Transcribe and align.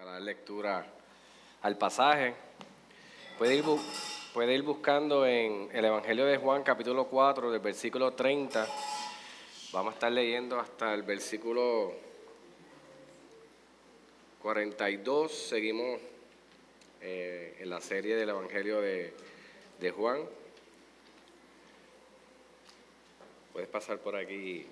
para 0.00 0.12
dar 0.12 0.22
lectura 0.22 0.86
al 1.60 1.76
pasaje. 1.76 2.34
Puede 3.36 3.56
ir, 3.56 3.64
puede 4.32 4.54
ir 4.54 4.62
buscando 4.62 5.26
en 5.26 5.68
el 5.74 5.84
Evangelio 5.84 6.24
de 6.24 6.38
Juan 6.38 6.62
capítulo 6.62 7.06
4 7.06 7.50
del 7.50 7.60
versículo 7.60 8.14
30. 8.14 8.66
Vamos 9.72 9.92
a 9.92 9.94
estar 9.96 10.10
leyendo 10.10 10.58
hasta 10.58 10.94
el 10.94 11.02
versículo 11.02 11.92
42. 14.40 15.30
Seguimos 15.30 16.00
eh, 17.02 17.58
en 17.60 17.68
la 17.68 17.82
serie 17.82 18.16
del 18.16 18.30
Evangelio 18.30 18.80
de, 18.80 19.12
de 19.78 19.90
Juan. 19.90 20.22
Puedes 23.52 23.68
pasar 23.68 23.98
por 23.98 24.16
aquí, 24.16 24.66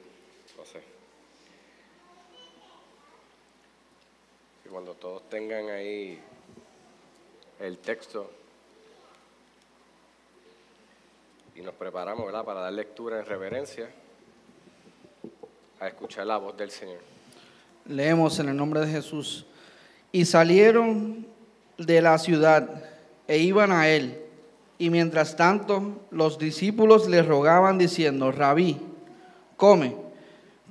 Cuando 4.71 4.93
todos 4.93 5.23
tengan 5.30 5.71
ahí 5.71 6.19
el 7.59 7.79
texto 7.79 8.30
y 11.56 11.62
nos 11.62 11.75
preparamos 11.75 12.30
para 12.45 12.61
dar 12.61 12.73
lectura 12.75 13.19
en 13.19 13.25
reverencia 13.25 13.89
a 15.80 15.89
escuchar 15.89 16.27
la 16.27 16.37
voz 16.37 16.55
del 16.56 16.70
Señor. 16.70 17.01
Leemos 17.87 18.39
en 18.41 18.51
el 18.51 18.56
nombre 18.56 18.80
de 18.80 18.89
Jesús. 18.89 19.47
Y 20.12 20.27
salieron 20.27 21.27
de 21.78 22.03
la 22.03 22.19
ciudad 22.19 22.84
e 23.27 23.39
iban 23.39 23.73
a 23.73 23.89
él. 23.89 24.20
Y 24.78 24.91
mientras 24.91 25.34
tanto 25.34 25.98
los 26.11 26.39
discípulos 26.39 27.09
le 27.09 27.23
rogaban 27.23 27.78
diciendo, 27.78 28.33
Rabí, 28.33 28.78
come. 29.56 29.97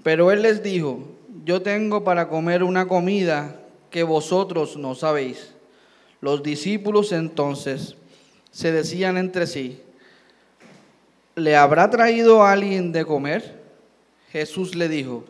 Pero 0.04 0.32
él 0.32 0.43
les 0.43 0.62
dijo, 0.62 0.99
yo 1.43 1.63
tengo 1.63 2.04
para 2.04 2.29
comer 2.29 2.63
una 2.63 2.88
comida 2.88 3.55
que 3.97 4.03
vosotros 4.03 4.77
no 4.77 4.93
sabéis. 4.93 5.55
Los 6.21 6.43
discípulos 6.43 7.11
entonces 7.11 7.95
se 8.51 8.71
decían 8.71 9.17
entre 9.17 9.48
sí, 9.48 9.81
¿le 11.34 11.55
habrá 11.55 11.89
traído 11.89 12.43
alguien 12.43 12.91
de 12.91 13.04
comer? 13.05 13.59
Jesús 14.31 14.76
le 14.76 14.87
dijo, 14.87 15.23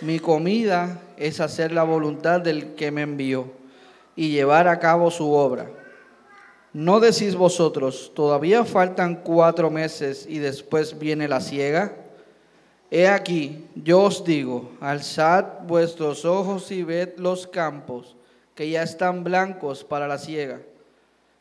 mi 0.00 0.18
comida 0.18 1.02
es 1.18 1.40
hacer 1.40 1.72
la 1.72 1.82
voluntad 1.82 2.40
del 2.40 2.74
que 2.74 2.90
me 2.90 3.02
envió 3.02 3.52
y 4.16 4.30
llevar 4.30 4.66
a 4.66 4.78
cabo 4.78 5.10
su 5.10 5.32
obra. 5.32 5.70
¿No 6.72 7.00
decís 7.00 7.34
vosotros, 7.34 8.12
todavía 8.14 8.64
faltan 8.64 9.16
cuatro 9.16 9.70
meses 9.70 10.24
y 10.26 10.38
después 10.38 10.98
viene 10.98 11.28
la 11.28 11.42
ciega? 11.42 11.94
He 12.90 13.08
aquí, 13.08 13.66
yo 13.74 14.02
os 14.02 14.24
digo, 14.24 14.70
alzad 14.80 15.62
vuestros 15.66 16.24
ojos 16.24 16.70
y 16.70 16.84
ved 16.84 17.18
los 17.18 17.46
campos, 17.46 18.16
que 18.54 18.70
ya 18.70 18.82
están 18.82 19.24
blancos 19.24 19.82
para 19.82 20.06
la 20.06 20.18
siega. 20.18 20.60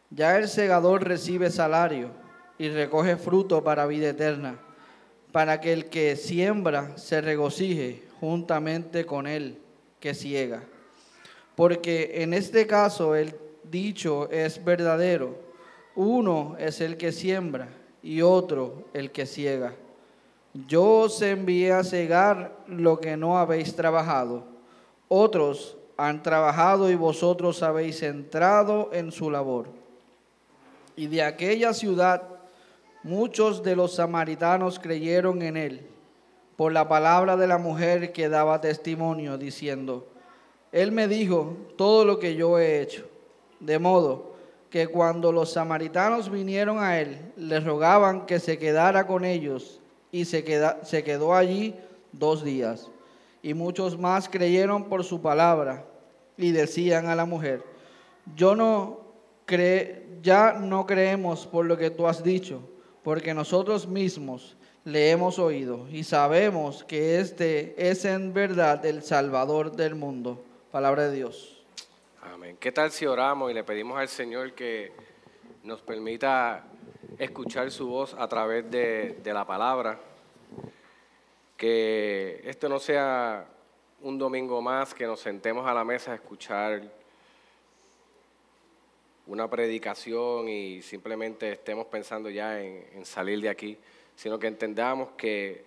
Ya 0.10 0.38
el 0.38 0.48
segador 0.48 1.08
recibe 1.08 1.52
salario 1.52 2.10
y 2.58 2.70
recoge 2.70 3.18
fruto 3.18 3.64
para 3.64 3.86
vida 3.86 4.10
eterna, 4.10 4.60
para 5.32 5.62
que 5.62 5.74
el 5.74 5.86
que 5.86 6.16
siembra 6.16 6.98
se 6.98 7.22
regocije 7.22 8.04
juntamente 8.20 9.06
con 9.06 9.28
él 9.28 9.60
que 10.00 10.16
ciega. 10.16 10.64
Porque 11.56 12.24
en 12.24 12.34
este 12.34 12.66
caso 12.66 13.16
el 13.16 13.36
dicho 13.64 14.30
es 14.32 14.64
verdadero. 14.64 15.38
Uno 15.96 16.56
es 16.60 16.82
el 16.82 16.98
que 16.98 17.12
siembra 17.12 17.70
y 18.02 18.22
otro 18.22 18.86
el 18.94 19.12
que 19.12 19.26
ciega. 19.26 19.74
Yo 20.68 21.02
os 21.02 21.22
envié 21.22 21.74
a 21.74 21.84
cegar 21.84 22.56
lo 22.68 23.02
que 23.02 23.18
no 23.18 23.38
habéis 23.38 23.76
trabajado. 23.76 24.46
Otros 25.10 25.76
han 25.98 26.24
trabajado 26.24 26.90
y 26.90 26.96
vosotros 26.96 27.62
habéis 27.62 28.02
entrado 28.04 28.90
en 28.94 29.12
su 29.12 29.30
labor. 29.30 29.68
Y 30.96 31.08
de 31.08 31.24
aquella 31.24 31.74
ciudad 31.74 32.24
muchos 33.04 33.64
de 33.64 33.76
los 33.76 33.96
samaritanos 33.96 34.80
creyeron 34.80 35.42
en 35.42 35.58
él 35.58 35.88
por 36.56 36.72
la 36.72 36.88
palabra 36.88 37.36
de 37.36 37.48
la 37.48 37.58
mujer 37.58 38.14
que 38.14 38.30
daba 38.30 38.62
testimonio, 38.62 39.38
diciendo, 39.38 40.08
Él 40.72 40.94
me 40.94 41.10
dijo 41.10 41.58
todo 41.76 42.06
lo 42.06 42.18
que 42.18 42.36
yo 42.36 42.58
he 42.60 42.82
hecho. 42.82 43.06
De 43.60 43.78
modo 43.78 44.36
que 44.70 44.88
cuando 44.88 45.34
los 45.34 45.52
samaritanos 45.52 46.30
vinieron 46.30 46.80
a 46.80 46.98
él, 47.02 47.34
le 47.36 47.60
rogaban 47.60 48.26
que 48.26 48.40
se 48.40 48.58
quedara 48.58 49.06
con 49.06 49.26
ellos 49.26 49.82
y 50.16 50.24
se, 50.24 50.46
quedó 50.46 51.36
allí 51.36 51.76
dos 52.14 52.42
días. 52.42 52.90
Y 53.44 53.54
muchos 53.54 54.00
más 54.00 54.30
creyeron 54.30 54.86
por 54.86 55.04
su 55.04 55.22
palabra 55.22 55.84
y 56.38 56.52
decían 56.52 57.08
a 57.08 57.16
la 57.16 57.26
mujer, 57.26 57.62
yo 58.34 58.56
no 58.56 59.02
cre 59.46 60.06
ya 60.22 60.54
no 60.54 60.86
creemos 60.86 61.46
por 61.46 61.66
lo 61.66 61.78
que 61.78 61.90
tú 61.90 62.08
has 62.08 62.24
dicho, 62.24 62.62
porque 63.04 63.34
nosotros 63.34 63.88
mismos 63.88 64.56
le 64.86 65.12
hemos 65.12 65.38
oído 65.38 65.86
y 65.92 66.06
sabemos 66.06 66.86
que 66.86 67.20
este 67.20 67.76
es 67.78 68.06
en 68.06 68.34
verdad 68.34 68.86
el 68.86 69.04
Salvador 69.04 69.76
del 69.76 69.96
mundo. 69.96 70.42
Palabra 70.72 71.10
de 71.10 71.16
Dios. 71.18 71.62
Amén. 72.22 72.56
¿Qué 72.58 72.72
tal 72.72 72.90
si 72.92 73.06
oramos 73.06 73.52
y 73.52 73.54
le 73.54 73.66
pedimos 73.66 74.00
al 74.00 74.08
Señor 74.08 74.54
que 74.54 74.94
nos 75.62 75.82
permita 75.82 76.64
escuchar 77.18 77.72
su 77.72 77.88
voz 77.88 78.14
a 78.14 78.28
través 78.28 78.70
de, 78.70 79.22
la 79.26 79.46
palabra. 79.46 80.00
Que 81.58 82.42
esto 82.46 82.68
no 82.68 82.80
sea 82.80 83.48
un 84.02 84.18
domingo 84.18 84.62
más 84.62 84.94
que 84.94 85.06
nos 85.06 85.20
sentemos 85.20 85.68
a 85.68 85.74
la 85.74 85.84
mesa 85.84 86.12
a 86.12 86.16
escuchar 86.16 86.82
una 89.28 89.50
predicación 89.50 90.48
y 90.50 90.82
simplemente 90.82 91.54
estemos 91.54 91.88
pensando 91.88 92.30
ya 92.30 92.62
en, 92.62 93.06
salir 93.06 93.42
de 93.42 93.50
aquí, 93.50 93.78
sino 94.16 94.38
que 94.38 94.48
entendamos 94.48 95.10
que 95.18 95.66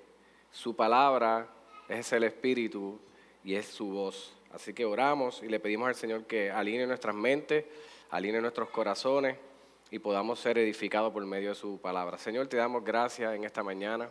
su 0.53 0.77
palabra 0.77 1.49
es 1.89 2.13
el 2.13 2.25
Espíritu 2.25 2.99
y 3.43 3.55
es 3.55 3.67
su 3.67 3.89
voz. 3.89 4.35
Así 4.53 4.73
que 4.73 4.85
oramos 4.85 5.43
y 5.43 5.49
le 5.49 5.59
pedimos 5.59 5.89
al 5.89 5.95
Señor 5.95 6.25
que 6.25 6.51
alinee 6.51 6.87
nuestras 6.87 7.15
mentes, 7.15 7.65
alinee 8.11 8.41
nuestros 8.41 8.71
corazones 8.71 9.37
y 9.91 9.99
podamos 9.99 10.39
ser 10.41 10.59
edificados 10.59 11.13
por 11.13 11.25
medio 11.25 11.51
de 11.51 11.55
su 11.55 11.81
palabra. 11.81 12.19
Señor, 12.19 12.47
te 12.47 12.57
damos 12.57 12.85
gracias 12.85 13.35
en 13.35 13.45
esta 13.45 13.63
mañana. 13.63 14.11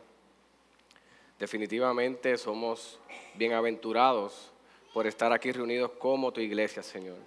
Definitivamente 1.39 2.35
somos 2.38 2.99
bienaventurados 3.35 4.51
por 4.93 5.05
estar 5.05 5.31
aquí 5.31 5.51
reunidos 5.51 5.91
como 5.99 6.31
tu 6.31 6.41
iglesia, 6.41 6.81
Señor. 6.81 7.17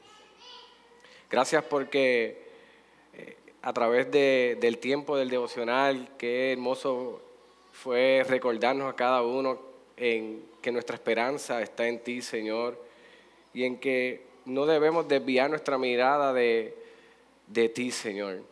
Gracias 1.31 1.63
porque 1.63 2.49
eh, 3.15 3.37
a 3.63 3.73
través 3.73 4.11
del 4.11 4.79
tiempo 4.79 5.17
del 5.17 5.31
devocional, 5.31 6.09
qué 6.19 6.53
hermoso 6.53 7.23
fue 7.73 8.25
recordarnos 8.29 8.93
a 8.93 8.97
cada 8.97 9.23
uno 9.23 9.61
en 9.97 10.45
que 10.61 10.73
nuestra 10.73 10.97
esperanza 10.97 11.63
está 11.63 11.87
en 11.87 12.01
ti, 12.01 12.21
Señor, 12.21 12.83
y 13.55 13.63
en 13.65 13.79
que 13.79 14.27
no 14.45 14.67
debemos 14.67 15.07
desviar 15.07 15.51
nuestra 15.51 15.79
mirada 15.79 16.33
de, 16.33 16.77
de 17.51 17.69
ti, 17.69 17.91
Señor. 17.91 18.43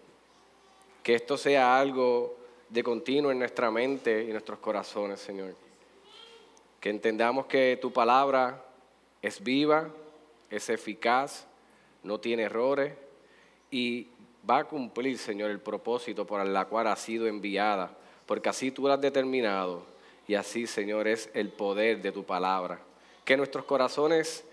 Que 1.02 1.14
esto 1.14 1.38
sea 1.38 1.78
algo 1.78 2.36
de 2.68 2.82
continuo 2.82 3.30
en 3.30 3.38
nuestra 3.38 3.70
mente 3.70 4.24
y 4.24 4.32
nuestros 4.32 4.58
corazones, 4.58 5.20
Señor. 5.20 5.54
Que 6.80 6.90
entendamos 6.90 7.46
que 7.46 7.78
tu 7.80 7.92
palabra 7.92 8.62
es 9.22 9.42
viva, 9.42 9.88
es 10.50 10.68
eficaz, 10.68 11.46
no 12.02 12.18
tiene 12.18 12.44
errores 12.44 12.92
y 13.70 14.08
va 14.48 14.58
a 14.58 14.64
cumplir, 14.64 15.18
Señor, 15.18 15.50
el 15.50 15.60
propósito 15.60 16.26
por 16.26 16.40
el 16.40 16.66
cual 16.66 16.86
ha 16.86 16.96
sido 16.96 17.26
enviada, 17.26 17.96
porque 18.26 18.48
así 18.48 18.70
tú 18.70 18.82
lo 18.82 18.92
has 18.92 19.00
determinado 19.00 19.82
y 20.26 20.34
así, 20.34 20.66
Señor, 20.66 21.08
es 21.08 21.30
el 21.34 21.50
poder 21.50 22.02
de 22.02 22.12
tu 22.12 22.24
palabra. 22.24 22.80
Que 23.24 23.36
nuestros 23.36 23.64
corazones 23.64 24.44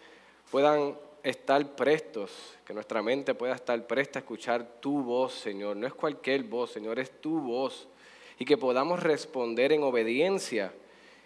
puedan 0.52 0.96
estar 1.26 1.76
prestos, 1.76 2.32
que 2.66 2.74
nuestra 2.74 3.02
mente 3.02 3.34
pueda 3.34 3.56
estar 3.56 3.86
presta 3.88 4.20
a 4.20 4.22
escuchar 4.22 4.80
tu 4.80 5.02
voz, 5.02 5.34
Señor. 5.34 5.76
No 5.76 5.88
es 5.88 5.94
cualquier 5.94 6.44
voz, 6.44 6.72
Señor, 6.72 7.00
es 7.00 7.20
tu 7.20 7.40
voz. 7.40 7.88
Y 8.38 8.46
que 8.46 8.58
podamos 8.58 9.02
responder 9.02 9.72
en 9.72 9.82
obediencia. 9.82 10.72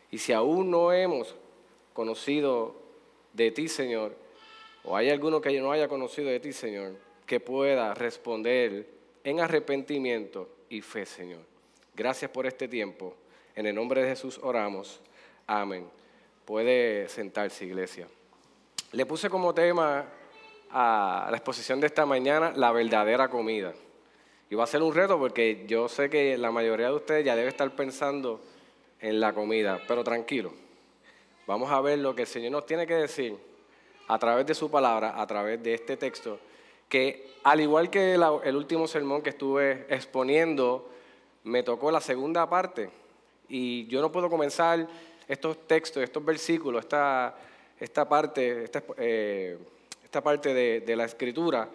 Y 0.10 0.20
si 0.20 0.32
aún 0.32 0.72
no 0.72 0.94
hemos 0.94 1.36
conocido 1.94 2.76
de 3.34 3.52
ti, 3.52 3.68
Señor, 3.68 4.16
o 4.86 4.96
hay 4.96 5.10
alguno 5.10 5.42
que 5.42 5.60
no 5.60 5.72
haya 5.72 5.90
conocido 5.90 6.30
de 6.30 6.40
ti, 6.40 6.54
Señor, 6.54 6.96
que 7.26 7.42
pueda 7.42 7.94
responder 7.94 8.88
en 9.26 9.42
arrepentimiento 9.42 10.48
y 10.70 10.82
fe, 10.82 11.06
Señor. 11.06 11.42
Gracias 11.94 12.32
por 12.32 12.48
este 12.48 12.70
tiempo. 12.70 13.16
En 13.54 13.66
el 13.66 13.76
nombre 13.76 14.02
de 14.02 14.10
Jesús 14.10 14.40
oramos. 14.42 15.02
Amén. 15.46 15.90
Puede 16.46 17.10
sentarse, 17.10 17.66
iglesia. 17.66 18.08
Le 18.92 19.06
puse 19.06 19.30
como 19.30 19.54
tema 19.54 20.04
a 20.72 21.28
la 21.30 21.38
exposición 21.38 21.80
de 21.80 21.86
esta 21.86 22.08
mañana 22.08 22.52
la 22.56 22.72
verdadera 22.72 23.30
comida. 23.30 23.72
Y 24.50 24.56
va 24.56 24.64
a 24.64 24.68
ser 24.68 24.82
un 24.82 24.96
reto 24.96 25.20
porque 25.20 25.66
yo 25.68 25.88
sé 25.88 26.10
que 26.10 26.36
la 26.40 26.50
mayoría 26.50 26.88
de 26.88 26.96
ustedes 26.96 27.24
ya 27.24 27.36
debe 27.36 27.50
estar 27.50 27.70
pensando 27.76 28.42
en 29.00 29.20
la 29.20 29.34
comida, 29.34 29.80
pero 29.88 30.04
tranquilo. 30.04 30.52
Vamos 31.46 31.72
a 31.72 31.80
ver 31.82 32.00
lo 32.00 32.16
que 32.16 32.24
el 32.24 32.28
Señor 32.28 32.52
nos 32.52 32.66
tiene 32.66 32.88
que 32.88 32.96
decir 32.96 33.38
a 34.08 34.18
través 34.18 34.48
de 34.48 34.56
su 34.56 34.72
palabra, 34.72 35.22
a 35.22 35.28
través 35.28 35.62
de 35.62 35.76
este 35.76 35.96
texto, 35.96 36.40
que 36.88 37.34
al 37.44 37.62
igual 37.62 37.92
que 37.92 38.16
el 38.16 38.56
último 38.56 38.88
sermón 38.88 39.22
que 39.22 39.30
estuve 39.30 39.86
exponiendo, 39.88 40.90
me 41.44 41.62
tocó 41.62 41.92
la 41.92 42.02
segunda 42.02 42.50
parte. 42.50 42.90
Y 43.48 43.86
yo 43.86 44.02
no 44.02 44.12
puedo 44.12 44.32
comenzar 44.32 44.88
estos 45.28 45.68
textos, 45.68 46.02
estos 46.02 46.26
versículos, 46.26 46.86
esta, 46.86 47.36
esta 47.80 48.08
parte, 48.08 48.64
esta, 48.64 48.84
eh, 48.98 49.58
esta 50.04 50.22
parte 50.22 50.54
de, 50.54 50.96
la 50.96 51.06
escritura, 51.06 51.70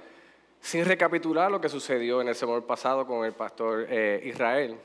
sin 0.60 0.84
recapitular 0.84 1.50
lo 1.50 1.60
que 1.60 1.68
sucedió 1.68 2.20
en 2.20 2.28
el 2.28 2.34
sermón 2.34 2.62
pasado 2.62 3.06
con 3.06 3.24
el 3.24 3.32
pastor 3.32 3.86
eh, 3.88 4.22
Israel. 4.24 4.76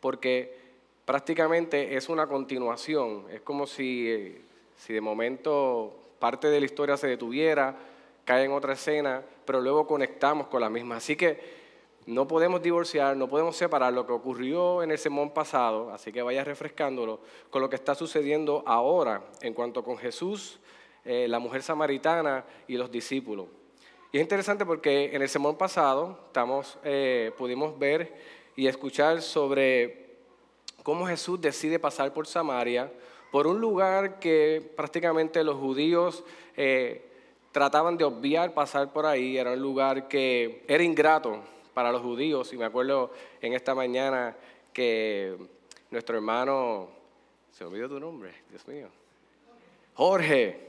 Porque 0.00 0.56
prácticamente 1.04 1.96
es 1.96 2.08
una 2.08 2.26
continuación. 2.26 3.26
Es 3.32 3.40
como 3.40 3.66
si, 3.66 4.38
si 4.76 4.92
de 4.92 5.00
momento 5.00 5.96
parte 6.18 6.48
de 6.48 6.60
la 6.60 6.66
historia 6.66 6.96
se 6.96 7.06
detuviera, 7.06 7.74
cae 8.24 8.44
en 8.44 8.52
otra 8.52 8.74
escena, 8.74 9.22
pero 9.44 9.60
luego 9.60 9.86
conectamos 9.86 10.46
con 10.48 10.60
la 10.60 10.70
misma. 10.70 10.96
Así 10.96 11.16
que 11.16 11.63
no 12.06 12.28
podemos 12.28 12.62
divorciar, 12.62 13.16
no 13.16 13.28
podemos 13.28 13.56
separar 13.56 13.92
lo 13.92 14.06
que 14.06 14.12
ocurrió 14.12 14.82
en 14.82 14.90
el 14.90 14.98
sermón 14.98 15.30
pasado, 15.30 15.90
así 15.90 16.12
que 16.12 16.22
vaya 16.22 16.44
refrescándolo, 16.44 17.20
con 17.50 17.62
lo 17.62 17.70
que 17.70 17.76
está 17.76 17.94
sucediendo 17.94 18.62
ahora 18.66 19.22
en 19.40 19.54
cuanto 19.54 19.82
con 19.82 19.96
Jesús, 19.96 20.58
eh, 21.04 21.26
la 21.28 21.38
mujer 21.38 21.62
samaritana 21.62 22.44
y 22.68 22.76
los 22.76 22.90
discípulos. 22.90 23.46
Y 24.12 24.18
es 24.18 24.22
interesante 24.22 24.66
porque 24.66 25.14
en 25.14 25.22
el 25.22 25.28
sermón 25.28 25.56
pasado 25.56 26.18
eh, 26.84 27.32
pudimos 27.38 27.78
ver 27.78 28.14
y 28.54 28.66
escuchar 28.66 29.22
sobre 29.22 30.18
cómo 30.82 31.06
Jesús 31.06 31.40
decide 31.40 31.78
pasar 31.78 32.12
por 32.12 32.26
Samaria, 32.26 32.92
por 33.32 33.46
un 33.46 33.60
lugar 33.60 34.20
que 34.20 34.72
prácticamente 34.76 35.42
los 35.42 35.56
judíos 35.56 36.22
eh, 36.56 37.10
trataban 37.50 37.96
de 37.96 38.04
obviar 38.04 38.52
pasar 38.52 38.92
por 38.92 39.06
ahí, 39.06 39.38
era 39.38 39.52
un 39.52 39.60
lugar 39.60 40.06
que 40.06 40.64
era 40.68 40.84
ingrato 40.84 41.53
para 41.74 41.92
los 41.92 42.02
judíos, 42.02 42.52
y 42.52 42.56
me 42.56 42.64
acuerdo 42.64 43.10
en 43.42 43.52
esta 43.52 43.74
mañana 43.74 44.36
que 44.72 45.36
nuestro 45.90 46.16
hermano, 46.16 46.88
se 47.50 47.64
olvidó 47.64 47.88
tu 47.88 48.00
nombre, 48.00 48.32
Dios 48.48 48.66
mío, 48.66 48.88
Jorge, 49.94 50.60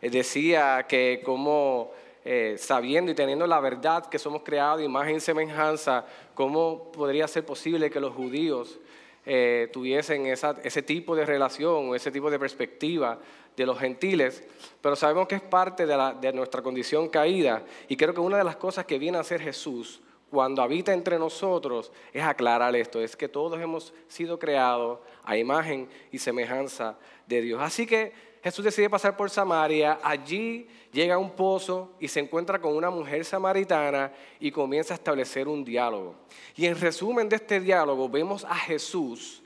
eh, 0.00 0.10
decía 0.10 0.86
que 0.88 1.20
como 1.24 1.92
eh, 2.24 2.56
sabiendo 2.58 3.12
y 3.12 3.14
teniendo 3.14 3.46
la 3.46 3.60
verdad 3.60 4.06
que 4.06 4.18
somos 4.18 4.42
creados 4.42 4.82
imagen 4.82 5.16
y 5.16 5.20
semejanza, 5.20 6.06
¿cómo 6.34 6.90
podría 6.90 7.28
ser 7.28 7.44
posible 7.44 7.90
que 7.90 8.00
los 8.00 8.14
judíos 8.14 8.78
eh, 9.26 9.70
tuviesen 9.72 10.26
ese 10.26 10.82
tipo 10.82 11.16
de 11.16 11.24
relación 11.24 11.88
o 11.88 11.94
ese 11.94 12.10
tipo 12.10 12.30
de 12.30 12.38
perspectiva 12.38 13.18
de 13.56 13.64
los 13.64 13.78
gentiles, 13.78 14.42
pero 14.82 14.96
sabemos 14.96 15.28
que 15.28 15.36
es 15.36 15.40
parte 15.40 15.86
de, 15.86 16.14
de, 16.20 16.32
nuestra 16.32 16.60
condición 16.60 17.08
caída. 17.08 17.62
Y 17.88 17.96
creo 17.96 18.12
que 18.12 18.20
una 18.20 18.36
de 18.36 18.44
las 18.44 18.56
cosas 18.56 18.84
que 18.84 18.98
viene 18.98 19.16
a 19.16 19.22
hacer 19.22 19.40
Jesús 19.40 20.00
cuando 20.34 20.62
habita 20.62 20.92
entre 20.92 21.16
nosotros 21.16 21.92
es 22.12 22.24
aclarar 22.24 22.74
esto, 22.74 23.00
es 23.00 23.14
que 23.14 23.28
todos 23.28 23.60
hemos 23.60 23.94
sido 24.08 24.36
creados 24.36 24.98
a 25.22 25.36
imagen 25.36 25.88
y 26.10 26.18
semejanza 26.18 26.98
de 27.28 27.40
Dios. 27.40 27.62
Así 27.62 27.86
que 27.86 28.12
Jesús 28.42 28.64
decide 28.64 28.90
pasar 28.90 29.16
por 29.16 29.30
Samaria, 29.30 30.00
allí 30.02 30.66
llega 30.92 31.14
a 31.14 31.18
un 31.18 31.30
pozo 31.30 31.92
y 32.00 32.08
se 32.08 32.18
encuentra 32.18 32.60
con 32.60 32.74
una 32.74 32.90
mujer 32.90 33.24
samaritana 33.24 34.12
y 34.40 34.50
comienza 34.50 34.92
a 34.92 34.96
establecer 34.96 35.46
un 35.46 35.64
diálogo. 35.64 36.16
Y 36.56 36.66
en 36.66 36.80
resumen 36.80 37.28
de 37.28 37.36
este 37.36 37.60
diálogo 37.60 38.08
vemos 38.08 38.44
a 38.44 38.56
Jesús 38.56 39.40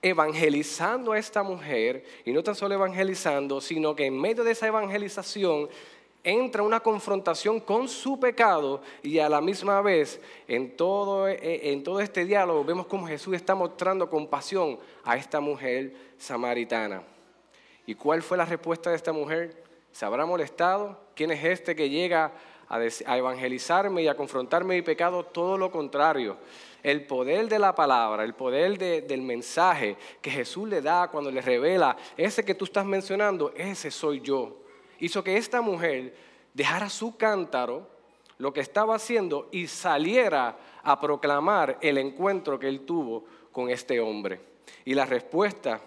evangelizando 0.00 1.12
a 1.12 1.18
esta 1.18 1.42
mujer, 1.42 2.04
y 2.24 2.32
no 2.32 2.42
tan 2.42 2.54
solo 2.54 2.74
evangelizando, 2.74 3.60
sino 3.60 3.94
que 3.94 4.06
en 4.06 4.18
medio 4.18 4.42
de 4.44 4.52
esa 4.52 4.66
evangelización 4.66 5.68
entra 6.24 6.62
una 6.62 6.80
confrontación 6.80 7.60
con 7.60 7.88
su 7.88 8.18
pecado 8.18 8.80
y 9.02 9.18
a 9.18 9.28
la 9.28 9.40
misma 9.40 9.80
vez 9.82 10.20
en 10.46 10.76
todo, 10.76 11.26
en 11.28 11.82
todo 11.82 12.00
este 12.00 12.24
diálogo 12.24 12.64
vemos 12.64 12.86
como 12.86 13.06
Jesús 13.06 13.34
está 13.34 13.54
mostrando 13.54 14.08
compasión 14.08 14.78
a 15.04 15.16
esta 15.16 15.40
mujer 15.40 15.94
samaritana. 16.18 17.02
¿Y 17.86 17.94
cuál 17.94 18.22
fue 18.22 18.36
la 18.36 18.44
respuesta 18.44 18.90
de 18.90 18.96
esta 18.96 19.12
mujer? 19.12 19.64
¿Se 19.90 20.04
habrá 20.04 20.24
molestado? 20.24 20.98
¿Quién 21.14 21.32
es 21.32 21.44
este 21.44 21.74
que 21.74 21.90
llega 21.90 22.32
a, 22.68 23.16
evangelizarme 23.16 24.02
y 24.02 24.08
a 24.08 24.16
confrontarme 24.16 24.76
mi 24.76 24.82
pecado? 24.82 25.24
Todo 25.24 25.58
lo 25.58 25.70
contrario. 25.70 26.36
El 26.82 27.04
poder 27.06 27.48
de 27.48 27.58
la 27.58 27.74
palabra, 27.74 28.24
el 28.24 28.34
poder 28.34 28.78
del 28.78 29.22
mensaje 29.22 29.96
que 30.20 30.30
Jesús 30.30 30.68
le 30.68 30.80
da 30.80 31.08
cuando 31.08 31.30
le 31.30 31.40
revela, 31.40 31.96
ese 32.16 32.44
que 32.44 32.54
tú 32.54 32.64
estás 32.64 32.84
mencionando, 32.84 33.52
ese 33.56 33.90
soy 33.90 34.20
yo. 34.20 34.61
Hizo 35.02 35.24
que 35.24 35.36
esta 35.36 35.60
mujer 35.60 36.14
dejara 36.54 36.88
su 36.88 37.16
cántaro, 37.16 37.88
lo 38.38 38.52
que 38.52 38.60
estaba 38.60 38.94
haciendo, 38.94 39.48
y 39.50 39.66
saliera 39.66 40.56
a 40.80 41.00
proclamar 41.00 41.76
el 41.80 41.98
encuentro 41.98 42.56
que 42.56 42.68
él 42.68 42.86
tuvo 42.86 43.24
con 43.50 43.68
este 43.68 43.98
hombre. 43.98 44.40
Y 44.84 44.94
la 44.94 45.04
respuesta, 45.04 45.80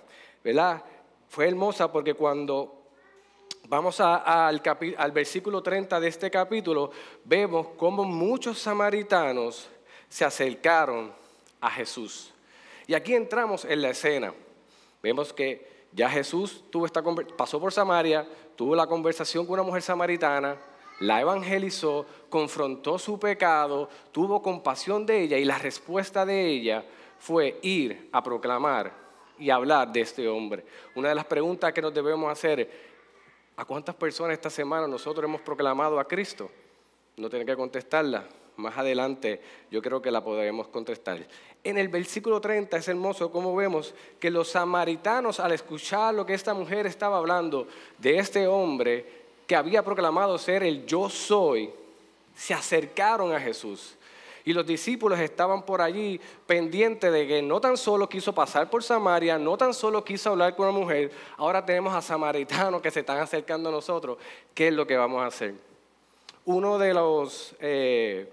¿verdad? 0.44 0.84
fue 1.30 1.48
hermosa 1.48 1.90
porque 1.90 2.14
cuando 2.14 2.84
vamos 3.70 4.02
al, 4.02 4.62
al 4.98 5.12
versículo 5.14 5.64
30 5.64 5.98
de 5.98 6.10
este 6.10 6.30
capítulo, 6.30 6.92
vemos 7.24 7.68
cómo 7.78 8.04
muchos 8.04 8.60
samaritanos 8.60 9.70
se 10.10 10.26
acercaron 10.26 11.14
a 11.62 11.70
Jesús. 11.70 12.34
Y 12.86 12.94
aquí 12.94 13.14
entramos 13.14 13.64
en 13.64 13.82
la 13.82 13.92
escena. 13.92 14.34
Vemos 15.02 15.32
que 15.32 15.75
ya 15.96 16.10
Jesús 16.10 16.66
tuvo 16.70 16.86
esta, 16.86 17.02
pasó 17.38 17.60
por 17.60 17.72
Samaria, 17.72 18.28
tuvo 18.58 18.76
la 18.76 18.86
conversación 18.86 19.46
con 19.46 19.54
una 19.54 19.64
mujer 19.64 19.82
samaritana, 19.82 20.58
la 21.00 21.22
evangelizó, 21.22 22.06
confrontó 22.30 23.00
su 23.00 23.18
pecado, 23.18 23.90
tuvo 24.12 24.42
compasión 24.42 25.06
de 25.06 25.22
ella 25.22 25.38
y 25.38 25.46
la 25.46 25.58
respuesta 25.58 26.26
de 26.26 26.48
ella 26.48 26.86
fue 27.18 27.60
ir 27.62 28.10
a 28.12 28.22
proclamar 28.22 28.92
y 29.40 29.50
hablar 29.50 29.92
de 29.92 30.02
este 30.02 30.28
hombre. 30.28 30.66
Una 30.96 31.10
de 31.10 31.16
las 31.16 31.26
preguntas 31.26 31.72
que 31.72 31.82
nos 31.82 31.94
debemos 31.94 32.30
hacer, 32.30 32.70
¿a 33.56 33.64
cuántas 33.64 33.96
personas 33.96 34.34
esta 34.34 34.50
semana 34.50 34.88
nosotros 34.88 35.24
hemos 35.24 35.42
proclamado 35.42 35.98
a 35.98 36.06
Cristo? 36.06 36.52
No 37.16 37.30
tienen 37.30 37.48
que 37.48 37.56
contestarla. 37.56 38.28
Más 38.58 38.78
adelante 38.78 39.42
yo 39.70 39.82
creo 39.82 40.02
que 40.02 40.12
la 40.12 40.24
podremos 40.24 40.68
contestar. 40.68 41.28
En 41.64 41.78
el 41.78 41.88
versículo 41.88 42.40
30 42.40 42.78
es 42.78 42.88
hermoso 42.88 43.32
como 43.32 43.56
vemos 43.56 43.94
que 44.20 44.30
los 44.30 44.50
samaritanos 44.50 45.40
al 45.40 45.52
escuchar 45.52 46.14
lo 46.14 46.26
que 46.26 46.34
esta 46.34 46.54
mujer 46.54 46.86
estaba 46.86 47.18
hablando 47.18 47.68
de 47.98 48.20
este 48.20 48.48
hombre 48.48 49.26
que 49.48 49.56
había 49.56 49.84
proclamado 49.84 50.38
ser 50.38 50.64
el 50.64 50.86
yo 50.86 51.10
soy, 51.10 51.72
se 52.36 52.54
acercaron 52.54 53.34
a 53.34 53.40
Jesús. 53.40 53.96
Y 54.44 54.54
los 54.54 54.66
discípulos 54.66 55.20
estaban 55.20 55.64
por 55.64 55.82
allí 55.82 56.22
pendientes 56.46 57.12
de 57.12 57.28
que 57.28 57.42
no 57.42 57.60
tan 57.60 57.78
solo 57.78 58.08
quiso 58.08 58.34
pasar 58.34 58.70
por 58.70 58.84
Samaria, 58.84 59.40
no 59.40 59.58
tan 59.58 59.74
solo 59.74 60.04
quiso 60.04 60.30
hablar 60.30 60.56
con 60.56 60.68
una 60.68 60.78
mujer, 60.78 61.12
ahora 61.38 61.66
tenemos 61.66 61.96
a 61.96 62.02
samaritanos 62.02 62.80
que 62.80 62.92
se 62.92 63.00
están 63.00 63.18
acercando 63.18 63.70
a 63.70 63.72
nosotros. 63.72 64.20
¿Qué 64.54 64.68
es 64.68 64.74
lo 64.74 64.86
que 64.86 64.98
vamos 64.98 65.24
a 65.24 65.28
hacer? 65.28 65.56
Uno 66.46 66.78
de 66.78 66.94
los... 66.94 67.56
Eh, 67.60 68.32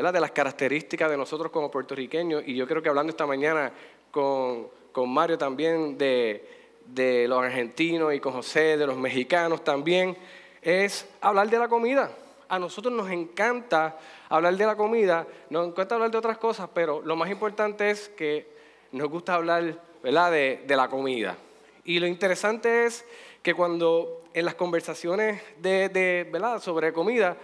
de 0.00 0.20
las 0.20 0.30
características 0.30 1.10
de 1.10 1.16
nosotros 1.16 1.52
como 1.52 1.70
puertorriqueños, 1.70 2.42
y 2.46 2.54
yo 2.54 2.66
creo 2.66 2.82
que 2.82 2.88
hablando 2.88 3.10
esta 3.10 3.26
mañana 3.26 3.72
con, 4.10 4.68
con 4.92 5.10
Mario 5.10 5.36
también 5.36 5.98
de, 5.98 6.48
de 6.86 7.28
los 7.28 7.42
argentinos 7.42 8.14
y 8.14 8.20
con 8.20 8.32
José 8.32 8.76
de 8.76 8.86
los 8.86 8.96
mexicanos 8.96 9.62
también, 9.62 10.16
es 10.62 11.06
hablar 11.20 11.48
de 11.48 11.58
la 11.58 11.68
comida 11.68 12.10
a 12.50 12.58
nosotros 12.58 12.92
nos 12.92 13.08
encanta 13.10 13.96
hablar 14.28 14.56
de 14.56 14.66
la 14.66 14.76
comida, 14.76 15.24
nos 15.50 15.68
encanta 15.68 15.94
hablar 15.94 16.10
de 16.10 16.18
otras 16.18 16.36
cosas, 16.36 16.68
pero 16.74 17.00
lo 17.00 17.14
más 17.14 17.30
importante 17.30 17.90
es 17.90 18.08
que 18.08 18.48
nos 18.90 19.08
gusta 19.08 19.34
hablar 19.34 19.80
¿verdad? 20.02 20.32
De, 20.32 20.76
la 20.76 20.88
comida. 20.88 21.36
Y 21.84 22.00
lo 22.00 22.08
interesante 22.08 22.86
es 22.86 23.04
que 23.42 23.54
cuando 23.54 24.24
en 24.34 24.44
las 24.44 24.56
conversaciones 24.56 25.40
de, 25.62 26.28
¿verdad? 26.32 26.60
sobre 26.60 26.92
comida 26.92 27.36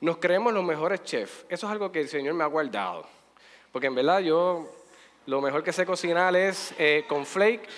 nos 0.00 0.16
creemos 0.16 0.52
los 0.52 0.64
mejores 0.64 1.02
chefs, 1.02 1.44
eso 1.48 1.66
es 1.66 1.72
algo 1.72 1.92
que 1.92 2.00
el 2.00 2.08
Señor 2.08 2.34
me 2.34 2.44
ha 2.44 2.46
guardado. 2.46 3.06
Porque 3.72 3.86
en 3.86 3.94
verdad 3.94 4.20
yo 4.20 4.68
lo 5.26 5.40
mejor 5.40 5.62
que 5.62 5.72
sé 5.72 5.86
cocinar 5.86 6.34
es 6.34 6.74
eh, 6.78 7.04
con 7.06 7.26
flake, 7.26 7.68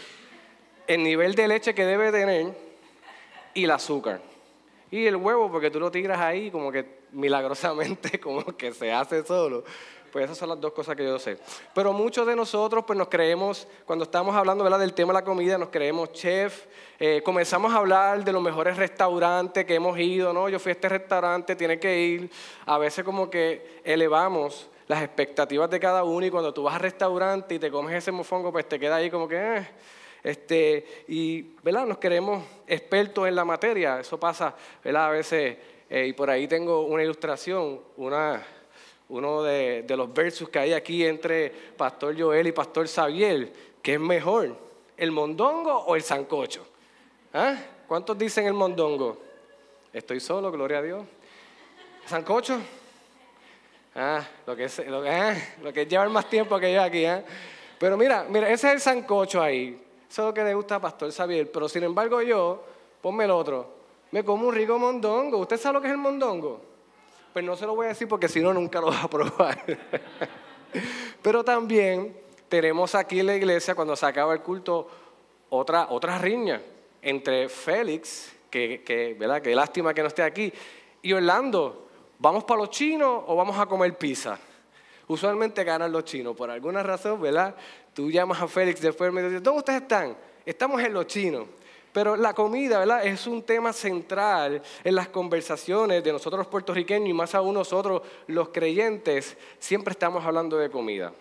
el 0.87 1.03
nivel 1.03 1.35
de 1.35 1.49
leche 1.49 1.75
que 1.75 1.85
debe 1.85 2.11
tener 2.13 2.55
y 3.55 3.65
el 3.65 3.71
azúcar. 3.71 4.21
Y 4.91 5.07
el 5.07 5.17
huevo, 5.17 5.51
porque 5.51 5.71
tú 5.71 5.81
lo 5.81 5.91
tiras 5.91 6.21
ahí 6.21 6.51
como 6.51 6.71
que 6.71 7.03
milagrosamente, 7.13 8.21
como 8.21 8.45
que 8.57 8.73
se 8.73 8.93
hace 8.93 9.25
solo. 9.25 9.65
Pues 10.13 10.27
esas 10.27 10.37
son 10.37 10.51
las 10.51 10.61
dos 10.61 10.73
cosas 10.73 10.95
que 10.95 11.05
yo 11.05 11.19
sé. 11.19 11.39
Pero 11.75 11.95
muchos 11.95 12.27
de 12.27 12.37
nosotros 12.37 12.85
pues 12.87 12.99
nos 12.99 13.09
creemos, 13.09 13.67
cuando 13.87 14.05
estamos 14.05 14.37
hablando 14.37 14.63
del 14.79 14.93
tema 14.93 15.15
de 15.15 15.21
la 15.21 15.25
comida, 15.25 15.57
nos 15.57 15.71
creemos 15.71 16.13
chef, 16.13 16.67
eh, 17.01 17.23
comenzamos 17.25 17.73
a 17.73 17.79
hablar 17.79 18.23
de 18.23 18.31
los 18.31 18.43
mejores 18.43 18.77
restaurantes 18.77 19.65
que 19.65 19.75
hemos 19.75 19.99
ido, 19.99 20.35
¿no? 20.35 20.51
Yo 20.51 20.59
fui 20.59 20.71
a 20.71 20.75
este 20.75 20.89
restaurante, 20.91 21.57
tiene 21.57 21.81
que 21.81 21.99
ir. 21.99 22.31
A 22.67 22.77
veces 22.77 23.05
como 23.05 23.31
que 23.31 23.81
elevamos 23.85 24.69
las 24.87 25.03
expectativas 25.03 25.71
de 25.71 25.81
cada 25.81 26.05
uno 26.05 26.27
y 26.27 26.31
cuando 26.31 26.53
tú 26.53 26.63
vas 26.65 26.75
al 26.75 26.81
restaurante 26.83 27.55
y 27.55 27.59
te 27.59 27.71
comes 27.71 27.95
ese 27.95 28.13
mofongo, 28.13 28.53
pues 28.53 28.69
te 28.69 28.79
queda 28.79 28.97
ahí 28.97 29.11
como 29.11 29.27
que... 29.27 29.37
Eh, 29.37 29.69
Este, 30.23 31.05
y 31.09 31.43
¿verdad? 31.65 31.85
nos 31.85 31.99
queremos 31.99 32.45
expertos 32.67 33.27
en 33.27 33.35
la 33.35 33.45
materia. 33.45 33.99
Eso 33.99 34.21
pasa 34.21 34.55
¿verdad? 34.85 35.07
a 35.07 35.11
veces. 35.11 35.57
Eh, 35.91 36.07
y 36.07 36.13
por 36.13 36.31
ahí 36.31 36.47
tengo 36.47 36.83
una 36.83 37.03
ilustración, 37.03 37.81
una, 37.97 38.41
uno 39.13 39.43
de, 39.43 39.85
los 39.91 40.13
versos 40.13 40.49
que 40.49 40.59
hay 40.59 40.73
aquí 40.73 41.05
entre 41.05 41.51
Pastor 41.51 42.19
Joel 42.19 42.47
y 42.47 42.53
Pastor 42.53 42.89
Xavier. 42.89 43.53
¿Qué 43.83 43.95
es 43.95 44.01
mejor, 44.01 44.57
el 44.97 45.11
mondongo 45.11 45.71
o 45.71 45.95
el 45.97 46.03
sancocho? 46.03 46.67
¿Ah? 47.35 47.57
¿Cuántos 47.87 48.17
dicen 48.17 48.47
el 48.47 48.55
mondongo? 48.55 49.19
Estoy 49.93 50.19
solo, 50.19 50.51
gloria 50.51 50.79
a 50.79 50.83
Dios. 50.83 51.05
¿Sancocho? 52.07 52.59
Ah, 53.95 54.27
lo 54.47 54.57
que 54.57 54.65
es, 54.65 54.79
lo, 54.87 55.05
ah, 55.07 55.35
que 55.75 55.85
llevar 55.85 56.09
más 56.09 56.31
tiempo 56.31 56.59
que 56.59 56.73
yo 56.73 56.83
aquí. 56.83 57.05
¿eh? 57.05 57.23
Pero 57.79 57.99
mira, 57.99 58.25
mira, 58.27 58.49
ese 58.49 58.69
es 58.69 58.75
el 58.75 58.81
sancocho 58.81 59.43
ahí. 59.43 59.79
Eso 60.09 60.23
es 60.23 60.29
lo 60.29 60.33
que 60.33 60.43
le 60.43 60.55
gusta 60.55 60.77
a 60.77 60.81
Pastor 60.81 61.13
Xavier. 61.13 61.53
Pero 61.53 61.69
sin 61.69 61.83
embargo 61.83 62.23
yo, 62.23 62.65
ponme 63.03 63.25
el 63.25 63.31
otro, 63.31 63.75
me 64.11 64.25
como 64.25 64.49
un 64.49 64.55
rico 64.55 64.79
mondongo. 64.79 65.37
¿Usted 65.37 65.59
sabe 65.59 65.75
lo 65.75 65.81
que 65.83 65.89
es 65.89 65.93
el 65.93 65.99
mondongo? 65.99 66.72
Pues 67.33 67.45
no 67.45 67.57
se 67.57 67.67
lo 67.67 67.75
voy 67.75 67.87
a 67.87 67.89
decir 67.91 68.09
porque 68.09 68.29
si 68.29 68.41
no 68.41 68.53
nunca 68.53 68.81
lo 68.81 68.89
va 68.89 69.03
a 69.03 69.09
probar. 69.09 69.65
Pero 71.23 71.45
también 71.45 72.17
tenemos 72.49 72.95
aquí 72.95 73.21
en 73.21 73.27
la 73.27 73.37
iglesia, 73.37 73.75
cuando 73.75 73.97
se 73.97 74.05
acaba 74.05 74.35
el 74.35 74.41
culto, 74.41 74.89
otra, 75.51 75.87
otra 75.91 76.19
riña 76.19 76.61
entre 77.01 77.49
Félix, 77.49 78.33
que, 78.51 78.83
que, 78.85 79.15
¿verdad? 79.19 79.41
que 79.41 79.55
lástima 79.55 79.95
que 79.95 80.03
no 80.03 80.09
esté 80.09 80.23
aquí, 80.23 80.53
y 81.03 81.13
Orlando. 81.13 81.89
¿Vamos 82.19 82.45
para 82.45 82.61
los 82.61 82.71
chinos 82.71 83.25
o 83.27 83.35
vamos 83.35 83.59
a 83.59 83.67
comer 83.67 83.99
pizza? 83.99 84.39
Usualmente 85.09 85.65
ganan 85.65 85.91
los 85.91 86.05
chinos, 86.05 86.37
por 86.37 86.49
alguna 86.51 86.81
razón, 86.81 87.21
¿verdad? 87.21 87.57
Tú 87.93 88.13
llamas 88.13 88.41
a 88.41 88.47
Félix 88.47 88.81
después 88.81 89.11
y 89.11 89.15
me 89.15 89.23
dices, 89.25 89.43
¿dónde 89.43 89.59
ustedes 89.59 89.83
están? 89.83 90.17
Estamos 90.47 90.81
en 90.81 90.95
los 90.95 91.09
chinos. 91.09 91.49
Pero 91.93 92.17
la 92.17 92.33
comida, 92.33 92.79
¿verdad? 92.79 93.05
Es 93.05 93.27
un 93.27 93.43
tema 93.43 93.73
central 93.73 94.63
en 94.83 94.95
las 94.95 95.09
conversaciones 95.09 96.03
de 96.03 96.13
nosotros 96.13 96.39
los 96.39 96.47
puertorriqueños 96.47 97.09
y 97.09 97.13
más 97.13 97.35
aún 97.35 97.55
nosotros 97.55 98.03
los 98.27 98.49
creyentes, 98.49 99.37
siempre 99.59 99.93
estamos 99.93 100.25
hablando 100.25 100.57
de 100.57 100.71
comida. 100.71 101.13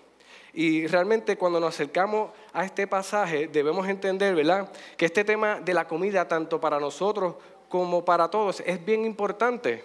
Y 0.53 0.87
realmente 0.87 1.37
cuando 1.37 1.59
nos 1.59 1.75
acercamos 1.75 2.31
a 2.53 2.65
este 2.65 2.87
pasaje 2.87 3.47
debemos 3.47 3.87
entender, 3.87 4.35
¿verdad? 4.35 4.71
Que 4.97 5.05
este 5.05 5.23
tema 5.23 5.59
de 5.59 5.73
la 5.73 5.87
comida, 5.87 6.27
tanto 6.27 6.59
para 6.59 6.79
nosotros 6.79 7.35
como 7.69 8.03
para 8.03 8.29
todos, 8.29 8.61
es 8.65 8.83
bien 8.83 9.05
importante 9.05 9.83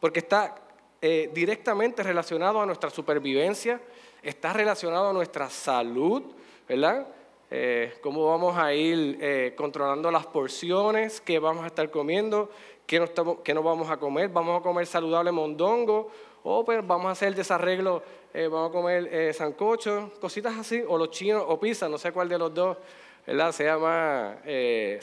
porque 0.00 0.20
está 0.20 0.56
eh, 1.00 1.30
directamente 1.32 2.02
relacionado 2.02 2.60
a 2.60 2.66
nuestra 2.66 2.90
supervivencia, 2.90 3.80
está 4.22 4.52
relacionado 4.52 5.10
a 5.10 5.12
nuestra 5.12 5.48
salud, 5.48 6.22
¿verdad? 6.68 7.06
Eh, 7.50 7.94
cómo 8.02 8.26
vamos 8.26 8.58
a 8.58 8.74
ir 8.74 9.18
eh, 9.20 9.54
controlando 9.56 10.10
las 10.10 10.26
porciones 10.26 11.20
que 11.20 11.38
vamos 11.38 11.64
a 11.64 11.68
estar 11.68 11.90
comiendo, 11.90 12.50
qué 12.86 12.98
no, 12.98 13.06
estamos, 13.06 13.38
qué 13.42 13.54
no 13.54 13.62
vamos 13.62 13.90
a 13.90 13.96
comer, 13.96 14.28
vamos 14.28 14.60
a 14.60 14.62
comer 14.62 14.86
saludable 14.86 15.32
mondongo, 15.32 16.10
o 16.42 16.64
pues 16.64 16.86
vamos 16.86 17.06
a 17.06 17.10
hacer 17.12 17.34
desarreglo, 17.34 18.02
vamos 18.34 18.70
a 18.70 18.72
comer 18.72 19.34
sancocho, 19.34 20.12
cositas 20.20 20.56
así, 20.56 20.82
o 20.86 20.96
los 20.96 21.10
chinos, 21.10 21.44
o 21.46 21.58
pizza, 21.58 21.88
no 21.88 21.98
sé 21.98 22.12
cuál 22.12 22.28
de 22.28 22.38
los 22.38 22.54
dos 22.54 22.76
¿verdad? 23.26 23.52
sea 23.52 23.76
más 23.76 24.36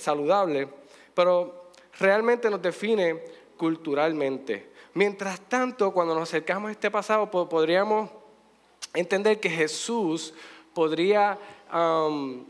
saludable, 0.02 0.68
pero 1.14 1.72
realmente 2.00 2.50
nos 2.50 2.62
define 2.62 3.22
culturalmente. 3.58 4.70
Mientras 4.94 5.42
tanto, 5.42 5.92
cuando 5.92 6.16
nos 6.16 6.30
acercamos 6.30 6.70
a 6.70 6.72
este 6.72 6.90
pasado, 6.90 7.30
podríamos 7.30 8.10
entender 8.94 9.40
que 9.40 9.50
Jesús 9.50 10.34
podría, 10.74 11.38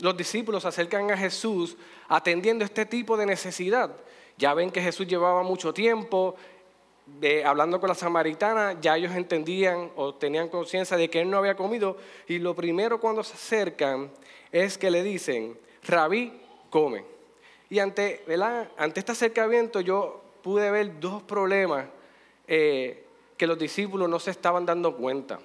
los 0.00 0.16
discípulos 0.16 0.62
se 0.62 0.68
acercan 0.68 1.10
a 1.10 1.16
Jesús 1.16 1.76
atendiendo 2.08 2.64
este 2.64 2.86
tipo 2.86 3.16
de 3.16 3.26
necesidad. 3.26 3.90
Ya 4.38 4.54
ven 4.54 4.70
que 4.70 4.80
Jesús 4.80 5.06
llevaba 5.06 5.42
mucho 5.42 5.72
tiempo 5.72 6.36
hablando 7.44 7.78
con 7.80 7.88
la 7.88 7.94
samaritana, 7.94 8.80
ya 8.80 8.96
ellos 8.96 9.14
entendían 9.14 9.90
o 9.96 10.14
tenían 10.14 10.48
conciencia 10.48 10.96
de 10.96 11.08
que 11.08 11.20
él 11.20 11.30
no 11.30 11.38
había 11.38 11.56
comido. 11.56 11.96
Y 12.26 12.38
lo 12.38 12.54
primero 12.54 13.00
cuando 13.00 13.22
se 13.22 13.34
acercan 13.34 14.10
es 14.50 14.76
que 14.76 14.90
le 14.90 15.02
dicen, 15.02 15.58
rabí, 15.84 16.32
come. 16.70 17.04
Y 17.70 17.78
ante, 17.78 18.24
ante 18.76 19.00
este 19.00 19.12
acercamiento 19.12 19.80
yo 19.80 20.22
pude 20.42 20.70
ver 20.70 21.00
dos 21.00 21.22
problemas 21.22 21.86
eh, 22.46 23.04
que 23.36 23.46
los 23.46 23.58
discípulos 23.58 24.08
no 24.08 24.18
se 24.18 24.30
estaban 24.30 24.66
dando 24.66 24.96
cuenta. 24.96 25.38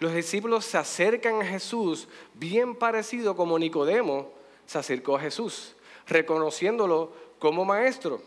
Los 0.00 0.14
discípulos 0.14 0.64
se 0.64 0.78
acercan 0.78 1.42
a 1.42 1.44
Jesús 1.44 2.08
bien 2.34 2.74
parecido 2.74 3.36
como 3.36 3.58
Nicodemo 3.58 4.32
se 4.66 4.78
acercó 4.78 5.16
a 5.16 5.20
Jesús, 5.20 5.74
reconociéndolo 6.06 7.12
como 7.38 7.64
maestro. 7.64 8.22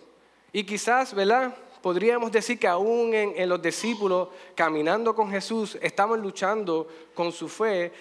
Y 0.51 0.65
quizás, 0.65 1.13
¿verdad? 1.13 1.55
Podríamos 1.83 2.31
decir 2.31 2.57
que 2.57 2.65
aún 2.65 3.13
en, 3.13 3.49
los 3.49 3.61
discípulos 3.61 4.29
caminando 4.55 5.13
con 5.13 5.29
Jesús 5.29 5.77
estaban 5.81 6.21
luchando 6.21 6.87
con 7.13 7.33
su 7.33 7.49
fe, 7.49 7.91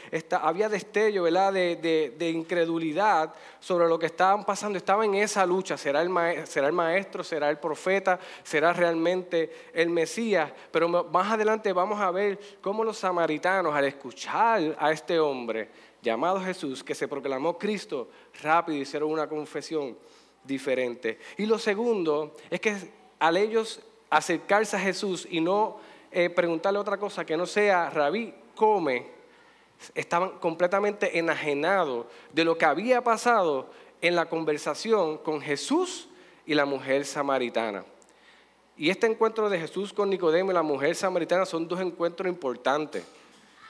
había 0.41 0.69
destello 0.69 1.25
¿verdad? 1.25 1.53
De, 1.53 2.31
incredulidad 2.33 3.35
sobre 3.59 3.89
lo 3.89 3.99
que 3.99 4.07
estaban 4.07 4.45
pasando, 4.45 4.79
estaban 4.79 5.13
en 5.13 5.23
esa 5.25 5.45
lucha, 5.45 5.77
¿será 5.77 6.01
el, 6.01 6.47
¿será 6.47 6.69
el 6.69 6.73
maestro, 6.73 7.25
será 7.25 7.51
el 7.51 7.59
profeta, 7.59 8.21
será 8.45 8.73
realmente 8.73 9.53
el 9.75 9.91
Mesías? 9.91 10.53
Pero 10.71 10.89
más 10.89 11.33
adelante 11.33 11.73
vamos 11.73 12.01
a 12.01 12.13
ver 12.13 12.39
cómo 12.61 12.85
los 12.85 12.99
samaritanos 12.99 13.75
al 13.75 13.87
escuchar 13.87 14.77
a 14.79 14.93
este 14.93 15.19
hombre 15.19 15.69
llamado 16.01 16.41
Jesús, 16.41 16.85
que 16.85 16.95
se 16.95 17.09
proclamó 17.09 17.59
Cristo, 17.59 18.11
rápido 18.43 18.79
hicieron 18.79 19.11
una 19.11 19.29
confesión 19.29 19.99
diferente. 20.45 21.19
Y 21.37 21.47
lo 21.47 21.59
segundo 21.59 22.37
es 22.49 22.61
que 22.61 23.02
al 23.23 23.37
ellos 23.37 23.79
acercarse 24.11 24.77
a 24.77 24.81
Jesús 24.81 25.29
y 25.31 25.41
no 25.41 25.79
eh, 26.11 26.29
preguntarle 26.29 26.81
otra 26.81 26.99
cosa 26.99 27.25
que 27.25 27.37
no 27.37 27.47
sea, 27.47 27.89
rabí, 27.89 28.35
come, 28.57 29.07
estaban 29.95 30.41
completamente 30.41 31.17
enajenados 31.21 32.07
de 32.33 32.45
lo 32.45 32.59
que 32.59 32.65
había 32.65 33.01
pasado 33.05 33.71
en 34.01 34.17
la 34.17 34.27
conversación 34.27 35.19
con 35.19 35.41
Jesús 35.41 36.09
y 36.47 36.55
la 36.55 36.65
mujer 36.65 37.05
samaritana. 37.05 37.85
Y 38.77 38.91
este 38.91 39.07
encuentro 39.07 39.49
de 39.49 39.61
Jesús 39.61 39.93
con 39.93 40.11
Nicodemo 40.11 40.51
y 40.51 40.55
la 40.55 40.63
mujer 40.63 40.97
samaritana 40.97 41.47
son 41.47 41.69
dos 41.69 41.81
encuentros 41.81 42.29
importantes. 42.29 43.05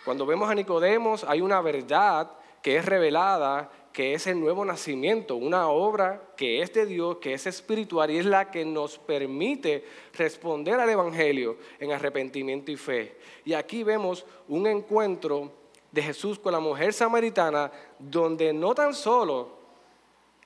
Cuando 0.03 0.25
vemos 0.25 0.49
a 0.49 0.55
Nicodemo 0.55 1.15
hay 1.29 1.43
una 1.43 1.61
verdad 1.61 2.31
que 2.63 2.77
es 2.77 2.87
revelada 2.87 3.71
que 3.93 4.15
es 4.15 4.27
el 4.27 4.41
nuevo 4.41 4.65
nacimiento, 4.65 5.37
una 5.37 5.69
obra 5.69 6.31
que 6.37 6.63
es 6.63 6.73
de 6.73 6.87
Dios, 6.87 7.19
que 7.19 7.35
es 7.35 7.47
espiritual 7.47 8.11
y 8.11 8.19
es 8.19 8.25
la 8.25 8.51
que 8.51 8.65
nos 8.65 8.99
permite 8.99 9.85
responder 10.15 10.81
al 10.81 10.89
Evangelio 10.89 11.59
en 11.79 11.93
arrepentimiento 11.93 12.71
y 12.71 12.77
fe. 12.77 13.17
Y 13.45 13.53
aquí 13.53 13.83
vemos 13.83 14.25
un 14.49 14.67
encuentro 14.67 15.53
de 15.91 16.03
Jesús 16.03 16.39
con 16.39 16.53
la 16.53 16.61
mujer 16.61 16.95
samaritana 16.95 17.71
donde 17.99 18.53
no 18.53 18.75
tan 18.75 18.95
solo 18.95 19.61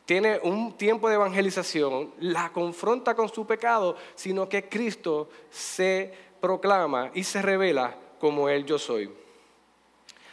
tiene 0.05 0.39
un 0.43 0.77
tiempo 0.77 1.09
de 1.09 1.17
evangelización, 1.17 2.13
la 2.21 2.53
confronta 2.53 3.15
con 3.15 3.29
su 3.29 3.47
pecado, 3.47 3.97
sino 4.15 4.49
que 4.49 4.69
Cristo 4.69 5.29
se 5.51 6.13
proclama 6.41 7.11
y 7.15 7.25
se 7.25 7.43
revela 7.43 7.97
como 8.21 8.49
Él 8.49 8.65
yo 8.65 8.79
soy. 8.79 9.11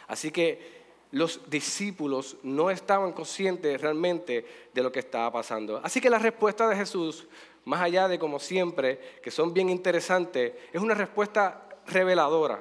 Así 0.06 0.30
que 0.30 0.73
los 1.14 1.48
discípulos 1.48 2.36
no 2.42 2.70
estaban 2.70 3.12
conscientes 3.12 3.80
realmente 3.80 4.44
de 4.74 4.82
lo 4.82 4.90
que 4.90 4.98
estaba 4.98 5.30
pasando. 5.30 5.80
Así 5.84 6.00
que 6.00 6.10
la 6.10 6.18
respuesta 6.18 6.68
de 6.68 6.74
Jesús, 6.74 7.28
más 7.64 7.80
allá 7.80 8.08
de 8.08 8.18
como 8.18 8.40
siempre, 8.40 8.98
que 9.22 9.30
son 9.30 9.54
bien 9.54 9.70
interesantes, 9.70 10.54
es 10.72 10.80
una 10.80 10.94
respuesta 10.94 11.68
reveladora. 11.86 12.60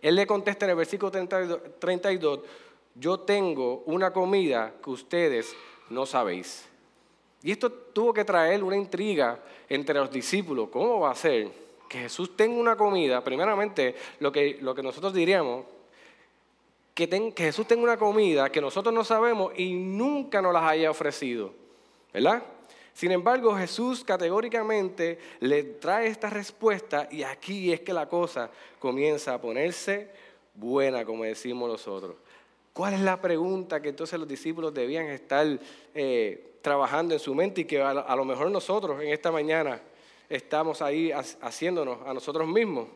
Él 0.00 0.16
le 0.16 0.26
contesta 0.26 0.66
en 0.66 0.70
el 0.70 0.76
versículo 0.76 1.12
32, 1.12 2.40
yo 2.96 3.20
tengo 3.20 3.84
una 3.86 4.12
comida 4.12 4.74
que 4.82 4.90
ustedes 4.90 5.54
no 5.88 6.04
sabéis. 6.04 6.68
Y 7.40 7.52
esto 7.52 7.70
tuvo 7.70 8.12
que 8.12 8.24
traer 8.24 8.64
una 8.64 8.76
intriga 8.76 9.38
entre 9.68 9.94
los 9.94 10.10
discípulos. 10.10 10.70
¿Cómo 10.72 10.98
va 10.98 11.12
a 11.12 11.14
ser 11.14 11.52
que 11.88 12.00
Jesús 12.00 12.36
tenga 12.36 12.60
una 12.60 12.74
comida? 12.74 13.22
Primeramente, 13.22 13.94
lo 14.18 14.32
que, 14.32 14.58
lo 14.60 14.74
que 14.74 14.82
nosotros 14.82 15.14
diríamos, 15.14 15.66
que, 16.94 17.32
Jesús 17.36 17.66
tenga 17.66 17.82
una 17.82 17.96
comida 17.96 18.50
que 18.50 18.60
nosotros 18.60 18.94
no 18.94 19.04
sabemos 19.04 19.52
y 19.56 19.74
nunca 19.74 20.42
nos 20.42 20.52
las 20.52 20.64
haya 20.64 20.90
ofrecido. 20.90 21.52
¿Verdad? 22.12 22.42
Sin 22.92 23.10
embargo, 23.10 23.56
Jesús 23.56 24.04
categóricamente 24.04 25.18
le 25.40 25.62
trae 25.62 26.08
esta 26.08 26.28
respuesta 26.28 27.08
y 27.10 27.22
aquí 27.22 27.72
es 27.72 27.80
que 27.80 27.92
la 27.92 28.06
cosa 28.06 28.50
comienza 28.78 29.34
a 29.34 29.40
ponerse 29.40 30.10
buena, 30.54 31.04
como 31.04 31.24
decimos 31.24 31.70
nosotros. 31.70 32.16
¿Cuál 32.74 32.94
es 32.94 33.00
la 33.00 33.20
pregunta 33.20 33.80
que 33.80 33.90
entonces 33.90 34.18
los 34.18 34.28
discípulos 34.28 34.74
debían 34.74 35.06
estar 35.06 35.46
eh, 35.94 36.56
trabajando 36.60 37.14
en 37.14 37.20
su 37.20 37.34
mente 37.34 37.62
y 37.62 37.64
que 37.64 37.80
a, 37.82 38.16
lo 38.16 38.24
mejor 38.24 38.50
nosotros 38.50 39.02
en 39.02 39.08
esta 39.08 39.32
mañana 39.32 39.80
estamos 40.28 40.82
ahí 40.82 41.12
haciéndonos 41.12 41.98
a 42.06 42.12
nosotros 42.12 42.46
mismos? 42.46 42.88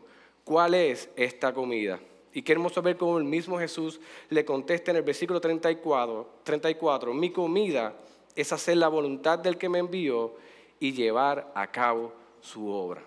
¿Cuál 0.43 0.75
es 0.75 1.09
esta 1.15 1.53
comida? 1.53 1.99
Y 2.37 2.43
qué 2.43 2.51
hermoso 2.51 2.83
ver 2.83 2.97
cómo 2.97 3.17
el 3.17 3.23
mismo 3.23 3.57
Jesús 3.57 3.99
le 4.29 4.45
contesta 4.45 4.91
en 4.91 4.97
el 4.97 5.01
versículo 5.01 5.41
34, 5.41 6.27
34 6.43 7.11
mi 7.11 7.31
comida 7.31 7.95
es 8.35 8.53
hacer 8.53 8.77
la 8.77 8.89
voluntad 8.89 9.39
del 9.39 9.57
que 9.57 9.67
me 9.67 9.79
envió 9.79 10.35
y 10.79 10.93
llevar 10.93 11.51
a 11.55 11.65
cabo 11.71 12.13
su 12.39 12.69
obra. 12.69 13.01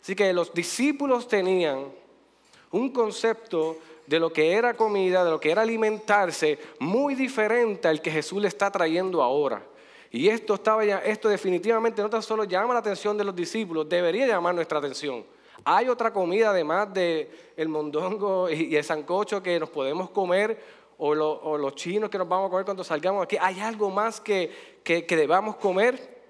Así 0.00 0.14
que 0.14 0.32
los 0.32 0.54
discípulos 0.54 1.26
tenían 1.26 1.86
un 2.70 2.92
concepto 2.92 3.78
de 4.06 4.20
lo 4.20 4.32
que 4.32 4.52
era 4.52 4.74
comida, 4.74 5.24
de 5.24 5.30
lo 5.32 5.40
que 5.40 5.50
era 5.50 5.62
alimentarse, 5.62 6.56
muy 6.78 7.16
diferente 7.16 7.88
al 7.88 8.00
que 8.00 8.12
Jesús 8.12 8.40
le 8.40 8.46
está 8.46 8.70
trayendo 8.70 9.24
ahora. 9.24 9.60
Y 10.12 10.28
esto, 10.28 10.54
estaba 10.54 10.84
ya, 10.84 10.98
esto 10.98 11.28
definitivamente 11.28 12.00
no 12.00 12.08
tan 12.08 12.22
solo 12.22 12.44
llama 12.44 12.74
la 12.74 12.78
atención 12.78 13.18
de 13.18 13.24
los 13.24 13.34
discípulos, 13.34 13.88
debería 13.88 14.28
llamar 14.28 14.54
nuestra 14.54 14.78
atención. 14.78 15.24
Hay 15.64 15.88
otra 15.88 16.12
comida 16.12 16.50
además 16.50 16.92
del 16.92 17.28
el 17.56 17.68
mondongo 17.68 18.48
y 18.50 18.74
el 18.74 18.84
sancocho 18.84 19.42
que 19.42 19.58
nos 19.60 19.70
podemos 19.70 20.10
comer 20.10 20.62
o, 20.98 21.14
los 21.14 21.74
chinos 21.74 22.10
que 22.10 22.18
nos 22.18 22.28
vamos 22.28 22.48
a 22.48 22.50
comer 22.50 22.64
cuando 22.64 22.84
salgamos 22.84 23.24
aquí. 23.24 23.36
Hay 23.40 23.60
algo 23.60 23.90
más 23.90 24.20
que, 24.20 24.80
que, 24.84 25.06
que 25.06 25.16
debamos 25.16 25.56
comer. 25.56 26.20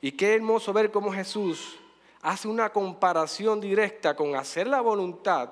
Y 0.00 0.12
qué 0.12 0.34
hermoso 0.34 0.72
ver 0.72 0.90
cómo 0.90 1.12
Jesús 1.12 1.78
hace 2.20 2.48
una 2.48 2.70
comparación 2.70 3.60
directa 3.60 4.14
con 4.14 4.34
hacer 4.36 4.66
la 4.66 4.80
voluntad 4.80 5.50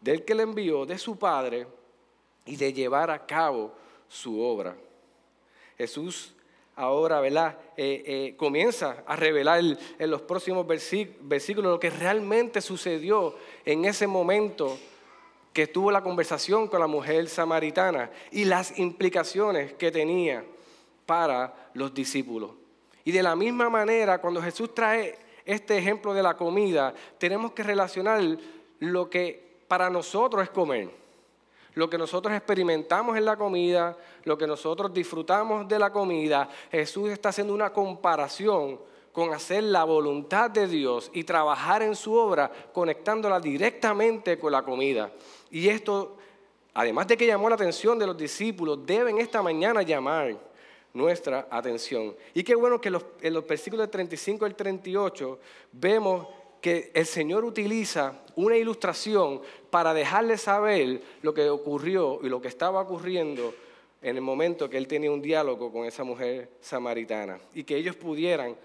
del 0.00 0.24
que 0.24 0.34
le 0.34 0.42
envió, 0.42 0.86
de 0.86 0.98
su 0.98 1.16
Padre, 1.18 1.66
y 2.44 2.56
de 2.56 2.72
llevar 2.72 3.10
a 3.10 3.24
cabo 3.24 3.72
su 4.08 4.40
obra. 4.40 4.76
Jesús 5.78 6.34
ahora, 6.76 7.20
¿verdad? 7.20 7.58
Eh, 7.76 8.02
eh, 8.06 8.34
comienza 8.36 9.02
a 9.06 9.16
revelar 9.16 9.60
en 9.60 10.10
los 10.10 10.22
próximos 10.22 10.66
versículos 10.66 11.72
lo 11.72 11.80
que 11.80 11.90
realmente 11.90 12.60
sucedió 12.60 13.34
en 13.64 13.84
ese 13.84 14.06
momento 14.06 14.78
que 15.52 15.66
tuvo 15.66 15.90
la 15.90 16.02
conversación 16.02 16.66
con 16.68 16.80
la 16.80 16.86
mujer 16.86 17.28
samaritana 17.28 18.10
y 18.30 18.44
las 18.44 18.78
implicaciones 18.78 19.74
que 19.74 19.90
tenía 19.90 20.44
para 21.04 21.70
los 21.74 21.92
discípulos. 21.92 22.52
Y 23.04 23.12
de 23.12 23.22
la 23.22 23.36
misma 23.36 23.68
manera, 23.68 24.18
cuando 24.18 24.40
Jesús 24.40 24.74
trae 24.74 25.18
este 25.44 25.76
ejemplo 25.76 26.14
de 26.14 26.22
la 26.22 26.36
comida, 26.36 26.94
tenemos 27.18 27.52
que 27.52 27.62
relacionar 27.62 28.22
lo 28.78 29.10
que 29.10 29.60
para 29.68 29.90
nosotros 29.90 30.42
es 30.42 30.50
comer 30.50 31.01
lo 31.74 31.88
que 31.88 31.98
nosotros 31.98 32.34
experimentamos 32.34 33.16
en 33.16 33.24
la 33.24 33.36
comida, 33.36 33.96
lo 34.24 34.36
que 34.36 34.46
nosotros 34.46 34.92
disfrutamos 34.92 35.66
de 35.66 35.78
la 35.78 35.90
comida, 35.90 36.48
Jesús 36.70 37.10
está 37.10 37.30
haciendo 37.30 37.54
una 37.54 37.72
comparación 37.72 38.78
con 39.12 39.32
hacer 39.34 39.62
la 39.64 39.84
voluntad 39.84 40.50
de 40.50 40.66
Dios 40.66 41.10
y 41.12 41.24
trabajar 41.24 41.82
en 41.82 41.94
su 41.94 42.14
obra, 42.14 42.50
conectándola 42.72 43.40
directamente 43.40 44.38
con 44.38 44.52
la 44.52 44.62
comida. 44.62 45.12
Y 45.50 45.68
esto, 45.68 46.16
además 46.74 47.06
de 47.08 47.16
que 47.16 47.26
llamó 47.26 47.48
la 47.48 47.54
atención 47.54 47.98
de 47.98 48.06
los 48.06 48.16
discípulos, 48.16 48.84
deben 48.86 49.18
esta 49.18 49.42
mañana 49.42 49.82
llamar 49.82 50.36
nuestra 50.94 51.46
atención. 51.50 52.14
Y 52.34 52.42
qué 52.42 52.54
bueno 52.54 52.80
que 52.80 52.88
en 52.88 53.34
los 53.34 53.46
versículos 53.46 53.90
35 53.90 54.44
al 54.44 54.54
38 54.54 55.38
vemos 55.72 56.26
que 56.62 56.92
el 56.94 57.04
Señor 57.04 57.44
utiliza 57.44 58.20
una 58.36 58.56
ilustración 58.56 59.42
para 59.68 59.92
dejarle 59.92 60.38
saber 60.38 61.02
lo 61.20 61.34
que 61.34 61.50
ocurrió 61.50 62.20
y 62.22 62.28
lo 62.28 62.40
que 62.40 62.48
estaba 62.48 62.80
ocurriendo 62.80 63.52
en 64.00 64.16
el 64.16 64.22
momento 64.22 64.70
que 64.70 64.78
él 64.78 64.86
tenía 64.86 65.10
un 65.10 65.20
diálogo 65.20 65.72
con 65.72 65.84
esa 65.84 66.04
mujer 66.04 66.48
samaritana 66.60 67.38
y 67.52 67.64
que 67.64 67.76
ellos 67.76 67.96
pudieran 67.96 68.56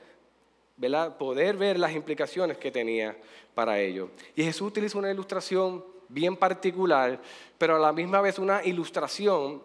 poder 1.17 1.57
ver 1.57 1.79
las 1.79 1.93
implicaciones 1.93 2.57
que 2.57 2.71
tenía 2.71 3.17
para 3.55 3.79
ellos. 3.79 4.09
Y 4.35 4.43
Jesús 4.43 4.67
utiliza 4.67 4.99
una 4.99 5.11
ilustración 5.11 5.83
bien 6.07 6.37
particular, 6.37 7.19
pero 7.57 7.77
a 7.77 7.79
la 7.79 7.91
misma 7.91 8.21
vez 8.21 8.37
una 8.37 8.63
ilustración 8.63 9.61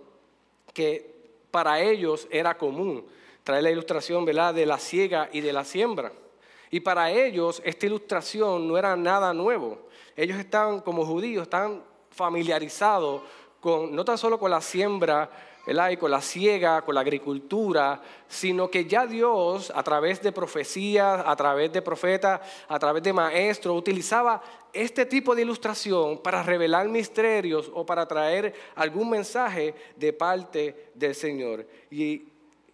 que 0.72 1.12
para 1.50 1.82
ellos 1.82 2.26
era 2.30 2.56
común. 2.56 3.04
Trae 3.44 3.60
la 3.60 3.70
ilustración 3.70 4.24
¿verdad? 4.24 4.54
de 4.54 4.64
la 4.64 4.78
ciega 4.78 5.28
y 5.32 5.42
de 5.42 5.52
la 5.52 5.64
siembra. 5.64 6.12
Y 6.72 6.80
para 6.80 7.10
ellos 7.10 7.62
esta 7.64 7.86
ilustración 7.86 8.66
no 8.66 8.76
era 8.76 8.96
nada 8.96 9.32
nuevo. 9.32 9.78
Ellos 10.16 10.38
estaban, 10.38 10.80
como 10.80 11.04
judíos, 11.04 11.42
estaban 11.42 11.82
familiarizados 12.10 13.22
con, 13.60 13.94
no 13.94 14.04
tan 14.04 14.18
solo 14.18 14.38
con 14.38 14.50
la 14.50 14.60
siembra, 14.60 15.30
y 15.64 15.96
con 15.96 16.10
la 16.10 16.20
siega, 16.20 16.82
con 16.82 16.94
la 16.94 17.02
agricultura, 17.02 18.00
sino 18.26 18.68
que 18.68 18.84
ya 18.84 19.06
Dios, 19.06 19.72
a 19.74 19.82
través 19.82 20.20
de 20.20 20.32
profecías, 20.32 21.22
a 21.24 21.36
través 21.36 21.72
de 21.72 21.82
profetas, 21.82 22.40
a 22.68 22.78
través 22.78 23.02
de 23.02 23.12
maestros, 23.12 23.78
utilizaba 23.78 24.42
este 24.72 25.06
tipo 25.06 25.34
de 25.34 25.42
ilustración 25.42 26.18
para 26.18 26.42
revelar 26.42 26.88
misterios 26.88 27.70
o 27.72 27.86
para 27.86 28.06
traer 28.06 28.54
algún 28.74 29.10
mensaje 29.10 29.74
de 29.94 30.12
parte 30.12 30.90
del 30.94 31.14
Señor. 31.14 31.64
Y 31.90 32.28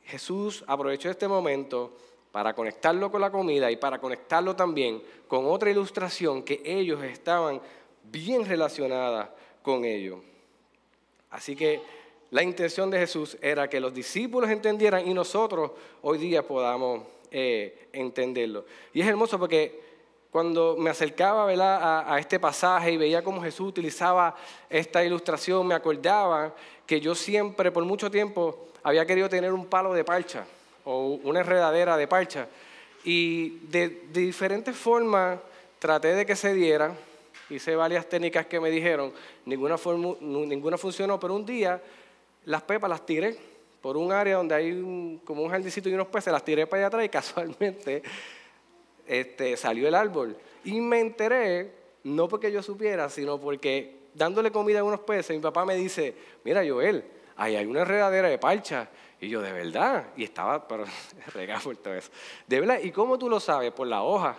Jesús 0.04 0.64
aprovechó 0.66 1.10
este 1.10 1.28
momento 1.28 1.92
para 2.32 2.54
conectarlo 2.54 3.10
con 3.10 3.20
la 3.20 3.30
comida 3.30 3.70
y 3.70 3.76
para 3.76 3.98
conectarlo 3.98 4.54
también 4.54 5.02
con 5.26 5.46
otra 5.46 5.70
ilustración 5.70 6.42
que 6.42 6.60
ellos 6.64 7.02
estaban 7.02 7.60
bien 8.04 8.44
relacionadas 8.44 9.28
con 9.62 9.84
ello. 9.84 10.20
Así 11.30 11.56
que 11.56 11.80
la 12.30 12.42
intención 12.42 12.90
de 12.90 12.98
Jesús 12.98 13.38
era 13.40 13.68
que 13.68 13.80
los 13.80 13.94
discípulos 13.94 14.50
entendieran 14.50 15.06
y 15.08 15.14
nosotros 15.14 15.72
hoy 16.02 16.18
día 16.18 16.46
podamos 16.46 17.02
eh, 17.30 17.88
entenderlo. 17.92 18.64
Y 18.92 19.00
es 19.00 19.06
hermoso 19.06 19.38
porque 19.38 19.88
cuando 20.30 20.76
me 20.78 20.90
acercaba 20.90 21.50
A, 21.50 22.14
a, 22.14 22.18
este 22.18 22.38
pasaje 22.38 22.92
y 22.92 22.96
veía 22.98 23.24
cómo 23.24 23.42
Jesús 23.42 23.68
utilizaba 23.68 24.36
esta 24.68 25.02
ilustración, 25.02 25.66
me 25.66 25.74
acordaba 25.74 26.54
que 26.86 27.00
yo 27.00 27.14
siempre, 27.14 27.72
por 27.72 27.84
mucho 27.84 28.10
tiempo, 28.10 28.68
había 28.82 29.06
querido 29.06 29.28
tener 29.28 29.52
un 29.52 29.66
palo 29.66 29.94
de 29.94 30.04
parcha 30.04 30.46
o 30.88 31.20
una 31.22 31.40
enredadera 31.40 31.98
de 31.98 32.08
parcha. 32.08 32.48
Y 33.04 33.58
de, 33.68 34.06
diferentes 34.10 34.74
formas 34.74 35.38
traté 35.78 36.14
de 36.14 36.24
que 36.24 36.34
se 36.34 36.54
diera, 36.54 36.94
hice 37.50 37.76
varias 37.76 38.08
técnicas 38.08 38.46
que 38.46 38.58
me 38.58 38.70
dijeron, 38.70 39.12
ninguna, 39.44 39.76
ninguna 40.20 40.78
funcionó, 40.78 41.20
pero 41.20 41.34
un 41.34 41.44
día 41.44 41.80
las 42.46 42.62
pepas 42.62 42.88
las 42.88 43.04
tiré 43.04 43.36
por 43.82 43.98
un 43.98 44.12
área 44.12 44.36
donde 44.36 44.54
hay 44.54 45.20
como 45.24 45.42
un 45.42 45.50
jardincito 45.50 45.90
y 45.90 45.94
unos 45.94 46.08
peces, 46.08 46.32
las 46.32 46.44
tiré 46.44 46.66
para 46.66 46.80
allá 46.80 46.86
atrás 46.86 47.04
y 47.04 47.08
casualmente 47.10 48.02
este, 49.06 49.58
salió 49.58 49.86
el 49.88 49.94
árbol. 49.94 50.36
Y 50.64 50.80
me 50.80 51.00
enteré, 51.00 51.70
no 52.04 52.28
porque 52.28 52.50
yo 52.50 52.62
supiera, 52.62 53.10
sino 53.10 53.38
porque 53.38 53.94
dándole 54.14 54.50
comida 54.50 54.80
a 54.80 54.84
unos 54.84 55.00
peces, 55.00 55.36
mi 55.36 55.42
papá 55.42 55.66
me 55.66 55.76
dice, 55.76 56.14
mira 56.44 56.66
Joel, 56.66 57.04
ahí 57.38 57.56
hay 57.56 57.64
una 57.64 57.80
enredadera 57.80 58.28
de 58.28 58.36
parcha. 58.36 58.88
Y 59.20 59.28
yo, 59.28 59.40
de 59.40 59.52
verdad, 59.52 60.08
y 60.16 60.24
estaba, 60.24 60.68
pero 60.68 60.84
por 61.64 61.76
todo 61.78 61.94
eso. 61.94 62.10
De 62.46 62.60
verdad, 62.60 62.80
¿y 62.82 62.92
cómo 62.92 63.18
tú 63.18 63.28
lo 63.28 63.40
sabes? 63.40 63.72
Por 63.72 63.86
la 63.86 64.02
hoja. 64.02 64.36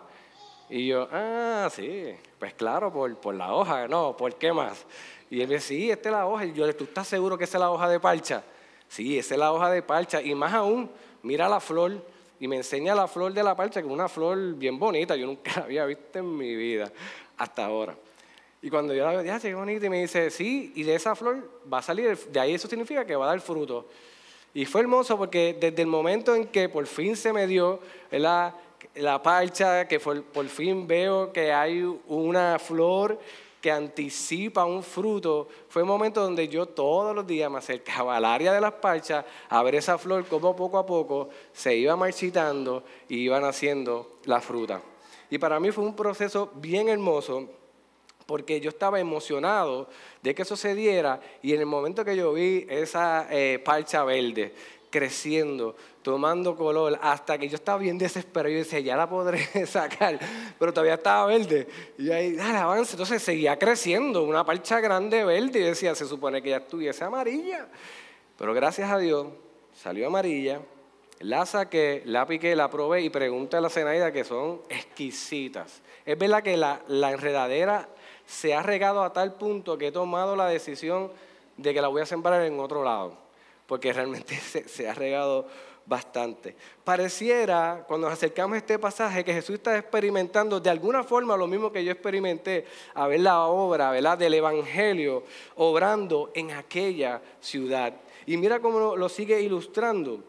Y 0.70 0.88
yo, 0.88 1.08
ah, 1.12 1.68
sí, 1.74 2.14
pues 2.38 2.54
claro, 2.54 2.94
por, 2.94 3.16
por 3.18 3.34
la 3.34 3.54
hoja, 3.54 3.88
no, 3.88 4.16
¿por 4.16 4.36
qué 4.36 4.54
más? 4.54 4.86
Y 5.30 5.42
él 5.42 5.48
me 5.48 5.56
dice, 5.56 5.68
sí, 5.70 5.90
esta 5.90 6.10
es 6.10 6.14
la 6.14 6.28
hoja. 6.28 6.46
Y 6.46 6.54
yo, 6.54 6.76
¿tú 6.76 6.84
estás 6.84 7.08
seguro 7.08 7.38
que 7.38 7.46
esa 7.46 7.58
es 7.58 7.62
la 7.62 7.72
hoja 7.72 7.90
de 7.90 8.00
parcha? 8.00 8.44
Sí, 8.88 9.18
esa 9.18 9.34
es 9.34 9.40
la 9.40 9.52
hoja 9.52 9.72
de 9.72 9.82
parcha. 9.82 10.22
Y 10.22 10.36
más 10.36 10.54
aún, 10.54 10.90
mira 11.24 11.50
la 11.50 11.60
flor 11.60 12.04
y 12.40 12.48
me 12.48 12.56
enseña 12.56 12.96
la 12.96 13.08
flor 13.08 13.34
de 13.34 13.44
la 13.44 13.56
parcha, 13.56 13.82
que 13.82 13.88
es 13.88 13.94
una 13.94 14.08
flor 14.08 14.56
bien 14.56 14.80
bonita, 14.80 15.16
yo 15.16 15.26
nunca 15.26 15.52
la 15.58 15.64
había 15.64 15.86
visto 15.86 16.20
en 16.20 16.38
mi 16.38 16.56
vida 16.56 16.92
hasta 17.38 17.66
ahora. 17.66 17.96
Y 18.62 18.70
cuando 18.70 18.94
yo 18.94 19.06
la 19.06 19.12
veo, 19.12 19.24
ya, 19.24 19.40
qué 19.40 19.54
bonita, 19.54 19.86
y 19.86 19.90
me 19.90 20.02
dice, 20.02 20.30
sí, 20.30 20.74
y 20.76 20.84
de 20.84 20.96
esa 20.96 21.16
flor 21.16 21.50
va 21.72 21.78
a 21.78 21.82
salir, 21.82 22.18
de 22.18 22.40
ahí 22.40 22.54
eso 22.54 22.68
significa 22.68 23.06
que 23.06 23.16
va 23.16 23.26
a 23.26 23.30
dar 23.30 23.40
fruto. 23.40 23.86
Y 24.54 24.66
fue 24.66 24.82
hermoso 24.82 25.18
porque 25.18 25.56
desde 25.60 25.82
el 25.82 25.88
momento 25.88 26.36
en 26.36 26.48
que 26.48 26.68
por 26.68 26.86
fin 26.88 27.16
se 27.16 27.32
me 27.32 27.48
dio 27.48 27.80
la, 28.12 28.56
la 28.96 29.22
parcha, 29.22 29.88
que 29.88 30.00
por 30.00 30.48
fin 30.48 30.88
veo 30.88 31.32
que 31.32 31.54
hay 31.54 31.84
una 32.08 32.60
flor 32.60 33.20
que 33.62 33.72
anticipa 33.72 34.66
un 34.66 34.84
fruto, 34.84 35.48
fue 35.68 35.82
el 35.82 35.88
momento 35.88 36.22
donde 36.22 36.48
yo 36.48 36.66
todos 36.66 37.14
los 37.16 37.28
días 37.28 37.52
me 37.52 37.58
acercaba 37.58 38.16
al 38.16 38.26
área 38.26 38.54
de 38.54 38.62
las 38.62 38.74
parchas 38.74 39.26
a 39.50 39.62
ver 39.64 39.76
esa 39.76 39.98
flor 39.98 40.26
como 40.26 40.56
poco 40.56 40.78
a 40.78 40.86
poco 40.86 41.30
se 41.52 41.76
iba 41.76 41.96
marchitando 41.96 42.84
y 43.10 43.18
iba 43.18 43.40
naciendo 43.40 44.20
la 44.26 44.40
fruta. 44.40 44.82
Y 45.30 45.38
para 45.38 45.60
mí 45.60 45.72
fue 45.72 45.84
un 45.84 45.96
proceso 45.96 46.52
bien 46.56 46.90
hermoso 46.90 47.50
porque 48.30 48.62
yo 48.62 48.70
estaba 48.70 49.00
emocionado 49.00 49.90
de 50.22 50.36
que 50.36 50.44
eso 50.44 50.56
se 50.56 50.76
diera 50.76 51.20
y 51.42 51.56
en 51.56 51.62
el 51.62 51.66
momento 51.66 52.06
que 52.06 52.16
yo 52.16 52.32
vi 52.32 52.64
esa 52.70 53.26
eh, 53.32 53.58
parcha 53.58 54.04
verde 54.04 54.54
creciendo, 54.92 55.76
tomando 56.04 56.56
color, 56.56 57.00
hasta 57.02 57.40
que 57.40 57.50
yo 57.50 57.56
estaba 57.56 57.80
bien 57.80 57.98
desesperado, 57.98 58.54
yo 58.54 58.60
decía, 58.60 58.82
ya 58.82 58.96
la 58.96 59.10
podré 59.10 59.40
sacar, 59.66 60.20
pero 60.60 60.72
todavía 60.72 60.94
estaba 60.94 61.26
verde. 61.26 61.68
Y 61.98 62.12
ahí, 62.12 62.34
dale, 62.34 62.60
avance. 62.60 62.94
Entonces 62.94 63.24
seguía 63.24 63.58
creciendo, 63.58 64.22
una 64.22 64.46
parcha 64.46 64.80
grande 64.80 65.24
verde, 65.26 65.60
y 65.60 65.64
decía, 65.64 65.96
se 65.96 66.06
supone 66.06 66.40
que 66.44 66.52
ya 66.52 66.58
estuviese 66.58 67.04
amarilla. 67.04 67.68
Pero 68.38 68.54
gracias 68.54 68.92
a 68.92 69.00
Dios, 69.00 69.26
salió 69.74 70.06
amarilla, 70.06 70.62
la 71.20 71.48
saqué, 71.48 72.04
la 72.06 72.28
piqué, 72.28 72.56
la 72.56 72.70
probé 72.70 73.02
y 73.02 73.10
pregunté 73.10 73.58
a 73.58 73.62
la 73.62 73.72
Zenaida 73.72 74.12
que 74.12 74.24
son 74.24 74.62
exquisitas. 74.70 75.82
Es 76.06 76.18
verdad 76.18 76.42
que 76.42 76.56
la, 76.56 76.82
la 76.88 77.12
enredadera 77.12 77.90
se 78.30 78.54
ha 78.54 78.62
regado 78.62 79.02
a 79.04 79.12
tal 79.12 79.34
punto 79.34 79.78
que 79.78 79.88
he 79.88 79.92
tomado 79.92 80.36
la 80.36 80.48
decisión 80.48 81.12
de 81.58 81.74
que 81.74 81.82
la 81.82 81.88
voy 81.88 82.04
a 82.04 82.06
sembrar 82.06 82.44
en 82.44 82.60
otro 82.60 82.84
lado. 82.84 83.18
porque 83.66 83.92
realmente 83.92 84.36
se, 84.68 84.88
ha 84.88 84.94
regado 84.94 85.48
bastante. 85.86 86.56
Pareciera, 86.84 87.84
cuando 87.88 88.08
nos 88.08 88.14
acercamos 88.14 88.56
a 88.56 88.58
este 88.60 88.78
pasaje, 88.80 89.24
que 89.24 89.34
Jesús 89.34 89.56
está 89.56 89.78
experimentando 89.78 90.60
de 90.60 90.70
alguna 90.70 91.04
forma 91.04 91.36
lo 91.36 91.48
mismo 91.48 91.72
que 91.72 91.84
yo 91.84 91.92
experimenté, 91.92 92.66
a 92.94 93.08
ver 93.08 93.20
la 93.20 93.46
obra 93.46 93.92
¿verdad? 93.92 94.18
del 94.18 94.36
Evangelio 94.36 95.24
obrando 95.56 96.32
en 96.36 96.52
aquella 96.52 97.22
ciudad. 97.42 97.94
Y 98.28 98.38
mira 98.38 98.60
cómo 98.60 98.96
lo 98.96 99.10
sigue 99.10 99.42
ilustrando. 99.42 100.24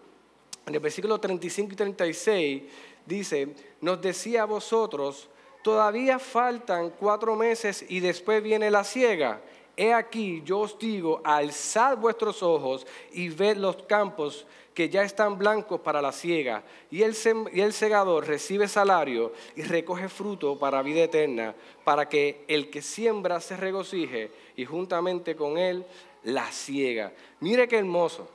En 0.67 0.75
el 0.75 0.81
versículo 0.81 1.19
35 1.19 1.73
y 1.73 1.77
36 1.77 2.63
dice, 3.05 3.55
nos 3.81 4.01
decía 4.01 4.43
a 4.43 4.47
vosotros, 4.47 5.29
todavía 5.63 6.19
faltan 6.19 6.91
cuatro 6.91 7.37
meses 7.37 7.85
y 7.89 8.01
después 8.01 8.43
viene 8.43 8.71
la 8.71 8.85
ciega. 8.85 9.41
He 9.77 9.95
aquí, 9.95 10.43
yo 10.45 10.61
os 10.61 10.79
digo, 10.79 11.21
alzad 11.25 11.97
vuestros 11.97 12.43
ojos 12.43 12.87
y 13.13 13.29
ved 13.29 13.57
los 13.57 13.77
campos 13.85 14.47
que 14.75 14.89
ya 14.89 15.03
están 15.03 15.37
blancos 15.37 15.81
para 15.81 16.01
la 16.01 16.13
siega, 16.13 16.63
y 16.91 17.03
el, 17.03 17.17
y 17.53 17.61
el 17.61 17.73
segador 17.73 18.27
recibe 18.27 18.69
salario 18.69 19.33
y 19.57 19.63
recoge 19.63 20.09
fruto 20.09 20.59
para 20.59 20.83
vida 20.83 21.03
eterna, 21.03 21.55
para 21.85 22.09
que 22.09 22.45
el 22.49 22.71
que 22.71 22.81
siembra 22.81 23.41
se 23.41 23.57
regocije 23.57 24.31
y 24.57 24.65
juntamente 24.65 25.35
con 25.35 25.59
él 25.59 25.85
la 26.23 26.51
siega. 26.53 27.13
Mire 27.41 27.69
qué 27.69 27.79
hermoso. 27.79 28.29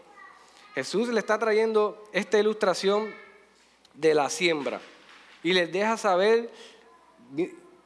Jesús 0.76 1.08
le 1.08 1.20
está 1.20 1.40
trayendo 1.40 2.04
esta 2.12 2.38
ilustración 2.38 3.14
de 3.94 4.14
la 4.14 4.30
siembra 4.30 4.82
y 5.42 5.54
les 5.54 5.72
deja 5.72 5.96
saber 5.96 6.50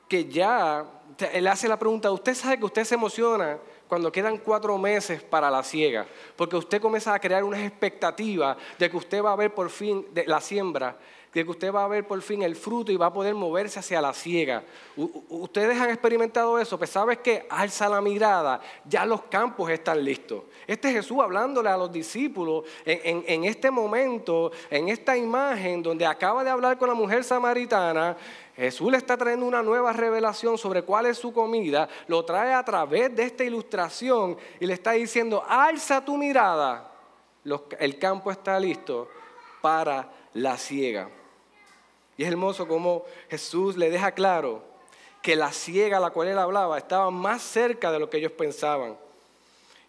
que 0.07 0.25
ya, 0.25 0.85
él 1.33 1.47
hace 1.47 1.67
la 1.67 1.77
pregunta, 1.77 2.11
usted 2.11 2.33
sabe 2.33 2.57
que 2.57 2.65
usted 2.65 2.83
se 2.83 2.95
emociona 2.95 3.59
cuando 3.87 4.11
quedan 4.11 4.37
cuatro 4.37 4.77
meses 4.77 5.23
para 5.23 5.49
la 5.49 5.63
siega, 5.63 6.05
porque 6.35 6.55
usted 6.55 6.81
comienza 6.81 7.13
a 7.13 7.19
crear 7.19 7.43
unas 7.43 7.61
expectativas 7.61 8.55
de 8.77 8.89
que 8.89 8.97
usted 8.97 9.23
va 9.23 9.33
a 9.33 9.35
ver 9.35 9.53
por 9.53 9.69
fin 9.69 10.05
la 10.27 10.39
siembra, 10.41 10.95
de 11.33 11.43
que 11.43 11.49
usted 11.49 11.73
va 11.73 11.85
a 11.85 11.87
ver 11.87 12.07
por 12.07 12.21
fin 12.21 12.41
el 12.41 12.55
fruto 12.55 12.91
y 12.91 12.97
va 12.97 13.07
a 13.07 13.13
poder 13.13 13.35
moverse 13.35 13.79
hacia 13.79 14.01
la 14.01 14.13
siega. 14.13 14.63
Ustedes 14.95 15.79
han 15.79 15.89
experimentado 15.89 16.59
eso, 16.59 16.77
pues 16.77 16.89
sabes 16.89 17.19
que 17.19 17.45
alza 17.49 17.89
la 17.89 18.01
mirada, 18.01 18.61
ya 18.85 19.05
los 19.05 19.23
campos 19.23 19.69
están 19.69 20.03
listos. 20.03 20.43
Este 20.65 20.91
Jesús 20.91 21.19
hablándole 21.21 21.69
a 21.69 21.77
los 21.77 21.91
discípulos 21.91 22.65
en, 22.85 23.23
en 23.27 23.43
este 23.43 23.69
momento, 23.69 24.51
en 24.69 24.89
esta 24.89 25.17
imagen 25.17 25.83
donde 25.83 26.05
acaba 26.05 26.43
de 26.43 26.49
hablar 26.49 26.77
con 26.77 26.89
la 26.89 26.95
mujer 26.95 27.23
samaritana, 27.23 28.17
Jesús 28.59 28.91
le 28.91 28.97
está 28.97 29.15
trayendo 29.15 29.45
una 29.45 29.63
nueva 29.63 29.93
revelación 29.93 30.57
sobre 30.57 30.81
cuál 30.81 31.05
es 31.05 31.17
su 31.17 31.31
comida, 31.31 31.87
lo 32.07 32.25
trae 32.25 32.53
a 32.53 32.63
través 32.65 33.15
de 33.15 33.23
esta 33.23 33.45
ilustración 33.45 34.37
y 34.59 34.65
le 34.65 34.73
está 34.73 34.91
diciendo, 34.91 35.45
alza 35.47 36.03
tu 36.03 36.17
mirada, 36.17 36.91
el 37.79 37.97
campo 37.97 38.29
está 38.31 38.59
listo 38.59 39.07
para 39.61 40.11
la 40.33 40.57
ciega. 40.57 41.09
Y 42.17 42.23
es 42.23 42.29
hermoso 42.29 42.67
como 42.67 43.05
Jesús 43.29 43.77
le 43.77 43.89
deja 43.89 44.11
claro 44.11 44.61
que 45.21 45.37
la 45.37 45.53
ciega 45.53 45.95
a 45.95 46.01
la 46.01 46.09
cual 46.09 46.27
él 46.27 46.37
hablaba 46.37 46.77
estaba 46.77 47.09
más 47.11 47.41
cerca 47.41 47.93
de 47.93 47.99
lo 47.99 48.09
que 48.09 48.17
ellos 48.17 48.33
pensaban. 48.33 48.97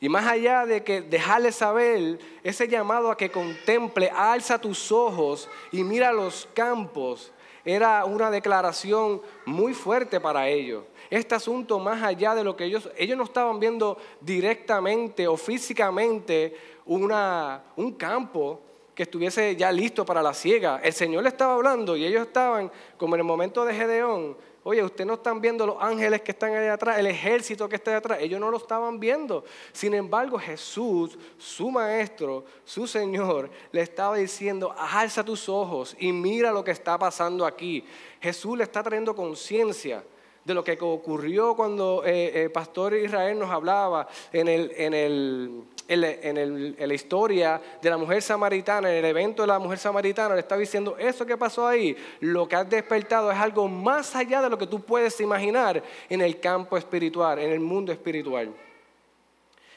Y 0.00 0.08
más 0.08 0.26
allá 0.28 0.64
de 0.64 0.84
que 0.84 1.00
dejarle 1.00 1.50
saber 1.50 2.20
ese 2.44 2.68
llamado 2.68 3.10
a 3.10 3.16
que 3.16 3.32
contemple, 3.32 4.10
alza 4.14 4.60
tus 4.60 4.92
ojos 4.92 5.48
y 5.72 5.82
mira 5.82 6.12
los 6.12 6.48
campos, 6.54 7.32
era 7.64 8.04
una 8.04 8.30
declaración 8.30 9.20
muy 9.44 9.74
fuerte 9.74 10.20
para 10.20 10.48
ellos. 10.48 10.84
Este 11.10 11.34
asunto 11.34 11.78
más 11.78 12.02
allá 12.02 12.34
de 12.34 12.44
lo 12.44 12.56
que 12.56 12.64
ellos, 12.64 12.88
ellos 12.96 13.16
no 13.16 13.24
estaban 13.24 13.58
viendo 13.58 13.98
directamente 14.20 15.26
o 15.26 15.36
físicamente 15.36 16.56
una, 16.86 17.62
un 17.76 17.92
campo 17.92 18.60
que 18.94 19.04
estuviese 19.04 19.56
ya 19.56 19.72
listo 19.72 20.04
para 20.04 20.22
la 20.22 20.34
ciega. 20.34 20.80
El 20.82 20.92
Señor 20.92 21.22
le 21.22 21.30
estaba 21.30 21.54
hablando 21.54 21.96
y 21.96 22.04
ellos 22.04 22.26
estaban 22.26 22.70
como 22.96 23.14
en 23.14 23.20
el 23.20 23.26
momento 23.26 23.64
de 23.64 23.74
Gedeón, 23.74 24.36
Oye, 24.70 24.84
ustedes 24.84 25.04
no 25.04 25.14
están 25.14 25.40
viendo 25.40 25.66
los 25.66 25.76
ángeles 25.80 26.22
que 26.22 26.30
están 26.30 26.54
ahí 26.54 26.68
atrás, 26.68 26.96
el 26.96 27.08
ejército 27.08 27.68
que 27.68 27.74
está 27.74 27.90
ahí 27.90 27.96
atrás. 27.96 28.18
Ellos 28.20 28.38
no 28.38 28.52
lo 28.52 28.56
estaban 28.56 29.00
viendo. 29.00 29.44
Sin 29.72 29.94
embargo, 29.94 30.38
Jesús, 30.38 31.18
su 31.38 31.72
maestro, 31.72 32.44
su 32.64 32.86
Señor, 32.86 33.50
le 33.72 33.80
estaba 33.80 34.14
diciendo, 34.14 34.72
alza 34.78 35.24
tus 35.24 35.48
ojos 35.48 35.96
y 35.98 36.12
mira 36.12 36.52
lo 36.52 36.62
que 36.62 36.70
está 36.70 36.96
pasando 36.96 37.44
aquí. 37.44 37.84
Jesús 38.20 38.56
le 38.56 38.62
está 38.62 38.80
trayendo 38.80 39.12
conciencia 39.12 40.04
de 40.44 40.54
lo 40.54 40.64
que 40.64 40.78
ocurrió 40.80 41.54
cuando 41.54 42.02
el 42.04 42.14
eh, 42.14 42.44
eh, 42.44 42.50
pastor 42.50 42.94
Israel 42.94 43.38
nos 43.38 43.50
hablaba 43.50 44.08
en, 44.32 44.48
el, 44.48 44.72
en, 44.76 44.94
el, 44.94 45.64
en, 45.86 46.88
la 46.88 46.94
historia 46.94 47.60
de 47.80 47.90
la 47.90 47.98
mujer 47.98 48.22
samaritana, 48.22 48.90
en 48.90 48.96
el 48.96 49.04
evento 49.04 49.42
de 49.42 49.48
la 49.48 49.58
mujer 49.58 49.78
samaritana, 49.78 50.34
le 50.34 50.40
estaba 50.40 50.60
diciendo, 50.60 50.96
eso 50.98 51.26
que 51.26 51.36
pasó 51.36 51.66
ahí, 51.66 51.96
lo 52.20 52.48
que 52.48 52.56
has 52.56 52.68
despertado 52.68 53.30
es 53.30 53.38
algo 53.38 53.68
más 53.68 54.16
allá 54.16 54.40
de 54.40 54.50
lo 54.50 54.56
que 54.56 54.66
tú 54.66 54.80
puedes 54.80 55.20
imaginar 55.20 55.82
en 56.08 56.20
el 56.20 56.40
campo 56.40 56.76
espiritual, 56.76 57.38
en 57.38 57.52
el 57.52 57.60
mundo 57.60 57.92
espiritual. 57.92 58.52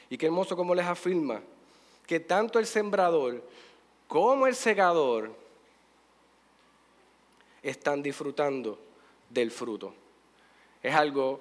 Y 0.08 0.16
qué 0.16 0.26
hermoso 0.26 0.56
como 0.56 0.74
les 0.74 0.86
afirma 0.86 1.40
que 2.06 2.20
tanto 2.20 2.58
el 2.58 2.66
sembrador 2.66 3.42
como 4.06 4.46
el 4.46 4.54
segador 4.54 5.34
están 7.62 8.02
disfrutando 8.02 8.78
del 9.30 9.50
fruto. 9.50 9.94
Es 10.84 10.94
algo 10.94 11.40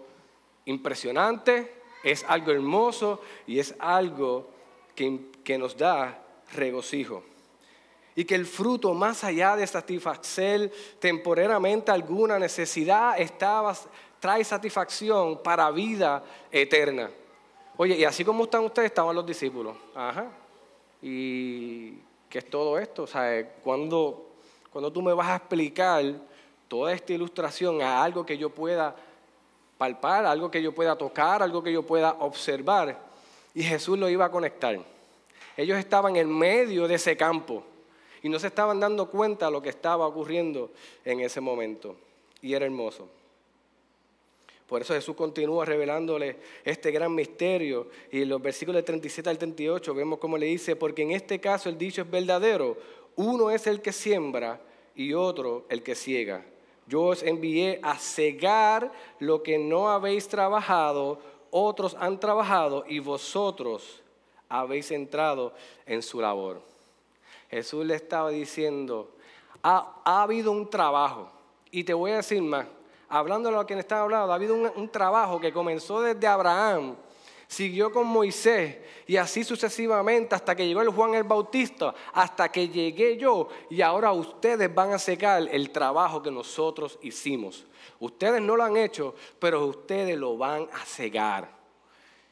impresionante, 0.65 1.83
es 2.01 2.23
algo 2.27 2.51
hermoso 2.51 3.21
y 3.45 3.59
es 3.59 3.75
algo 3.77 4.47
que, 4.95 5.57
nos 5.57 5.77
da 5.77 6.17
regocijo. 6.53 7.23
Y 8.15 8.23
que 8.23 8.35
el 8.35 8.45
fruto, 8.45 8.93
más 8.93 9.25
allá 9.25 9.57
de 9.57 9.67
satisfacer 9.67 10.71
temporariamente 10.97 11.91
alguna 11.91 12.39
necesidad, 12.39 13.17
trae 14.19 14.43
satisfacción 14.45 15.43
para 15.43 15.69
vida 15.71 16.23
eterna. 16.49 17.11
Oye, 17.75 17.97
y 17.97 18.05
así 18.05 18.23
como 18.23 18.45
están 18.45 18.63
ustedes, 18.63 18.87
estaban 18.87 19.13
los 19.13 19.25
discípulos. 19.25 19.75
Ajá. 19.93 20.27
¿Y 21.01 21.95
qué 22.29 22.37
es 22.37 22.49
todo 22.49 22.79
esto? 22.79 23.03
O 23.03 23.07
sea, 23.07 23.45
cuando, 23.61 24.35
cuando 24.71 24.89
tú 24.89 25.01
me 25.01 25.11
vas 25.11 25.27
a 25.27 25.35
explicar 25.35 26.05
toda 26.69 26.93
esta 26.93 27.11
ilustración 27.11 27.81
a 27.81 28.01
algo 28.01 28.25
que 28.25 28.37
yo 28.37 28.49
pueda 28.49 28.95
palpar, 29.77 30.25
algo 30.25 30.49
que 30.49 30.61
yo 30.61 30.73
pueda 30.73 30.97
tocar, 30.97 31.41
algo 31.43 31.63
que 31.63 31.71
yo 31.71 31.83
pueda 31.83 32.13
observar. 32.19 32.99
Y 33.53 33.63
Jesús 33.63 33.97
lo 33.97 34.09
iba 34.09 34.25
a 34.25 34.31
conectar. 34.31 34.79
Ellos 35.55 35.77
estaban 35.77 36.15
en 36.15 36.35
medio 36.35 36.87
de 36.87 36.95
ese 36.95 37.15
campo 37.15 37.63
y 38.21 38.29
no 38.29 38.39
se 38.39 38.47
estaban 38.47 38.79
dando 38.79 39.09
cuenta 39.09 39.47
de 39.47 39.51
lo 39.51 39.61
que 39.61 39.69
estaba 39.69 40.07
ocurriendo 40.07 40.71
en 41.05 41.19
ese 41.19 41.41
momento. 41.41 41.95
Y 42.41 42.53
era 42.53 42.65
hermoso. 42.65 43.07
Por 44.67 44.81
eso 44.81 44.93
Jesús 44.93 45.15
continúa 45.15 45.65
revelándole 45.65 46.37
este 46.63 46.89
gran 46.91 47.13
misterio. 47.13 47.89
Y 48.11 48.23
en 48.23 48.29
los 48.29 48.41
versículos 48.41 48.83
37 48.83 49.29
al 49.29 49.37
38 49.37 49.93
vemos 49.93 50.19
cómo 50.19 50.37
le 50.37 50.47
dice, 50.47 50.75
porque 50.75 51.03
en 51.03 51.11
este 51.11 51.39
caso 51.39 51.69
el 51.69 51.77
dicho 51.77 52.01
es 52.01 52.09
verdadero. 52.09 52.77
Uno 53.15 53.51
es 53.51 53.67
el 53.67 53.81
que 53.81 53.91
siembra 53.91 54.59
y 54.95 55.13
otro 55.13 55.65
el 55.69 55.83
que 55.83 55.93
ciega. 55.93 56.45
Yo 56.87 57.03
os 57.03 57.23
envié 57.23 57.79
a 57.81 57.95
cegar 57.95 58.91
lo 59.19 59.41
que 59.41 59.57
no 59.57 59.89
habéis 59.89 60.27
trabajado, 60.27 61.19
otros 61.51 61.95
han 61.99 62.19
trabajado 62.19 62.83
y 62.87 62.99
vosotros 62.99 64.01
habéis 64.49 64.91
entrado 64.91 65.53
en 65.85 66.01
su 66.01 66.19
labor. 66.19 66.61
Jesús 67.49 67.85
le 67.85 67.95
estaba 67.95 68.29
diciendo, 68.29 69.11
ha, 69.61 70.01
habido 70.03 70.51
un 70.51 70.69
trabajo, 70.69 71.29
y 71.71 71.83
te 71.83 71.93
voy 71.93 72.11
a 72.11 72.17
decir 72.17 72.41
más, 72.41 72.65
hablando 73.07 73.49
de 73.49 73.55
lo 73.55 73.65
que 73.65 73.75
estaba 73.75 74.01
hablando, 74.01 74.31
ha 74.31 74.35
habido 74.35 74.55
un 74.55 74.89
trabajo 74.89 75.39
que 75.39 75.53
comenzó 75.53 76.01
desde 76.01 76.27
Abraham 76.27 76.95
siguió 77.53 77.91
con 77.91 78.07
Moisés 78.07 78.77
y 79.05 79.15
así 79.15 79.43
sucesivamente 79.43 80.35
hasta 80.35 80.55
que 80.55 80.65
llegó 80.65 80.81
el 80.81 80.89
Juan 80.89 81.13
el 81.13 81.23
Bautista, 81.23 81.93
hasta 82.11 82.51
que 82.51 82.67
llegué 82.67 83.15
yo 83.15 83.47
y 83.69 83.81
ahora 83.81 84.11
ustedes 84.11 84.73
van 84.73 84.91
a 84.91 84.99
secar 84.99 85.47
el 85.49 85.69
trabajo 85.69 86.21
que 86.21 86.31
nosotros 86.31 86.97
hicimos. 87.01 87.65
Ustedes 87.99 88.41
no 88.41 88.57
lo 88.57 88.63
han 88.63 88.75
hecho, 88.75 89.15
pero 89.39 89.65
ustedes 89.65 90.17
lo 90.17 90.37
van 90.37 90.67
a 90.73 90.85
cegar. 90.85 91.49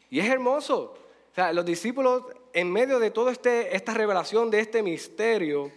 Y 0.09 0.19
es 0.19 0.27
hermoso. 0.27 0.95
O 1.31 1.35
sea, 1.35 1.53
los 1.53 1.63
discípulos, 1.63 2.23
en 2.51 2.71
medio 2.71 2.99
de 2.99 3.11
toda 3.11 3.31
este, 3.31 3.73
esta 3.73 3.93
revelación 3.93 4.49
de 4.49 4.59
este 4.59 4.83
misterio, 4.83 5.71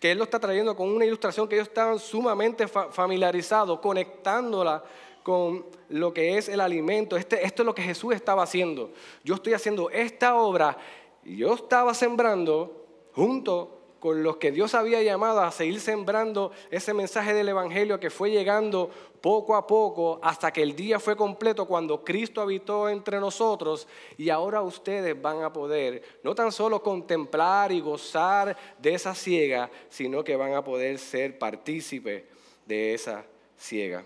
que 0.00 0.12
Él 0.12 0.18
lo 0.18 0.24
está 0.24 0.38
trayendo 0.38 0.74
con 0.74 0.88
una 0.88 1.04
ilustración 1.04 1.48
que 1.48 1.56
ellos 1.56 1.68
estaban 1.68 1.98
sumamente 1.98 2.68
familiarizados, 2.68 3.80
conectándola 3.80 4.82
con 5.24 5.64
lo 5.88 6.14
que 6.14 6.38
es 6.38 6.48
el 6.48 6.60
alimento. 6.60 7.16
Este, 7.16 7.44
esto 7.44 7.62
es 7.62 7.66
lo 7.66 7.74
que 7.74 7.82
Jesús 7.82 8.14
estaba 8.14 8.44
haciendo. 8.44 8.92
Yo 9.24 9.34
estoy 9.34 9.54
haciendo 9.54 9.90
esta 9.90 10.36
obra 10.36 10.76
y 11.24 11.38
yo 11.38 11.54
estaba 11.54 11.94
sembrando 11.94 12.86
junto 13.14 13.80
con 13.98 14.22
los 14.22 14.36
que 14.36 14.52
Dios 14.52 14.74
había 14.74 15.02
llamado 15.02 15.40
a 15.40 15.50
seguir 15.50 15.80
sembrando 15.80 16.52
ese 16.70 16.92
mensaje 16.92 17.32
del 17.32 17.48
Evangelio 17.48 17.98
que 17.98 18.10
fue 18.10 18.30
llegando 18.30 18.90
poco 19.22 19.56
a 19.56 19.66
poco 19.66 20.20
hasta 20.22 20.52
que 20.52 20.62
el 20.62 20.76
día 20.76 21.00
fue 21.00 21.16
completo 21.16 21.64
cuando 21.64 22.04
Cristo 22.04 22.42
habitó 22.42 22.90
entre 22.90 23.18
nosotros 23.18 23.88
y 24.18 24.28
ahora 24.28 24.60
ustedes 24.60 25.20
van 25.22 25.42
a 25.42 25.50
poder 25.50 26.02
no 26.22 26.34
tan 26.34 26.52
solo 26.52 26.82
contemplar 26.82 27.72
y 27.72 27.80
gozar 27.80 28.54
de 28.78 28.92
esa 28.92 29.14
ciega, 29.14 29.70
sino 29.88 30.22
que 30.22 30.36
van 30.36 30.52
a 30.52 30.62
poder 30.62 30.98
ser 30.98 31.38
partícipes 31.38 32.24
de 32.66 32.92
esa 32.92 33.24
ciega. 33.56 34.04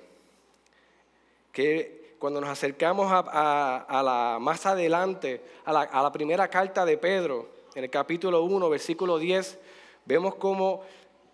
Que 1.58 2.14
cuando 2.20 2.40
nos 2.40 2.50
acercamos 2.50 3.10
a, 3.10 4.02
la 4.04 4.38
más 4.40 4.64
adelante, 4.64 5.42
a 5.64 5.72
la, 5.72 6.12
primera 6.12 6.46
carta 6.46 6.84
de 6.84 6.96
Pedro, 6.96 7.48
en 7.74 7.82
el 7.82 7.90
capítulo 7.90 8.44
1, 8.44 8.70
versículo 8.70 9.18
10, 9.18 9.58
vemos 10.04 10.36
cómo 10.36 10.82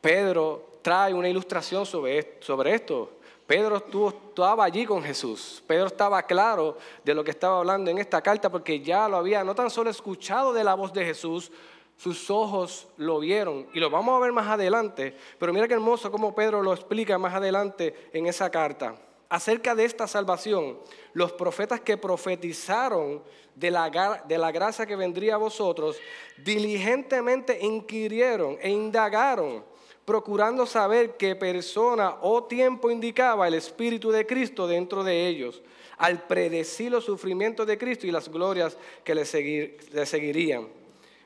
Pedro 0.00 0.78
trae 0.80 1.12
una 1.12 1.28
ilustración 1.28 1.84
sobre, 1.84 2.38
sobre 2.40 2.74
esto. 2.74 3.10
Pedro 3.46 3.76
estuvo, 3.76 4.08
estaba 4.08 4.64
allí 4.64 4.86
con 4.86 5.02
Jesús. 5.02 5.62
Pedro 5.66 5.88
estaba 5.88 6.22
claro 6.22 6.78
de 7.04 7.12
lo 7.12 7.22
que 7.22 7.32
estaba 7.32 7.58
hablando 7.58 7.90
en 7.90 7.98
esta 7.98 8.22
carta 8.22 8.50
porque 8.50 8.80
ya 8.80 9.06
lo 9.10 9.18
había 9.18 9.44
no 9.44 9.54
tan 9.54 9.68
solo 9.68 9.90
escuchado 9.90 10.54
de 10.54 10.64
la 10.64 10.72
voz 10.72 10.94
de 10.94 11.04
Jesús, 11.04 11.52
sus 11.98 12.30
ojos 12.30 12.88
lo 12.96 13.18
vieron 13.18 13.66
y 13.74 13.78
lo 13.78 13.90
vamos 13.90 14.16
a 14.16 14.20
ver 14.20 14.32
más 14.32 14.46
adelante. 14.46 15.14
Pero 15.38 15.52
mira 15.52 15.68
qué 15.68 15.74
hermoso 15.74 16.10
cómo 16.10 16.34
Pedro 16.34 16.62
lo 16.62 16.72
explica 16.72 17.18
más 17.18 17.34
adelante 17.34 18.08
en 18.14 18.24
esa 18.26 18.48
carta. 18.48 18.96
Acerca 19.28 19.74
de 19.74 19.84
esta 19.84 20.06
salvación, 20.06 20.78
los 21.12 21.32
profetas 21.32 21.80
que 21.80 21.96
profetizaron 21.96 23.22
de 23.54 23.70
la, 23.70 24.22
de 24.26 24.38
la 24.38 24.52
gracia 24.52 24.86
que 24.86 24.96
vendría 24.96 25.34
a 25.34 25.38
vosotros, 25.38 25.96
diligentemente 26.36 27.58
inquirieron 27.64 28.58
e 28.60 28.70
indagaron, 28.70 29.64
procurando 30.04 30.66
saber 30.66 31.16
qué 31.16 31.34
persona 31.34 32.16
o 32.20 32.44
tiempo 32.44 32.90
indicaba 32.90 33.48
el 33.48 33.54
Espíritu 33.54 34.10
de 34.10 34.26
Cristo 34.26 34.66
dentro 34.66 35.02
de 35.02 35.26
ellos, 35.26 35.62
al 35.96 36.26
predecir 36.26 36.90
los 36.90 37.04
sufrimientos 37.04 37.66
de 37.66 37.78
Cristo 37.78 38.06
y 38.06 38.10
las 38.10 38.28
glorias 38.28 38.76
que 39.04 39.14
le, 39.14 39.24
seguirían. 39.24 40.68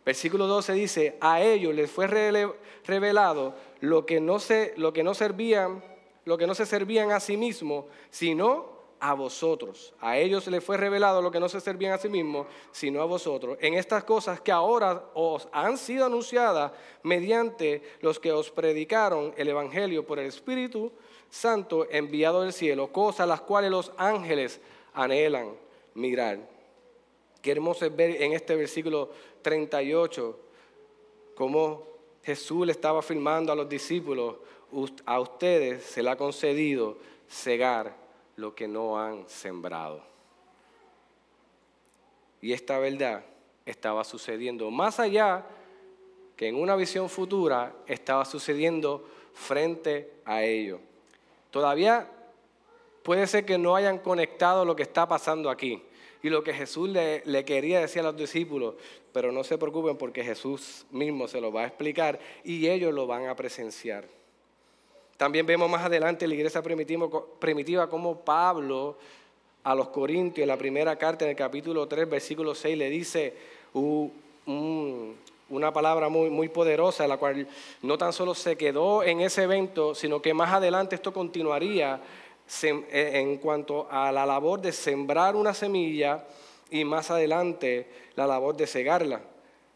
Versículo 0.05 0.47
12 0.47 0.73
dice, 0.75 1.17
a 1.21 1.43
ellos 1.43 1.75
les 1.75 1.91
fue 1.91 2.07
revelado 2.87 3.55
lo 3.81 4.07
que 4.07 4.21
no 4.21 4.39
se, 4.39 4.75
lo 4.77 4.93
que 4.93 5.03
no 5.03 5.15
servían, 5.15 5.83
lo 6.29 6.37
que 6.37 6.47
no 6.47 6.55
se 6.55 6.67
servían 6.67 7.11
a 7.11 7.21
sí 7.21 7.39
mismos, 7.39 7.87
sino 8.11 8.77
a 9.01 9.15
vosotros. 9.15 9.95
A 9.99 10.19
ellos 10.19 10.47
les 10.49 10.63
fue 10.63 10.77
revelado 10.77 11.23
lo 11.23 11.31
que 11.31 11.41
no 11.41 11.49
se 11.49 11.59
servían 11.59 11.95
a 11.95 11.99
sí 11.99 12.11
mismos, 12.11 12.47
sino 12.71 13.01
a 13.01 13.07
vosotros. 13.07 13.57
En 13.63 13.73
estas 13.73 14.05
cosas 14.05 14.39
que 14.41 14.53
ahora 14.53 15.07
os 15.15 15.49
han 15.53 15.79
sido 15.79 16.05
anunciadas 16.05 16.73
mediante 17.03 17.83
los 18.03 18.21
que 18.21 18.31
os 18.31 18.51
predicaron 18.51 19.33
el 19.39 19.49
Evangelio 19.49 20.07
por 20.07 20.19
el 20.19 20.27
Espíritu 20.27 20.93
Santo 21.31 21.87
enviado 21.91 22.43
del 22.43 22.53
cielo, 22.53 22.93
cosas 22.93 23.27
las 23.27 23.41
cuales 23.41 23.71
los 23.71 23.91
ángeles 23.97 24.61
anhelan 24.93 25.57
mirar. 25.95 26.41
Qué 27.41 27.53
hermoso 27.53 27.87
es 27.87 27.97
ver 27.97 28.21
en 28.23 28.35
este 28.35 28.55
versículo 28.55 29.11
38 29.41 30.39
cómo 31.35 31.85
Jesús 32.23 32.67
le 32.67 32.73
estaba 32.73 32.99
afirmando 32.99 33.51
a 33.51 33.57
los 33.57 33.69
discípulos, 33.69 34.37
a 35.07 35.21
ustedes 35.21 35.85
se 35.85 36.03
le 36.03 36.11
ha 36.11 36.17
concedido 36.17 36.99
cegar 37.29 37.95
lo 38.37 38.55
que 38.55 38.69
no 38.69 38.99
han 38.99 39.29
sembrado. 39.29 40.03
Y 42.41 42.53
esta 42.53 42.79
verdad 42.79 43.25
estaba 43.67 44.05
sucediendo 44.05 44.71
más 44.71 45.01
allá 45.01 45.45
que 46.37 46.47
en 46.47 46.55
una 46.55 46.77
visión 46.77 47.09
futura 47.09 47.75
estaba 47.87 48.25
sucediendo 48.25 49.09
frente 49.35 50.13
a 50.25 50.45
ellos. 50.45 50.81
Todavía 51.51 52.09
puede 53.03 53.27
ser 53.27 53.45
que 53.45 53.59
no 53.59 53.75
hayan 53.75 53.99
conectado 53.99 54.65
lo 54.65 54.77
que 54.77 54.85
está 54.85 55.09
pasando 55.09 55.51
aquí 55.51 55.83
y 56.23 56.31
lo 56.31 56.45
que 56.45 56.53
Jesús 56.53 56.89
le, 56.89 57.23
le, 57.25 57.45
quería 57.45 57.81
decir 57.81 58.01
a 58.01 58.05
los 58.05 58.17
discípulos, 58.17 58.75
pero 59.13 59.33
no 59.33 59.43
se 59.43 59.59
preocupen 59.59 59.97
porque 59.97 60.23
Jesús 60.23 60.87
mismo 60.91 61.27
se 61.27 61.41
lo 61.41 61.53
va 61.53 61.63
a 61.63 61.67
explicar 61.67 62.19
y 62.45 62.69
ellos 62.69 62.95
lo 62.95 63.07
van 63.07 63.27
a 63.27 63.35
presenciar. 63.35 64.18
También 65.19 65.45
vemos 65.45 65.69
más 65.69 65.85
adelante 65.85 66.25
en 66.25 66.31
la 66.31 66.37
iglesia 66.37 66.63
primitiva, 66.63 67.91
como 67.91 68.21
Pablo 68.21 68.97
a 69.65 69.75
los 69.75 69.89
Corintios, 69.89 70.45
en 70.45 70.49
la 70.49 70.57
primera 70.57 70.97
carta, 70.97 71.25
en 71.25 71.33
el 71.33 71.37
capítulo 71.37 71.89
3, 71.89 72.09
versículo 72.09 72.55
6, 72.55 72.79
le 72.79 72.89
dice 72.89 73.35
una 75.51 75.73
palabra 75.73 76.09
muy, 76.09 76.31
muy 76.31 76.49
poderosa, 76.49 77.09
la 77.09 77.17
cual 77.17 77.49
no 77.83 77.99
tan 77.99 78.13
solo 78.13 78.33
se 78.33 78.57
quedó 78.57 79.03
en 79.03 79.21
ese 79.21 79.43
evento, 79.43 79.93
sino 79.93 80.23
que 80.23 80.33
más 80.33 80.53
adelante 80.53 80.95
esto 80.95 81.13
continuaría 81.13 82.01
en 82.63 83.39
cuanto 83.39 83.89
a 83.91 84.13
la 84.13 84.25
labor 84.25 84.61
de 84.61 84.71
sembrar 84.71 85.35
una 85.35 85.53
semilla 85.53 86.25
y 86.71 86.85
más 86.85 87.11
adelante 87.11 87.89
la 88.15 88.25
labor 88.25 88.57
de 88.57 88.69
cegarla. 88.69 89.21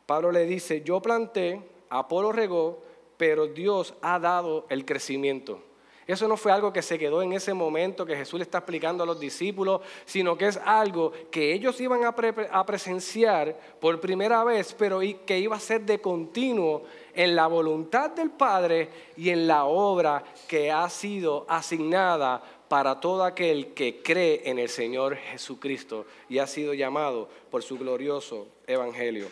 Pablo 0.06 0.30
le 0.30 0.46
dice, 0.46 0.82
yo 0.82 1.02
planté, 1.02 1.60
Apolo 1.90 2.30
regó, 2.30 2.84
pero 3.22 3.46
Dios 3.46 3.94
ha 4.02 4.18
dado 4.18 4.66
el 4.68 4.84
crecimiento. 4.84 5.62
Eso 6.08 6.26
no 6.26 6.36
fue 6.36 6.50
algo 6.50 6.72
que 6.72 6.82
se 6.82 6.98
quedó 6.98 7.22
en 7.22 7.32
ese 7.32 7.54
momento 7.54 8.04
que 8.04 8.16
Jesús 8.16 8.40
le 8.40 8.42
está 8.42 8.58
explicando 8.58 9.04
a 9.04 9.06
los 9.06 9.20
discípulos, 9.20 9.80
sino 10.04 10.36
que 10.36 10.48
es 10.48 10.56
algo 10.56 11.12
que 11.30 11.52
ellos 11.52 11.80
iban 11.80 12.00
a, 12.04 12.66
presenciar 12.66 13.56
por 13.80 14.00
primera 14.00 14.42
vez, 14.42 14.74
pero 14.76 14.98
que 15.24 15.38
iba 15.38 15.54
a 15.54 15.60
ser 15.60 15.82
de 15.82 16.00
continuo 16.00 16.82
en 17.14 17.36
la 17.36 17.46
voluntad 17.46 18.10
del 18.10 18.30
Padre 18.30 18.88
y 19.16 19.30
en 19.30 19.46
la 19.46 19.66
obra 19.66 20.24
que 20.48 20.72
ha 20.72 20.90
sido 20.90 21.46
asignada 21.48 22.42
para 22.68 22.98
todo 22.98 23.22
aquel 23.22 23.72
que 23.72 24.02
cree 24.02 24.42
en 24.46 24.58
el 24.58 24.68
Señor 24.68 25.14
Jesucristo 25.14 26.06
y 26.28 26.40
ha 26.40 26.48
sido 26.48 26.74
llamado 26.74 27.28
por 27.52 27.62
su 27.62 27.78
glorioso 27.78 28.48
Evangelio. 28.66 29.28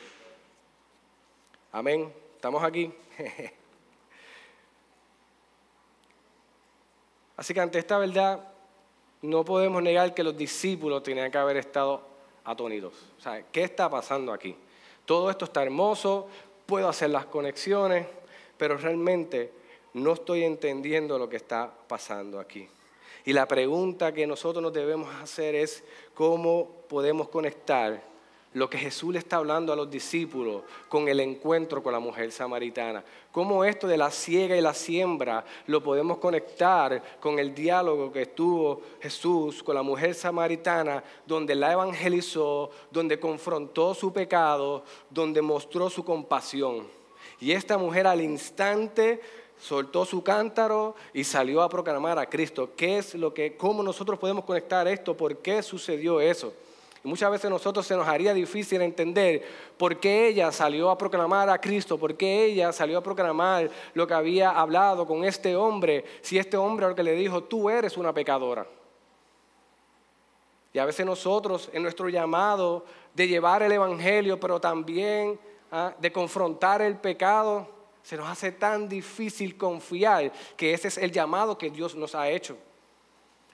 Amén. 1.72 2.12
¿Estamos 2.36 2.62
aquí? 2.62 2.92
Así 7.40 7.54
que 7.54 7.60
ante 7.60 7.78
esta 7.78 7.96
verdad 7.96 8.38
no 9.22 9.46
podemos 9.46 9.82
negar 9.82 10.12
que 10.12 10.22
los 10.22 10.36
discípulos 10.36 11.02
tenían 11.02 11.30
que 11.30 11.38
haber 11.38 11.56
estado 11.56 12.02
atónitos. 12.44 12.92
O 13.18 13.22
sea, 13.22 13.42
¿qué 13.50 13.62
está 13.62 13.88
pasando 13.88 14.30
aquí? 14.30 14.54
Todo 15.06 15.30
esto 15.30 15.46
está 15.46 15.62
hermoso, 15.62 16.28
puedo 16.66 16.86
hacer 16.86 17.08
las 17.08 17.24
conexiones, 17.24 18.06
pero 18.58 18.76
realmente 18.76 19.52
no 19.94 20.12
estoy 20.12 20.44
entendiendo 20.44 21.18
lo 21.18 21.30
que 21.30 21.36
está 21.36 21.72
pasando 21.88 22.38
aquí. 22.38 22.68
Y 23.24 23.32
la 23.32 23.48
pregunta 23.48 24.12
que 24.12 24.26
nosotros 24.26 24.62
nos 24.62 24.74
debemos 24.74 25.08
hacer 25.14 25.54
es 25.54 25.82
cómo 26.12 26.68
podemos 26.90 27.30
conectar 27.30 28.02
lo 28.54 28.68
que 28.68 28.78
Jesús 28.78 29.12
le 29.12 29.20
está 29.20 29.36
hablando 29.36 29.72
a 29.72 29.76
los 29.76 29.88
discípulos 29.88 30.62
con 30.88 31.08
el 31.08 31.20
encuentro 31.20 31.82
con 31.82 31.92
la 31.92 32.00
mujer 32.00 32.32
samaritana. 32.32 33.04
Cómo 33.30 33.64
esto 33.64 33.86
de 33.86 33.96
la 33.96 34.10
ciega 34.10 34.56
y 34.56 34.60
la 34.60 34.74
siembra 34.74 35.44
lo 35.66 35.80
podemos 35.82 36.18
conectar 36.18 37.00
con 37.20 37.38
el 37.38 37.54
diálogo 37.54 38.10
que 38.10 38.26
tuvo 38.26 38.82
Jesús 39.00 39.62
con 39.62 39.76
la 39.76 39.82
mujer 39.82 40.14
samaritana, 40.14 41.04
donde 41.24 41.54
la 41.54 41.72
evangelizó, 41.72 42.70
donde 42.90 43.20
confrontó 43.20 43.94
su 43.94 44.12
pecado, 44.12 44.82
donde 45.08 45.40
mostró 45.40 45.88
su 45.88 46.04
compasión. 46.04 46.88
Y 47.38 47.52
esta 47.52 47.78
mujer 47.78 48.08
al 48.08 48.20
instante 48.20 49.20
soltó 49.60 50.04
su 50.04 50.24
cántaro 50.24 50.96
y 51.14 51.22
salió 51.22 51.62
a 51.62 51.68
proclamar 51.68 52.18
a 52.18 52.28
Cristo. 52.28 52.70
¿Qué 52.76 52.98
es 52.98 53.14
lo 53.14 53.32
que, 53.32 53.56
cómo 53.56 53.82
nosotros 53.84 54.18
podemos 54.18 54.44
conectar 54.44 54.88
esto? 54.88 55.16
¿Por 55.16 55.36
qué 55.36 55.62
sucedió 55.62 56.20
eso? 56.20 56.52
Y 57.02 57.08
muchas 57.08 57.30
veces 57.30 57.46
a 57.46 57.50
nosotros 57.50 57.86
se 57.86 57.96
nos 57.96 58.06
haría 58.06 58.34
difícil 58.34 58.82
entender 58.82 59.42
por 59.78 59.98
qué 59.98 60.28
ella 60.28 60.52
salió 60.52 60.90
a 60.90 60.98
proclamar 60.98 61.48
a 61.48 61.58
Cristo, 61.58 61.98
por 61.98 62.14
qué 62.14 62.44
ella 62.44 62.72
salió 62.72 62.98
a 62.98 63.02
proclamar 63.02 63.70
lo 63.94 64.06
que 64.06 64.14
había 64.14 64.50
hablado 64.50 65.06
con 65.06 65.24
este 65.24 65.56
hombre, 65.56 66.04
si 66.20 66.38
este 66.38 66.58
hombre 66.58 66.86
al 66.86 66.94
que 66.94 67.02
le 67.02 67.12
dijo, 67.12 67.42
tú 67.44 67.70
eres 67.70 67.96
una 67.96 68.12
pecadora. 68.12 68.66
Y 70.72 70.78
a 70.78 70.84
veces 70.84 71.06
nosotros, 71.06 71.70
en 71.72 71.82
nuestro 71.82 72.08
llamado 72.08 72.84
de 73.14 73.26
llevar 73.26 73.62
el 73.62 73.72
Evangelio, 73.72 74.38
pero 74.38 74.60
también 74.60 75.40
ah, 75.72 75.94
de 75.98 76.12
confrontar 76.12 76.82
el 76.82 76.96
pecado, 76.96 77.66
se 78.02 78.16
nos 78.16 78.28
hace 78.28 78.52
tan 78.52 78.88
difícil 78.88 79.56
confiar 79.56 80.32
que 80.56 80.74
ese 80.74 80.88
es 80.88 80.98
el 80.98 81.10
llamado 81.10 81.56
que 81.56 81.70
Dios 81.70 81.94
nos 81.94 82.14
ha 82.14 82.28
hecho. 82.28 82.56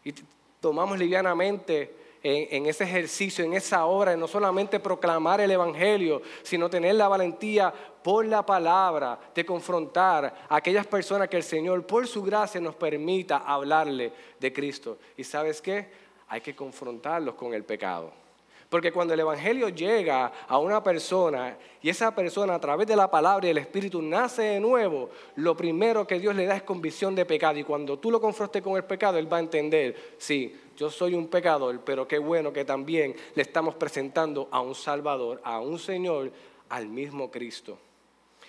Y 0.05 0.13
tomamos 0.61 0.99
livianamente 0.99 2.06
en, 2.27 2.67
ese 2.67 2.85
ejercicio, 2.85 3.45
en 3.45 3.55
esa 3.55 3.87
obra, 3.87 4.11
de 4.11 4.17
no 4.17 4.27
solamente 4.27 4.81
proclamar 4.81 5.41
el 5.41 5.51
Evangelio, 5.51 6.23
sino 6.43 6.69
tener 6.69 6.97
la 6.97 7.07
valentía 7.07 7.73
por 8.03 8.27
la 8.27 8.45
palabra 8.45 9.19
de 9.35 9.47
confrontar 9.47 10.47
a 10.49 10.57
aquellas 10.57 10.87
personas 10.87 11.29
que 11.29 11.37
el 11.37 11.45
Señor, 11.45 11.87
por 11.87 12.07
su 12.09 12.23
gracia, 12.23 12.61
nos 12.61 12.75
permita 12.75 13.39
hablarle 13.39 14.13
de 14.41 14.53
Cristo. 14.53 14.99
¿Y 15.17 15.25
sabes 15.25 15.63
qué? 15.63 15.89
Hay 16.29 16.41
que 16.41 16.57
confrontarlos 16.57 17.37
con 17.37 17.55
el 17.55 17.65
pecado. 17.65 18.26
Porque 18.69 18.93
cuando 18.93 19.15
el 19.15 19.21
Evangelio 19.21 19.69
llega 19.69 20.33
a 20.49 20.59
una 20.59 20.83
persona 20.83 21.57
y 21.81 21.89
esa 21.89 22.13
persona 22.15 22.57
a 22.57 22.61
través 22.61 22.87
de 22.89 22.97
la 22.97 23.09
palabra 23.09 23.47
y 23.47 23.51
el 23.51 23.59
Espíritu 23.59 24.03
nace 24.03 24.43
de 24.43 24.61
nuevo, 24.61 25.11
lo 25.37 25.57
primero 25.57 26.07
que 26.07 26.19
Dios 26.19 26.35
le 26.35 26.47
da 26.47 26.57
es 26.57 26.63
convicción 26.65 27.15
de 27.15 27.25
pecado. 27.25 27.59
Y 27.59 27.65
cuando 27.65 27.99
tú 27.99 28.11
lo 28.11 28.21
confrontes 28.21 28.63
con 28.63 28.77
el 28.77 28.85
pecado, 28.85 29.19
Él 29.19 29.33
va 29.33 29.37
a 29.37 29.41
entender, 29.41 30.17
sí, 30.19 30.55
yo 30.77 30.91
soy 30.91 31.15
un 31.15 31.29
pecador, 31.29 31.81
pero 31.85 32.09
qué 32.09 32.19
bueno 32.19 32.53
que 32.53 32.65
también 32.65 33.15
le 33.35 33.43
estamos 33.43 33.77
presentando 33.77 34.49
a 34.51 34.61
un 34.61 34.75
Salvador, 34.75 35.41
a 35.45 35.61
un 35.61 35.79
Señor, 35.79 36.33
al 36.69 36.89
mismo 36.89 37.31
Cristo. 37.31 37.79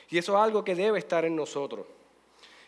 Y 0.09 0.17
eso 0.17 0.33
es 0.33 0.39
algo 0.39 0.63
que 0.63 0.73
debe 0.73 0.97
estar 0.97 1.25
en 1.25 1.35
nosotros. 1.35 1.85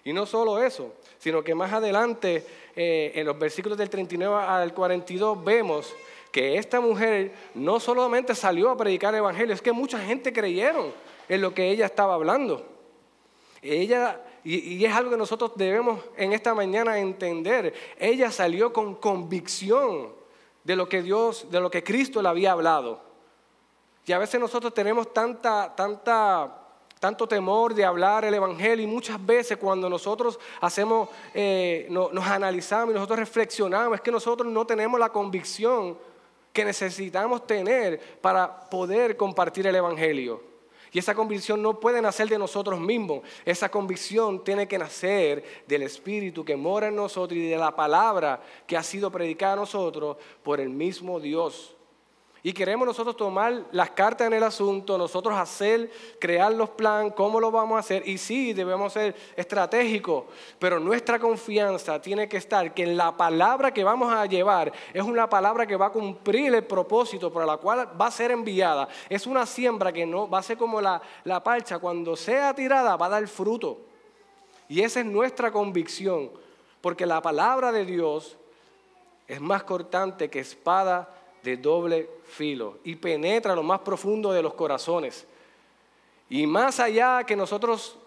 Y 0.03 0.13
no 0.13 0.25
solo 0.25 0.61
eso, 0.63 0.93
sino 1.17 1.43
que 1.43 1.55
más 1.55 1.73
adelante, 1.73 2.45
eh, 2.75 3.11
en 3.15 3.25
los 3.25 3.37
versículos 3.37 3.77
del 3.77 3.89
39 3.89 4.35
al 4.35 4.73
42, 4.73 5.43
vemos 5.43 5.93
que 6.31 6.57
esta 6.57 6.79
mujer 6.79 7.33
no 7.55 7.79
solamente 7.79 8.35
salió 8.35 8.69
a 8.69 8.77
predicar 8.77 9.13
el 9.13 9.19
Evangelio, 9.19 9.53
es 9.53 9.61
que 9.61 9.71
mucha 9.71 9.99
gente 9.99 10.31
creyeron 10.31 10.91
en 11.27 11.41
lo 11.41 11.53
que 11.53 11.69
ella 11.69 11.85
estaba 11.85 12.13
hablando. 12.13 12.65
Ella, 13.61 14.21
y, 14.43 14.83
es 14.85 14.93
algo 14.93 15.11
que 15.11 15.17
nosotros 15.17 15.51
debemos 15.55 15.99
en 16.15 16.33
esta 16.33 16.53
mañana 16.53 16.99
entender, 16.99 17.73
ella 17.97 18.31
salió 18.31 18.71
con 18.71 18.95
convicción 18.95 20.13
de 20.63 20.75
lo 20.75 20.87
que 20.87 21.01
Dios, 21.01 21.47
de 21.49 21.59
lo 21.59 21.71
que 21.71 21.83
Cristo 21.83 22.21
le 22.21 22.29
había 22.29 22.51
hablado. 22.51 23.01
Y 24.05 24.11
a 24.11 24.17
veces 24.17 24.39
nosotros 24.39 24.73
tenemos 24.73 25.13
tanta, 25.13 25.75
tanta 25.75 26.55
tanto 26.99 27.27
temor 27.27 27.73
de 27.73 27.85
hablar 27.85 28.25
el 28.25 28.33
Evangelio 28.33 28.83
y 28.83 28.87
muchas 28.87 29.25
veces 29.25 29.57
cuando 29.57 29.89
nosotros 29.89 30.37
hacemos, 30.59 31.07
eh, 31.33 31.87
nos 31.89 32.27
analizamos 32.27 32.91
y 32.91 32.95
nosotros 32.95 33.19
reflexionamos, 33.19 33.95
es 33.95 34.01
que 34.01 34.11
nosotros 34.11 34.51
no 34.51 34.65
tenemos 34.65 34.99
la 34.99 35.09
convicción 35.09 35.97
que 36.59 36.65
necesitamos 36.65 37.47
tener 37.47 38.19
para 38.19 38.69
poder 38.69 39.15
compartir 39.15 39.65
el 39.65 39.77
Evangelio. 39.77 40.43
Y 40.91 40.99
esa 40.99 41.15
convicción 41.15 41.61
no 41.61 41.79
puede 41.79 42.01
nacer 42.01 42.27
de 42.27 42.37
nosotros 42.37 42.77
mismos. 42.81 43.21
Esa 43.45 43.71
convicción 43.71 44.43
tiene 44.43 44.67
que 44.67 44.77
nacer 44.77 45.63
del 45.65 45.83
Espíritu 45.83 46.43
que 46.43 46.57
mora 46.57 46.89
en 46.89 46.97
nosotros 46.97 47.37
y 47.39 47.47
de 47.47 47.55
la 47.55 47.73
palabra 47.73 48.41
que 48.67 48.75
ha 48.75 48.83
sido 48.83 49.09
predicada 49.09 49.53
a 49.53 49.55
nosotros 49.55 50.17
por 50.43 50.59
el 50.59 50.69
mismo 50.69 51.21
Dios. 51.21 51.77
Y 52.41 52.53
queremos 52.53 52.87
nosotros 52.87 53.17
tomar 53.17 53.65
las 53.71 53.89
cartas 53.91 54.27
en 54.27 54.33
el 54.33 54.43
asunto, 54.43 54.97
nosotros 54.97 55.37
hacer, 55.37 55.91
crear 56.19 56.53
los 56.53 56.69
planes, 56.69 57.13
cómo 57.13 57.37
lo 57.39 57.51
vamos 57.51 57.75
a 57.75 57.79
hacer. 57.79 58.07
Y 58.07 58.17
sí, 58.17 58.53
debemos 58.53 58.93
ser 58.93 59.13
estratégicos, 59.35 60.23
pero 60.57 60.79
nuestra 60.79 61.19
confianza 61.19 62.01
tiene 62.01 62.29
que 62.29 62.37
estar 62.37 62.73
que 62.73 62.85
la 62.85 63.17
palabra 63.17 63.73
que 63.73 63.83
vamos 63.83 64.13
a 64.13 64.25
llevar 64.25 64.71
es 64.93 65.03
una 65.03 65.29
palabra 65.29 65.67
que 65.67 65.75
va 65.75 65.87
a 65.87 65.91
cumplir 65.91 66.55
el 66.55 66.63
propósito 66.63 67.31
por 67.31 67.45
la 67.45 67.57
cual 67.57 67.89
va 67.99 68.07
a 68.07 68.11
ser 68.11 68.31
enviada. 68.31 68.87
Es 69.09 69.27
una 69.27 69.45
siembra 69.45 69.91
que 69.91 70.05
no 70.05 70.29
va 70.29 70.39
a 70.39 70.43
ser 70.43 70.57
como 70.57 70.79
la, 70.79 71.01
la 71.25 71.43
parcha, 71.43 71.79
cuando 71.79 72.15
sea 72.15 72.53
tirada 72.53 72.95
va 72.95 73.07
a 73.07 73.09
dar 73.09 73.27
fruto. 73.27 73.81
Y 74.69 74.81
esa 74.81 75.01
es 75.01 75.05
nuestra 75.05 75.51
convicción, 75.51 76.31
porque 76.79 77.05
la 77.05 77.21
palabra 77.21 77.73
de 77.73 77.83
Dios 77.83 78.37
es 79.27 79.41
más 79.41 79.63
cortante 79.63 80.29
que 80.29 80.39
espada 80.39 81.18
de 81.43 81.57
doble 81.57 82.09
filo 82.25 82.77
y 82.83 82.95
penetra 82.95 83.55
lo 83.55 83.63
más 83.63 83.79
profundo 83.79 84.31
de 84.31 84.41
los 84.41 84.53
corazones. 84.53 85.25
Y 86.29 86.45
más 86.45 86.79
allá 86.79 87.23
que 87.23 87.35
nosotros 87.35 87.97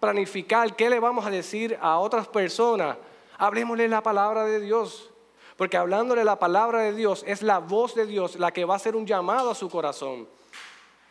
planificar 0.00 0.74
qué 0.74 0.90
le 0.90 0.98
vamos 0.98 1.26
a 1.26 1.30
decir 1.30 1.78
a 1.80 1.98
otras 1.98 2.26
personas, 2.26 2.96
hablemosle 3.38 3.86
la 3.88 4.02
palabra 4.02 4.44
de 4.44 4.60
Dios. 4.60 5.10
Porque 5.56 5.76
hablándole 5.76 6.24
la 6.24 6.38
palabra 6.38 6.80
de 6.80 6.94
Dios 6.94 7.22
es 7.26 7.42
la 7.42 7.58
voz 7.58 7.94
de 7.94 8.06
Dios 8.06 8.36
la 8.36 8.50
que 8.50 8.64
va 8.64 8.74
a 8.74 8.76
hacer 8.76 8.96
un 8.96 9.06
llamado 9.06 9.50
a 9.50 9.54
su 9.54 9.68
corazón. 9.68 10.26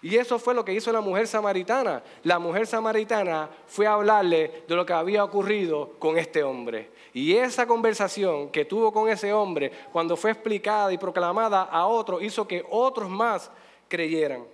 Y 0.01 0.15
eso 0.15 0.39
fue 0.39 0.53
lo 0.53 0.63
que 0.63 0.73
hizo 0.73 0.91
la 0.91 1.01
mujer 1.01 1.27
samaritana. 1.27 2.01
La 2.23 2.39
mujer 2.39 2.65
samaritana 2.65 3.49
fue 3.67 3.85
a 3.85 3.93
hablarle 3.93 4.63
de 4.67 4.75
lo 4.75 4.85
que 4.85 4.93
había 4.93 5.23
ocurrido 5.23 5.91
con 5.99 6.17
este 6.17 6.41
hombre. 6.41 6.89
Y 7.13 7.35
esa 7.35 7.65
conversación 7.65 8.49
que 8.49 8.65
tuvo 8.65 8.91
con 8.91 9.09
ese 9.09 9.33
hombre, 9.33 9.71
cuando 9.91 10.15
fue 10.15 10.31
explicada 10.31 10.93
y 10.93 10.97
proclamada 10.97 11.63
a 11.63 11.87
otros, 11.87 12.21
hizo 12.21 12.47
que 12.47 12.63
otros 12.69 13.09
más 13.09 13.49
creyeran. 13.87 14.45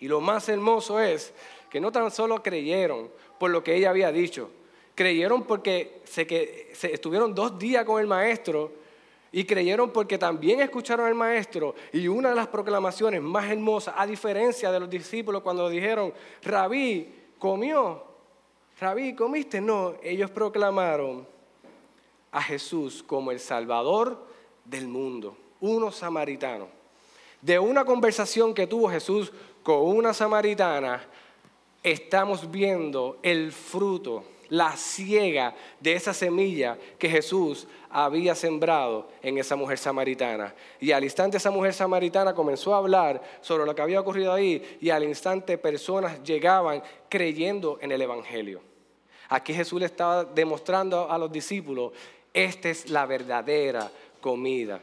Y 0.00 0.08
lo 0.08 0.20
más 0.20 0.48
hermoso 0.48 0.98
es 1.00 1.32
que 1.70 1.80
no 1.80 1.92
tan 1.92 2.10
solo 2.10 2.42
creyeron 2.42 3.10
por 3.38 3.50
lo 3.50 3.62
que 3.62 3.74
ella 3.74 3.90
había 3.90 4.10
dicho, 4.10 4.50
creyeron 4.94 5.42
porque 5.42 6.00
se, 6.04 6.26
que, 6.26 6.70
se 6.74 6.92
estuvieron 6.92 7.34
dos 7.34 7.58
días 7.58 7.84
con 7.84 8.00
el 8.00 8.06
maestro 8.06 8.72
y 9.30 9.44
creyeron 9.44 9.90
porque 9.90 10.16
también 10.16 10.60
escucharon 10.60 11.06
al 11.06 11.14
maestro. 11.14 11.74
Y 11.92 12.08
una 12.08 12.30
de 12.30 12.34
las 12.34 12.48
proclamaciones 12.48 13.20
más 13.20 13.50
hermosas, 13.50 13.94
a 13.96 14.06
diferencia 14.06 14.72
de 14.72 14.80
los 14.80 14.88
discípulos 14.88 15.42
cuando 15.42 15.68
dijeron, 15.68 16.14
Rabí, 16.42 17.12
comió. 17.38 18.04
Rabí, 18.80 19.14
¿comiste? 19.14 19.60
No, 19.60 19.94
ellos 20.02 20.30
proclamaron 20.30 21.26
a 22.32 22.42
Jesús 22.42 23.02
como 23.02 23.30
el 23.30 23.40
Salvador 23.40 24.26
del 24.64 24.88
mundo, 24.88 25.36
uno 25.60 25.90
samaritano. 25.90 26.68
De 27.40 27.58
una 27.58 27.84
conversación 27.84 28.52
que 28.54 28.66
tuvo 28.66 28.90
Jesús 28.90 29.32
con 29.62 29.80
una 29.80 30.12
samaritana, 30.12 31.06
estamos 31.82 32.50
viendo 32.50 33.18
el 33.22 33.52
fruto 33.52 34.24
la 34.50 34.76
ciega 34.76 35.54
de 35.80 35.94
esa 35.94 36.14
semilla 36.14 36.78
que 36.98 37.08
Jesús 37.08 37.66
había 37.90 38.34
sembrado 38.34 39.08
en 39.22 39.38
esa 39.38 39.56
mujer 39.56 39.78
samaritana. 39.78 40.54
Y 40.80 40.92
al 40.92 41.04
instante 41.04 41.36
esa 41.36 41.50
mujer 41.50 41.74
samaritana 41.74 42.34
comenzó 42.34 42.74
a 42.74 42.78
hablar 42.78 43.22
sobre 43.40 43.66
lo 43.66 43.74
que 43.74 43.82
había 43.82 44.00
ocurrido 44.00 44.32
ahí 44.32 44.78
y 44.80 44.90
al 44.90 45.04
instante 45.04 45.58
personas 45.58 46.22
llegaban 46.22 46.82
creyendo 47.08 47.78
en 47.80 47.92
el 47.92 48.02
Evangelio. 48.02 48.60
Aquí 49.28 49.52
Jesús 49.52 49.80
le 49.80 49.86
estaba 49.86 50.24
demostrando 50.24 51.10
a 51.10 51.18
los 51.18 51.30
discípulos, 51.30 51.92
esta 52.32 52.68
es 52.68 52.90
la 52.90 53.06
verdadera 53.06 53.90
comida, 54.20 54.80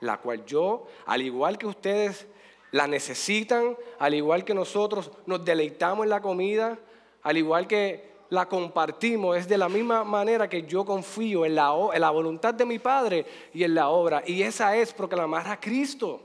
la 0.00 0.18
cual 0.18 0.44
yo, 0.44 0.86
al 1.06 1.22
igual 1.22 1.58
que 1.58 1.66
ustedes 1.66 2.26
la 2.72 2.86
necesitan, 2.86 3.76
al 3.98 4.14
igual 4.14 4.44
que 4.44 4.54
nosotros 4.54 5.10
nos 5.26 5.44
deleitamos 5.44 6.04
en 6.04 6.10
la 6.10 6.20
comida, 6.20 6.78
al 7.22 7.36
igual 7.36 7.66
que 7.66 8.14
la 8.30 8.48
compartimos 8.48 9.36
es 9.36 9.48
de 9.48 9.56
la 9.56 9.68
misma 9.68 10.02
manera 10.02 10.48
que 10.48 10.64
yo 10.64 10.84
confío 10.84 11.44
en 11.44 11.54
la, 11.54 11.72
en 11.92 12.00
la 12.00 12.10
voluntad 12.10 12.52
de 12.52 12.66
mi 12.66 12.78
Padre 12.78 13.24
y 13.52 13.64
en 13.64 13.74
la 13.74 13.88
obra. 13.88 14.22
Y 14.26 14.42
esa 14.42 14.76
es 14.76 14.92
proclamar 14.92 15.46
a 15.48 15.60
Cristo. 15.60 16.20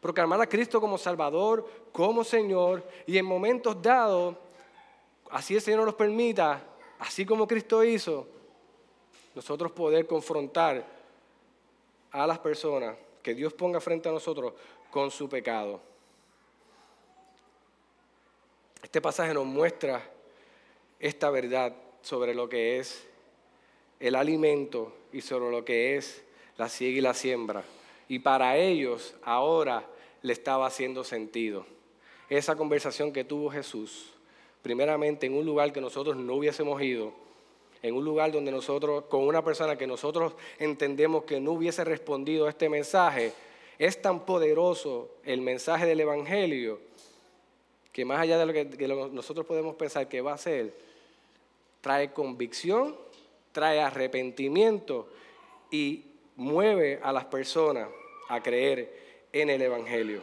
Proclamar 0.00 0.40
a 0.40 0.48
Cristo 0.48 0.80
como 0.80 0.98
Salvador, 0.98 1.66
como 1.92 2.24
Señor. 2.24 2.82
Y 3.06 3.18
en 3.18 3.26
momentos 3.26 3.80
dados, 3.80 4.34
así 5.30 5.54
el 5.54 5.60
Señor 5.60 5.84
nos 5.84 5.94
permita, 5.94 6.62
así 6.98 7.24
como 7.24 7.46
Cristo 7.46 7.84
hizo, 7.84 8.26
nosotros 9.34 9.72
poder 9.72 10.06
confrontar 10.06 10.84
a 12.10 12.26
las 12.26 12.38
personas 12.38 12.96
que 13.22 13.34
Dios 13.34 13.52
ponga 13.52 13.80
frente 13.80 14.08
a 14.08 14.12
nosotros 14.12 14.54
con 14.90 15.10
su 15.10 15.28
pecado. 15.28 15.80
Este 18.82 19.00
pasaje 19.00 19.32
nos 19.34 19.46
muestra 19.46 20.02
esta 20.98 21.30
verdad 21.30 21.74
sobre 22.02 22.34
lo 22.34 22.48
que 22.48 22.78
es 22.78 23.06
el 24.00 24.14
alimento 24.14 24.92
y 25.12 25.20
sobre 25.20 25.50
lo 25.50 25.64
que 25.64 25.96
es 25.96 26.24
la 26.56 26.68
siega 26.68 26.98
y 26.98 27.00
la 27.02 27.14
siembra. 27.14 27.62
Y 28.08 28.18
para 28.18 28.56
ellos 28.56 29.14
ahora 29.22 29.86
le 30.22 30.32
estaba 30.32 30.66
haciendo 30.66 31.04
sentido. 31.04 31.66
Esa 32.28 32.56
conversación 32.56 33.12
que 33.12 33.24
tuvo 33.24 33.50
Jesús, 33.50 34.12
primeramente 34.62 35.26
en 35.26 35.34
un 35.34 35.44
lugar 35.44 35.72
que 35.72 35.80
nosotros 35.80 36.16
no 36.16 36.34
hubiésemos 36.34 36.80
ido, 36.82 37.12
en 37.82 37.94
un 37.94 38.04
lugar 38.04 38.32
donde 38.32 38.50
nosotros, 38.50 39.04
con 39.04 39.26
una 39.26 39.42
persona 39.42 39.76
que 39.76 39.86
nosotros 39.86 40.34
entendemos 40.58 41.24
que 41.24 41.40
no 41.40 41.52
hubiese 41.52 41.84
respondido 41.84 42.46
a 42.46 42.50
este 42.50 42.68
mensaje, 42.68 43.32
es 43.78 44.02
tan 44.02 44.26
poderoso 44.26 45.08
el 45.24 45.40
mensaje 45.40 45.86
del 45.86 46.00
Evangelio 46.00 46.78
que 47.92 48.04
más 48.04 48.20
allá 48.20 48.38
de 48.38 48.46
lo 48.46 48.52
que, 48.52 48.88
nosotros 49.12 49.46
podemos 49.46 49.74
pensar 49.74 50.08
que 50.08 50.20
va 50.20 50.34
a 50.34 50.38
ser, 50.38 50.72
trae 51.80 52.12
convicción, 52.12 52.96
trae 53.52 53.80
arrepentimiento 53.80 55.08
y 55.70 56.04
mueve 56.36 57.00
a 57.02 57.12
las 57.12 57.24
personas 57.24 57.88
a 58.28 58.42
creer 58.42 59.26
en 59.32 59.50
el 59.50 59.62
Evangelio. 59.62 60.22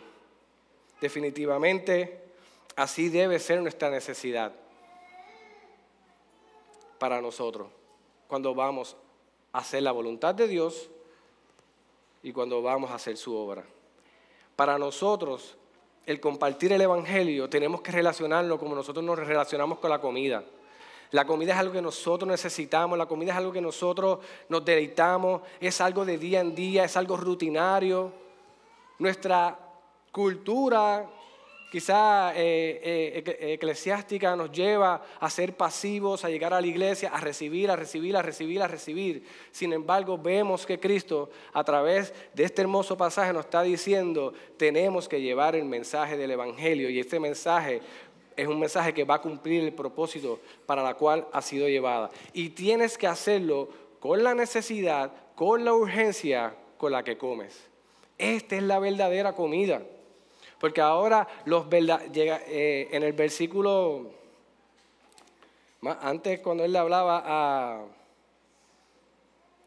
Definitivamente, 1.02 2.20
así 2.76 3.10
debe 3.10 3.40
ser 3.40 3.62
nuestra 3.62 3.90
necesidad 3.90 4.54
para 6.98 7.22
nosotros 7.22 7.68
cuando 8.28 8.54
vamos 8.54 8.96
a 9.54 9.60
hacer 9.60 9.84
la 9.84 9.92
voluntad 9.92 10.36
de 10.36 10.48
Dios 10.48 10.90
y 12.24 12.32
cuando 12.32 12.62
vamos 12.62 12.92
a 12.92 12.96
hacer 12.96 13.18
su 13.18 13.36
obra. 13.36 13.64
Para 14.56 14.78
nosotros, 14.78 15.56
el 16.06 16.20
compartir 16.20 16.74
el 16.74 16.82
Evangelio, 16.82 17.50
tenemos 17.50 17.82
que 17.82 17.92
relacionarlo 17.92 18.60
como 18.60 18.76
nosotros 18.76 19.04
nos 19.04 19.18
relacionamos 19.18 19.80
con 19.80 19.90
la 19.90 20.00
comida. 20.00 20.44
La 21.12 21.26
comida 21.26 21.54
es 21.54 21.60
algo 21.60 21.74
que 21.74 21.82
nosotros 21.82 22.30
necesitamos, 22.30 22.98
la 22.98 23.06
comida 23.06 23.32
es 23.32 23.38
algo 23.38 23.54
que 23.54 23.62
nosotros 23.62 24.20
nos 24.50 24.66
deleitamos, 24.66 25.42
es 25.60 25.80
algo 25.80 26.04
de 26.04 26.18
día 26.18 26.42
en 26.42 26.54
día, 26.54 26.84
es 26.84 26.98
algo 26.98 27.16
rutinario. 27.16 28.12
Nuestra 29.00 29.58
cultura 30.12 31.10
quizá 31.72 32.34
eh, 32.36 33.24
eh, 33.26 33.54
eclesiástica 33.54 34.36
nos 34.36 34.52
lleva 34.52 35.04
a 35.20 35.30
ser 35.30 35.56
pasivos, 35.56 36.24
a 36.24 36.30
llegar 36.30 36.54
a 36.54 36.62
la 36.62 36.68
iglesia, 36.68 37.10
a 37.10 37.20
recibir, 37.20 37.70
a 37.70 37.76
recibir, 37.76 38.16
a 38.16 38.22
recibir, 38.22 38.62
a 38.62 38.68
recibir. 38.68 39.24
Sin 39.52 39.74
embargo, 39.74 40.18
vemos 40.18 40.66
que 40.66 40.80
Cristo 40.80 41.30
a 41.54 41.64
través 41.64 42.14
de 42.34 42.44
este 42.44 42.62
hermoso 42.62 42.98
pasaje 42.98 43.34
nos 43.34 43.46
está 43.46 43.64
diciendo, 43.64 44.34
tenemos 44.58 45.08
que 45.08 45.22
llevar 45.22 45.56
el 45.56 45.66
mensaje 45.66 46.18
del 46.18 46.32
Evangelio 46.32 46.90
y 46.90 47.00
este 47.00 47.20
mensaje 47.20 47.82
es 48.36 48.48
un 48.48 48.60
mensaje 48.60 48.94
que 48.94 49.04
va 49.04 49.16
a 49.16 49.22
cumplir 49.22 49.64
el 49.64 49.74
propósito 49.74 50.40
para 50.66 50.84
la 50.84 50.94
cual 50.94 51.28
ha 51.34 51.42
sido 51.42 51.68
llevada. 51.68 52.12
Y 52.34 52.50
tienes 52.50 52.98
que 52.98 53.08
hacerlo 53.08 53.70
con 54.00 54.24
la 54.24 54.36
necesidad, 54.36 55.12
con 55.36 55.66
la 55.66 55.74
urgencia 55.74 56.56
con 56.78 56.92
la 56.92 57.04
que 57.04 57.18
comes. 57.18 57.68
Esta 58.18 58.56
es 58.56 58.64
la 58.64 58.80
verdadera 58.80 59.34
comida. 59.34 59.82
Porque 60.60 60.82
ahora 60.82 61.28
los 61.46 61.70
llega, 61.70 62.42
eh, 62.48 62.88
en 62.92 63.04
el 63.04 63.14
versículo, 63.14 64.12
antes 66.02 66.40
cuando 66.40 66.64
él 66.66 66.72
le 66.74 66.80
hablaba 66.80 67.24
a, 67.26 67.84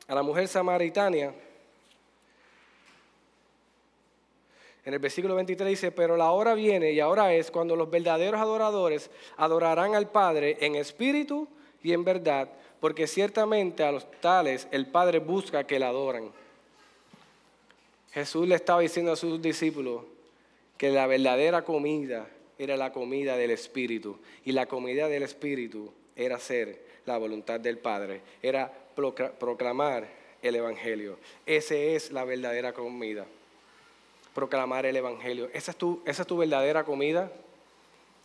a 0.09 0.15
la 0.15 0.23
mujer 0.23 0.49
samaritana, 0.49 1.33
en 4.85 4.95
el 4.95 4.99
versículo 4.99 5.35
23 5.35 5.69
dice, 5.69 5.93
pero 5.93 6.17
la 6.17 6.31
hora 6.31 6.55
viene 6.55 6.93
y 6.93 7.01
ahora 7.01 7.35
es 7.35 7.51
cuando 7.51 7.77
los 7.77 7.91
verdaderos 7.91 8.41
adoradores 8.41 9.11
adorarán 9.37 9.95
al 9.95 10.09
Padre 10.09 10.57
en 10.61 10.75
espíritu 10.75 11.47
y 11.83 11.93
en 11.93 12.03
verdad, 12.03 12.49
porque 12.81 13.07
ciertamente 13.07 13.85
a 13.85 13.93
los 13.93 14.11
tales 14.21 14.67
el 14.71 14.87
Padre 14.87 15.19
busca 15.19 15.65
que 15.65 15.79
le 15.79 15.85
adoren. 15.85 16.33
Jesús 18.13 18.49
le 18.49 18.55
estaba 18.55 18.81
diciendo 18.81 19.13
a 19.13 19.17
sus 19.17 19.41
discípulos, 19.41 20.03
que 20.81 20.89
la 20.89 21.07
verdadera 21.07 21.61
comida 21.61 22.27
era 22.59 22.75
la 22.75 22.91
comida 22.91 23.37
del 23.37 23.51
Espíritu. 23.51 24.17
Y 24.47 24.53
la 24.53 24.65
comida 24.65 25.09
del 25.09 25.23
Espíritu 25.23 25.93
era 26.17 26.37
hacer 26.37 26.83
la 27.05 27.19
voluntad 27.19 27.61
del 27.61 27.77
Padre, 27.77 28.23
era 28.43 28.73
proclamar 29.39 30.09
el 30.41 30.57
Evangelio. 30.57 31.19
Esa 31.45 31.75
es 31.75 32.11
la 32.13 32.25
verdadera 32.25 32.73
comida. 32.73 33.27
Proclamar 34.33 34.87
el 34.87 34.97
Evangelio. 34.97 35.51
¿Esa 35.53 35.73
es, 35.73 35.77
tu, 35.77 36.01
¿Esa 36.07 36.23
es 36.23 36.27
tu 36.27 36.39
verdadera 36.39 36.83
comida? 36.83 37.31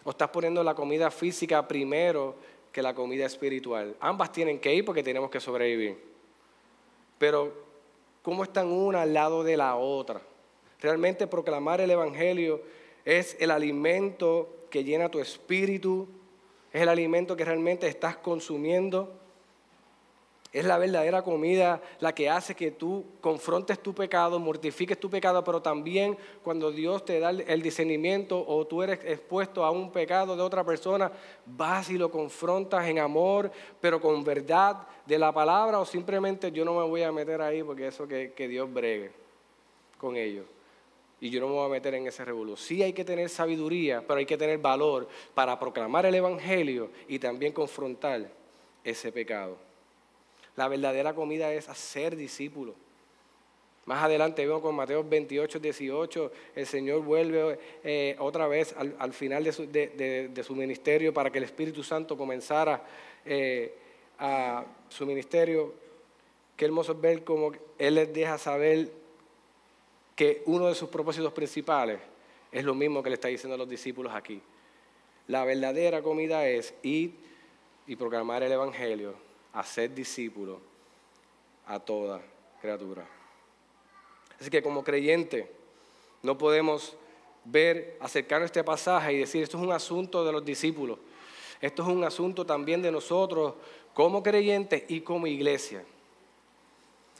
¿O 0.06 0.12
estás 0.12 0.30
poniendo 0.30 0.64
la 0.64 0.76
comida 0.76 1.12
física 1.12 1.68
primero 1.68 2.38
que 2.72 2.82
la 2.82 2.96
comida 2.96 3.26
espiritual? 3.26 3.98
Ambas 4.00 4.32
tienen 4.32 4.60
que 4.60 4.74
ir 4.74 4.86
porque 4.86 5.04
tenemos 5.04 5.30
que 5.30 5.42
sobrevivir. 5.42 5.98
Pero, 7.18 7.52
¿cómo 8.22 8.46
están 8.46 8.68
una 8.68 9.02
al 9.02 9.14
lado 9.14 9.44
de 9.44 9.58
la 9.58 9.76
otra? 9.76 10.22
Realmente 10.82 11.28
proclamar 11.28 11.82
el 11.82 11.92
Evangelio 11.92 12.62
es 13.06 13.38
el 13.40 13.52
alimento 13.52 14.50
que 14.70 14.84
llena 14.84 15.10
tu 15.10 15.20
espíritu, 15.20 16.08
es 16.74 16.82
el 16.82 16.90
alimento 16.90 17.38
que 17.38 17.46
realmente 17.46 17.88
estás 17.88 18.18
consumiendo. 18.18 19.14
Es 20.52 20.64
la 20.64 20.78
verdadera 20.78 21.22
comida 21.22 21.82
la 22.00 22.16
que 22.16 22.30
hace 22.30 22.56
que 22.56 22.72
tú 22.72 23.06
confrontes 23.20 23.78
tu 23.80 23.94
pecado, 23.94 24.40
mortifiques 24.40 24.98
tu 24.98 25.10
pecado, 25.10 25.44
pero 25.44 25.62
también 25.62 26.18
cuando 26.44 26.72
Dios 26.72 27.04
te 27.04 27.20
da 27.20 27.30
el 27.30 27.62
discernimiento 27.62 28.44
o 28.48 28.66
tú 28.66 28.82
eres 28.82 29.00
expuesto 29.04 29.66
a 29.66 29.72
un 29.72 29.92
pecado 29.92 30.36
de 30.36 30.42
otra 30.42 30.64
persona, 30.64 31.12
vas 31.46 31.90
y 31.90 31.98
lo 31.98 32.10
confrontas 32.10 32.88
en 32.88 33.00
amor, 33.00 33.52
pero 33.82 34.00
con 34.00 34.24
verdad 34.24 34.88
de 35.06 35.20
la 35.20 35.34
palabra 35.34 35.80
o 35.80 35.86
simplemente 35.86 36.54
yo 36.54 36.64
no 36.64 36.74
me 36.74 36.86
voy 36.86 37.04
a 37.04 37.12
meter 37.12 37.42
ahí 37.42 37.62
porque 37.62 37.88
eso 37.88 38.08
que, 38.08 38.32
que 38.32 38.48
Dios 38.48 38.72
bregue 38.72 39.12
con 39.98 40.16
ellos 40.16 40.55
y 41.22 41.30
yo 41.30 41.40
no 41.40 41.48
me 41.48 41.54
voy 41.54 41.66
a 41.66 41.70
meter 41.70 41.94
en 41.96 42.08
ese 42.08 42.26
revolución. 42.26 42.68
Sí 42.68 42.84
hay 42.84 42.94
que 42.94 43.06
tener 43.06 43.30
sabiduría, 43.30 44.04
pero 44.06 44.20
hay 44.20 44.26
que 44.26 44.38
tener 44.38 44.58
valor 44.58 45.08
para 45.34 45.58
proclamar 45.60 46.06
el 46.06 46.16
Evangelio 46.16 46.90
y 47.08 47.20
también 47.20 47.54
confrontar 47.54 48.30
ese 48.84 49.12
pecado. 49.12 49.58
La 50.56 50.68
verdadera 50.68 51.14
comida 51.14 51.52
es 51.54 51.70
hacer 51.70 52.16
discípulos. 52.16 52.76
Más 53.86 54.04
adelante 54.04 54.44
vemos 54.46 54.62
con 54.62 54.74
Mateo 54.74 55.04
28, 55.04 55.60
18, 55.60 56.32
el 56.56 56.66
Señor 56.66 57.02
vuelve 57.02 57.60
eh, 57.84 58.16
otra 58.18 58.48
vez 58.48 58.74
al, 58.78 59.14
final 59.14 59.44
de 59.44 60.44
su, 60.44 60.56
ministerio 60.56 61.14
para 61.14 61.30
que 61.30 61.38
el 61.38 61.44
Espíritu 61.44 61.84
Santo 61.84 62.18
comenzara 62.18 62.84
eh, 63.24 63.76
su 64.90 65.06
ministerio. 65.06 65.74
Qué 66.58 66.66
hermoso 66.66 66.96
ver 66.96 67.24
cómo 67.24 67.52
Él 67.78 67.96
les 67.96 68.12
deja 68.12 68.40
saber 68.40 68.90
que 70.16 70.44
uno 70.46 70.68
de 70.68 70.76
sus 70.76 70.90
propósitos 70.90 71.34
principales 71.34 72.00
es 72.52 72.64
lo 72.64 72.74
mismo 72.74 73.04
que 73.04 73.10
le 73.10 73.16
está 73.16 73.28
diciendo 73.28 73.56
a 73.56 73.58
los 73.58 73.70
discípulos 73.70 74.14
aquí. 74.14 74.42
La 75.28 75.44
verdadera 75.44 76.02
comida 76.02 76.48
es 76.48 76.74
ir 76.84 77.14
y 77.88 77.96
proclamar 77.96 78.44
el 78.44 78.52
Evangelio, 78.52 79.16
hacer 79.54 79.94
discípulos 79.94 80.60
a 81.68 81.80
toda 81.80 82.22
criatura. 82.62 83.06
Así 84.40 84.50
que 84.50 84.62
como 84.62 84.84
creyente 84.84 85.52
no 86.24 86.38
podemos 86.38 86.96
ver, 87.46 87.98
acercarnos 88.00 88.46
a 88.46 88.48
este 88.48 88.64
pasaje 88.64 89.14
y 89.14 89.18
decir, 89.20 89.44
esto 89.44 89.58
es 89.58 89.64
un 89.64 89.72
asunto 89.72 90.26
de 90.26 90.32
los 90.32 90.44
discípulos, 90.44 90.98
esto 91.62 91.84
es 91.84 91.90
un 91.90 92.04
asunto 92.04 92.46
también 92.46 92.82
de 92.82 92.92
nosotros 92.92 93.54
como 93.94 94.22
creyentes 94.22 94.84
y 94.88 95.02
como 95.02 95.28
iglesia. 95.28 95.84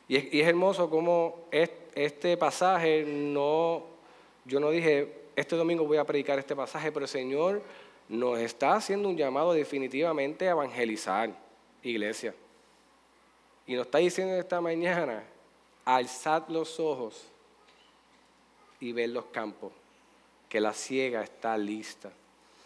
Y 0.08 0.18
es, 0.18 0.48
hermoso 0.48 0.90
cómo 0.90 1.48
este 1.96 2.38
pasaje 2.38 3.04
no, 3.06 3.84
yo 4.46 4.60
no 4.60 4.70
dije, 4.70 5.24
este 5.36 5.56
domingo 5.56 5.86
voy 5.86 5.98
a 5.98 6.04
predicar 6.04 6.38
este 6.38 6.56
pasaje, 6.56 6.92
pero 6.92 7.06
el 7.06 7.10
Señor 7.10 7.62
nos 8.08 8.40
está 8.40 8.76
haciendo 8.76 9.10
un 9.10 9.18
llamado 9.18 9.54
definitivamente 9.54 10.48
a 10.48 10.52
evangelizar, 10.52 11.32
iglesia. 11.82 12.36
Y 13.66 13.74
nos 13.74 13.88
está 13.88 13.98
diciendo 13.98 14.36
esta 14.36 14.62
mañana, 14.62 15.24
alzad 15.86 16.48
los 16.50 16.80
ojos 16.80 17.26
y 18.80 18.92
ver 18.92 19.10
los 19.10 19.26
campos, 19.26 19.72
que 20.50 20.60
la 20.60 20.74
ciega 20.74 21.24
está 21.24 21.58
lista 21.58 22.12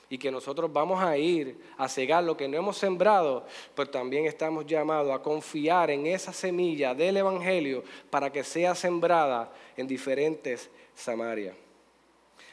y 0.09 0.17
que 0.17 0.31
nosotros 0.31 0.71
vamos 0.73 1.01
a 1.01 1.17
ir 1.17 1.59
a 1.77 1.87
cegar 1.87 2.23
lo 2.23 2.35
que 2.35 2.47
no 2.47 2.57
hemos 2.57 2.77
sembrado, 2.77 3.45
pero 3.75 3.89
también 3.89 4.25
estamos 4.25 4.65
llamados 4.65 5.13
a 5.13 5.21
confiar 5.21 5.91
en 5.91 6.07
esa 6.07 6.33
semilla 6.33 6.95
del 6.95 7.17
Evangelio 7.17 7.83
para 8.09 8.31
que 8.31 8.43
sea 8.43 8.73
sembrada 8.73 9.51
en 9.77 9.87
diferentes 9.87 10.69
Samarias. 10.95 11.55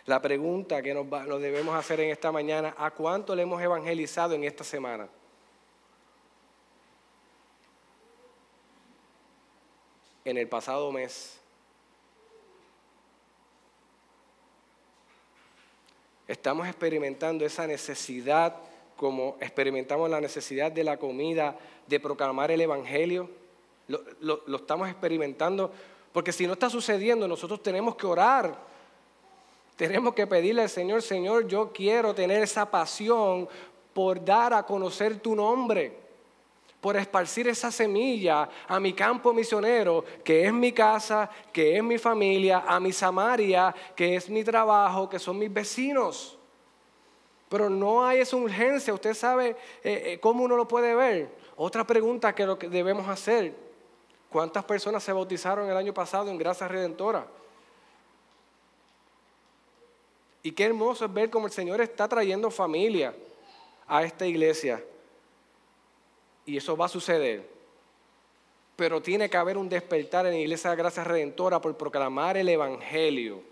La 0.04 0.22
pregunta 0.22 0.80
que 0.82 0.94
nos, 0.94 1.06
nos 1.06 1.40
debemos 1.40 1.74
hacer 1.74 2.00
en 2.00 2.10
esta 2.10 2.30
mañana, 2.30 2.74
¿a 2.78 2.92
cuánto 2.92 3.34
le 3.34 3.42
hemos 3.42 3.60
evangelizado 3.60 4.34
en 4.34 4.44
esta 4.44 4.62
semana? 4.62 5.08
En 10.24 10.36
el 10.36 10.48
pasado 10.48 10.92
mes 10.92 11.40
Estamos 16.28 16.66
experimentando 16.66 17.44
esa 17.44 17.66
necesidad 17.66 18.56
como 18.96 19.36
experimentamos 19.40 20.08
la 20.10 20.20
necesidad 20.20 20.72
de 20.72 20.82
la 20.82 20.96
comida, 20.96 21.56
de 21.86 22.00
proclamar 22.00 22.50
el 22.50 22.60
Evangelio. 22.60 23.28
Lo, 24.20 24.56
estamos 24.56 24.88
experimentando 24.88 25.70
porque 26.12 26.32
si 26.32 26.46
no 26.46 26.54
está 26.54 26.70
sucediendo, 26.70 27.28
nosotros 27.28 27.62
tenemos 27.62 27.94
que 27.94 28.06
orar. 28.06 28.56
Tenemos 29.76 30.14
que 30.14 30.26
pedirle 30.26 30.62
al 30.62 30.70
Señor, 30.70 31.02
Señor, 31.02 31.46
yo 31.46 31.70
quiero 31.72 32.14
tener 32.14 32.42
esa 32.42 32.70
pasión 32.70 33.46
por 33.92 34.24
dar 34.24 34.54
a 34.54 34.62
conocer 34.62 35.20
tu 35.20 35.36
nombre 35.36 36.05
por 36.80 36.96
esparcir 36.96 37.48
esa 37.48 37.70
semilla 37.70 38.48
a 38.68 38.78
mi 38.78 38.92
campo 38.92 39.32
misionero, 39.32 40.04
que 40.22 40.46
es 40.46 40.52
mi 40.52 40.72
casa, 40.72 41.28
que 41.52 41.76
es 41.76 41.82
mi 41.82 41.98
familia, 41.98 42.64
a 42.66 42.78
mi 42.78 42.92
Samaria, 42.92 43.74
que 43.94 44.16
es 44.16 44.28
mi 44.28 44.44
trabajo, 44.44 45.08
que 45.08 45.18
son 45.18 45.38
mis 45.38 45.52
vecinos. 45.52 46.38
Pero 47.48 47.70
no 47.70 48.04
hay 48.04 48.20
esa 48.20 48.36
urgencia, 48.36 48.92
usted 48.92 49.14
sabe 49.14 49.50
eh, 49.82 50.02
eh, 50.12 50.18
cómo 50.20 50.44
uno 50.44 50.56
lo 50.56 50.68
puede 50.68 50.94
ver. 50.94 51.30
Otra 51.56 51.84
pregunta 51.84 52.34
que, 52.34 52.56
que 52.58 52.68
debemos 52.68 53.08
hacer, 53.08 53.54
¿cuántas 54.30 54.64
personas 54.64 55.02
se 55.02 55.12
bautizaron 55.12 55.68
el 55.70 55.76
año 55.76 55.94
pasado 55.94 56.30
en 56.30 56.38
Gracia 56.38 56.68
Redentora? 56.68 57.26
Y 60.42 60.52
qué 60.52 60.64
hermoso 60.64 61.06
es 61.06 61.12
ver 61.12 61.30
cómo 61.30 61.46
el 61.46 61.52
Señor 61.52 61.80
está 61.80 62.06
trayendo 62.06 62.50
familia 62.50 63.14
a 63.88 64.04
esta 64.04 64.26
iglesia 64.26 64.82
y 66.46 66.56
eso 66.56 66.76
va 66.76 66.86
a 66.86 66.88
suceder. 66.88 67.46
Pero 68.76 69.02
tiene 69.02 69.28
que 69.28 69.36
haber 69.36 69.58
un 69.58 69.68
despertar 69.68 70.26
en 70.26 70.32
la 70.32 70.38
Iglesia 70.38 70.70
de 70.70 70.76
Gracia 70.76 71.04
Redentora 71.04 71.60
por 71.60 71.76
proclamar 71.76 72.36
el 72.36 72.48
Evangelio 72.48 73.42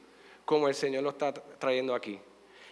como 0.45 0.69
el 0.69 0.75
Señor 0.75 1.03
lo 1.03 1.11
está 1.11 1.33
trayendo 1.33 1.95
aquí. 1.95 2.21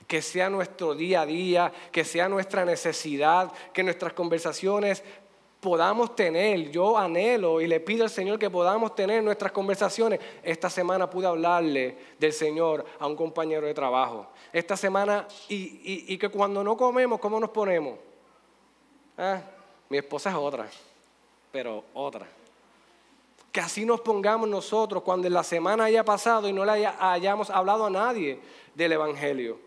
Que 0.07 0.21
sea 0.21 0.51
nuestro 0.51 0.95
día 0.95 1.23
a 1.23 1.27
día, 1.27 1.73
que 1.91 2.05
sea 2.05 2.29
nuestra 2.29 2.65
necesidad, 2.65 3.51
que 3.73 3.83
nuestras 3.83 4.13
conversaciones 4.13 5.03
podamos 5.61 6.17
tener, 6.17 6.73
yo 6.73 6.99
anhelo 6.99 7.61
y 7.61 7.69
le 7.69 7.79
pido 7.79 8.03
al 8.03 8.11
Señor 8.11 8.37
que 8.37 8.51
podamos 8.51 8.97
tener 8.97 9.23
nuestras 9.23 9.53
conversaciones. 9.53 10.19
Esta 10.43 10.69
semana 10.69 11.09
pude 11.09 11.29
hablarle 11.29 11.97
del 12.19 12.33
Señor 12.33 12.85
a 12.99 13.07
un 13.07 13.15
compañero 13.15 13.67
de 13.67 13.73
trabajo. 13.73 14.27
Esta 14.53 14.77
semana, 14.77 15.27
y, 15.49 16.19
que 16.19 16.29
cuando 16.29 16.65
no 16.65 16.77
comemos, 16.77 17.21
¿cómo 17.21 17.39
nos 17.39 17.51
ponemos? 17.51 17.97
Ah, 19.17 19.41
mi 19.93 19.99
esposa 19.99 20.31
es 20.31 20.37
otra, 20.37 20.67
pero 21.53 21.85
otra. 21.93 22.27
Que 23.53 23.61
así 23.61 23.85
nos 23.85 24.01
pongamos 24.01 24.49
nosotros 24.49 25.03
cuando 25.03 25.29
la 25.29 25.45
semana 25.45 25.85
haya 25.85 26.03
pasado 26.03 26.49
y 26.49 26.53
no 26.55 26.65
le 26.65 26.87
hayamos 26.87 27.51
hablado 27.51 27.85
a 27.85 27.91
nadie 27.91 28.41
del 28.75 28.93
Evangelio. 28.93 29.59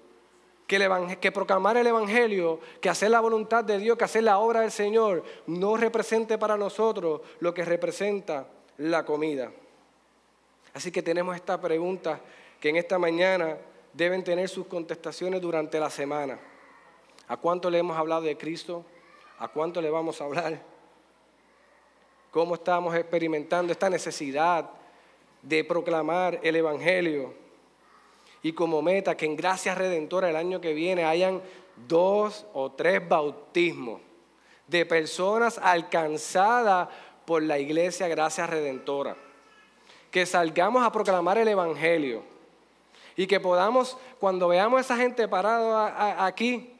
Que, 0.65 1.19
que, 1.21 1.31
proclamar 1.31 1.77
el 1.77 1.85
Evangelio, 1.85 2.59
que 2.81 2.89
hacer 2.89 3.11
la 3.11 3.19
voluntad 3.19 3.63
de 3.63 3.77
Dios, 3.77 3.99
que 3.99 4.03
hacer 4.03 4.23
la 4.23 4.39
obra 4.39 4.61
del 4.61 4.71
Señor, 4.71 5.23
no 5.45 5.77
represente 5.77 6.39
para 6.39 6.57
nosotros 6.57 7.21
lo 7.39 7.53
que 7.53 7.63
representa 7.63 8.47
la 8.79 9.05
comida. 9.05 9.51
Así 10.73 10.91
que 10.91 11.03
tenemos 11.03 11.35
esta 11.35 11.61
pregunta 11.61 12.19
que 12.59 12.69
en 12.69 12.77
esta 12.77 12.97
mañana 12.97 13.57
deben 13.93 14.23
tener 14.23 14.49
sus 14.49 14.65
contestaciones 14.65 15.39
durante 15.39 15.79
la 15.79 15.91
semana. 15.91 16.39
¿A 17.27 17.37
cuánto 17.37 17.69
le 17.69 17.77
hemos 17.77 17.95
hablado 17.95 18.23
de 18.23 18.35
Cristo? 18.35 18.83
¿A 19.39 19.47
cuánto 19.47 19.81
le 19.81 19.89
vamos 19.89 20.21
a 20.21 20.25
hablar? 20.25 20.61
¿Cómo 22.31 22.55
estamos 22.55 22.95
experimentando 22.95 23.71
esta 23.71 23.89
necesidad 23.89 24.69
de 25.41 25.63
proclamar 25.63 26.39
el 26.43 26.55
Evangelio? 26.55 27.45
y 28.45 28.53
como 28.53 28.83
meta 28.83 29.17
que 29.17 29.25
en 29.25 29.35
Gracia 29.35 29.73
Redentora 29.73 30.29
el 30.29 30.35
año 30.35 30.61
que 30.61 30.75
viene 30.75 31.03
hayan 31.03 31.41
dos 31.87 32.45
o 32.53 32.71
tres 32.71 33.01
bautismos 33.09 34.01
de 34.67 34.85
personas 34.85 35.57
alcanzadas 35.57 36.89
por 37.25 37.41
la 37.41 37.57
iglesia 37.57 38.07
Gracia 38.07 38.45
Redentora. 38.45 39.17
Que 40.11 40.27
salgamos 40.27 40.85
a 40.85 40.91
proclamar 40.91 41.39
el 41.39 41.47
Evangelio 41.47 42.21
y 43.15 43.25
que 43.25 43.39
podamos, 43.39 43.97
cuando 44.19 44.47
veamos 44.47 44.77
a 44.77 44.81
esa 44.81 44.95
gente 44.95 45.27
parada 45.27 46.23
aquí, 46.23 46.71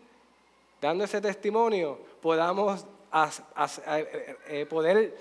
dando 0.80 1.04
ese 1.04 1.20
testimonio, 1.20 1.98
podamos 2.26 2.88
eh, 3.14 4.36
eh, 4.48 4.66
poder 4.66 5.16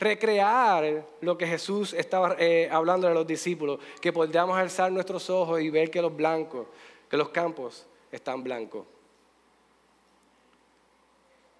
recrear 0.00 1.06
lo 1.20 1.38
que 1.38 1.46
Jesús 1.46 1.92
estaba 1.92 2.34
eh, 2.40 2.68
hablando 2.72 3.06
a 3.06 3.14
los 3.14 3.24
discípulos, 3.24 3.78
que 4.00 4.12
podamos 4.12 4.58
alzar 4.58 4.90
nuestros 4.90 5.30
ojos 5.30 5.60
y 5.60 5.70
ver 5.70 5.92
que 5.92 6.02
los 6.02 6.16
blancos, 6.16 6.66
que 7.08 7.16
los 7.16 7.28
campos 7.28 7.86
están 8.10 8.42
blancos. 8.42 8.84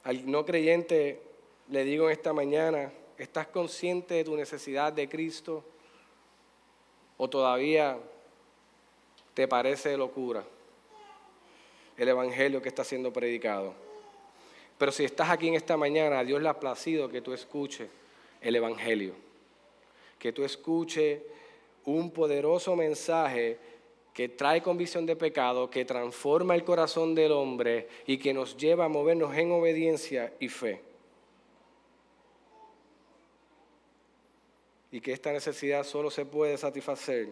Al 0.02 0.28
no 0.28 0.44
creyente 0.44 1.22
le 1.68 1.84
digo 1.84 2.06
en 2.06 2.10
esta 2.10 2.32
mañana, 2.32 2.92
¿estás 3.16 3.46
consciente 3.46 4.14
de 4.14 4.24
tu 4.24 4.34
necesidad 4.34 4.92
de 4.92 5.08
Cristo? 5.08 5.62
¿O 7.16 7.30
todavía 7.30 7.96
te 9.34 9.46
parece 9.46 9.96
locura 9.96 10.42
el 11.96 12.08
Evangelio 12.08 12.60
que 12.60 12.70
está 12.70 12.82
siendo 12.82 13.12
predicado? 13.12 13.89
Pero 14.80 14.92
si 14.92 15.04
estás 15.04 15.28
aquí 15.28 15.46
en 15.46 15.56
esta 15.56 15.76
mañana, 15.76 16.20
a 16.20 16.24
Dios 16.24 16.40
le 16.40 16.48
ha 16.48 16.58
placido 16.58 17.10
que 17.10 17.20
tú 17.20 17.34
escuches 17.34 17.86
el 18.40 18.56
Evangelio. 18.56 19.12
Que 20.18 20.32
tú 20.32 20.42
escuches 20.42 21.20
un 21.84 22.10
poderoso 22.10 22.74
mensaje 22.74 23.58
que 24.14 24.30
trae 24.30 24.62
convicción 24.62 25.04
de 25.04 25.16
pecado, 25.16 25.68
que 25.68 25.84
transforma 25.84 26.54
el 26.54 26.64
corazón 26.64 27.14
del 27.14 27.32
hombre 27.32 27.88
y 28.06 28.16
que 28.16 28.32
nos 28.32 28.56
lleva 28.56 28.86
a 28.86 28.88
movernos 28.88 29.36
en 29.36 29.52
obediencia 29.52 30.32
y 30.40 30.48
fe. 30.48 30.80
Y 34.92 35.02
que 35.02 35.12
esta 35.12 35.30
necesidad 35.30 35.84
solo 35.84 36.10
se 36.10 36.24
puede 36.24 36.56
satisfacer 36.56 37.28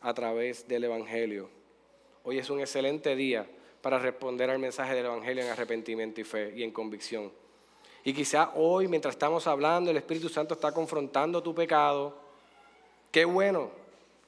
a 0.00 0.14
través 0.14 0.66
del 0.66 0.84
Evangelio. 0.84 1.50
Hoy 2.24 2.38
es 2.38 2.48
un 2.48 2.60
excelente 2.60 3.14
día 3.14 3.46
para 3.86 4.00
responder 4.00 4.50
al 4.50 4.58
mensaje 4.58 4.96
del 4.96 5.06
Evangelio 5.06 5.44
en 5.44 5.50
arrepentimiento 5.50 6.20
y 6.20 6.24
fe 6.24 6.52
y 6.56 6.64
en 6.64 6.72
convicción. 6.72 7.30
Y 8.02 8.12
quizá 8.12 8.50
hoy, 8.56 8.88
mientras 8.88 9.14
estamos 9.14 9.46
hablando, 9.46 9.92
el 9.92 9.96
Espíritu 9.96 10.28
Santo 10.28 10.54
está 10.54 10.72
confrontando 10.72 11.40
tu 11.40 11.54
pecado. 11.54 12.18
Qué 13.12 13.24
bueno, 13.24 13.70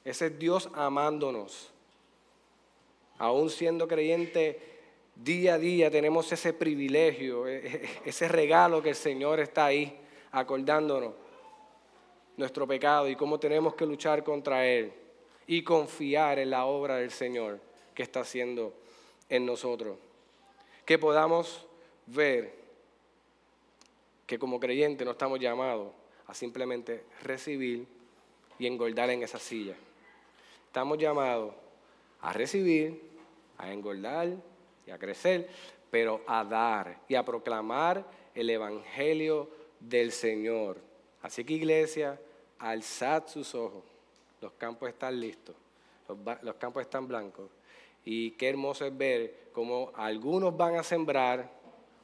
ese 0.05 0.27
es 0.27 0.39
Dios 0.39 0.69
amándonos. 0.73 1.73
Aún 3.17 3.49
siendo 3.49 3.85
creyente, 3.85 4.61
día 5.13 5.55
a 5.55 5.57
día 5.57 5.91
tenemos 5.91 6.31
ese 6.31 6.53
privilegio, 6.53 7.45
e, 7.45 7.57
e, 7.57 7.89
ese 8.05 8.29
regalo 8.29 8.81
que 8.81 8.91
el 8.91 8.95
Señor 8.95 9.41
está 9.41 9.65
ahí 9.65 9.93
acordándonos 10.31 11.15
nuestro 12.37 12.65
pecado 12.65 13.09
y 13.09 13.17
cómo 13.17 13.37
tenemos 13.37 13.75
que 13.75 13.85
luchar 13.85 14.23
contra 14.23 14.65
Él 14.65 14.93
y 15.47 15.65
confiar 15.65 16.39
en 16.39 16.49
la 16.49 16.63
obra 16.63 16.95
del 16.95 17.11
Señor 17.11 17.59
que 17.93 18.03
está 18.03 18.21
haciendo 18.21 18.78
en 19.29 19.45
nosotros. 19.45 19.97
Que 20.85 20.97
podamos 20.97 21.65
ver 22.07 22.53
que 24.25 24.37
como 24.37 24.59
creyentes 24.59 25.05
no 25.05 25.11
estamos 25.11 25.39
llamados 25.39 25.91
a 26.27 26.33
simplemente 26.33 27.03
recibir 27.23 27.87
y 28.59 28.67
engordar 28.67 29.09
en 29.09 29.23
esa 29.23 29.39
silla. 29.39 29.75
Estamos 30.67 30.97
llamados 30.97 31.53
a 32.21 32.33
recibir, 32.33 33.01
a 33.57 33.71
engordar 33.71 34.29
y 34.85 34.91
a 34.91 34.99
crecer, 34.99 35.49
pero 35.89 36.21
a 36.27 36.43
dar 36.43 36.99
y 37.07 37.15
a 37.15 37.23
proclamar 37.23 38.05
el 38.35 38.49
Evangelio 38.49 39.49
del 39.79 40.11
Señor. 40.11 40.77
Así 41.21 41.43
que 41.43 41.53
iglesia, 41.53 42.19
alzad 42.59 43.27
sus 43.27 43.55
ojos. 43.55 43.83
Los 44.41 44.53
campos 44.53 44.89
están 44.89 45.19
listos, 45.19 45.55
los, 46.07 46.43
los 46.43 46.55
campos 46.55 46.81
están 46.81 47.07
blancos. 47.07 47.49
Y 48.05 48.31
qué 48.31 48.49
hermoso 48.49 48.85
es 48.85 48.97
ver 48.97 49.49
cómo 49.51 49.91
algunos 49.95 50.55
van 50.55 50.75
a 50.75 50.83
sembrar, 50.83 51.51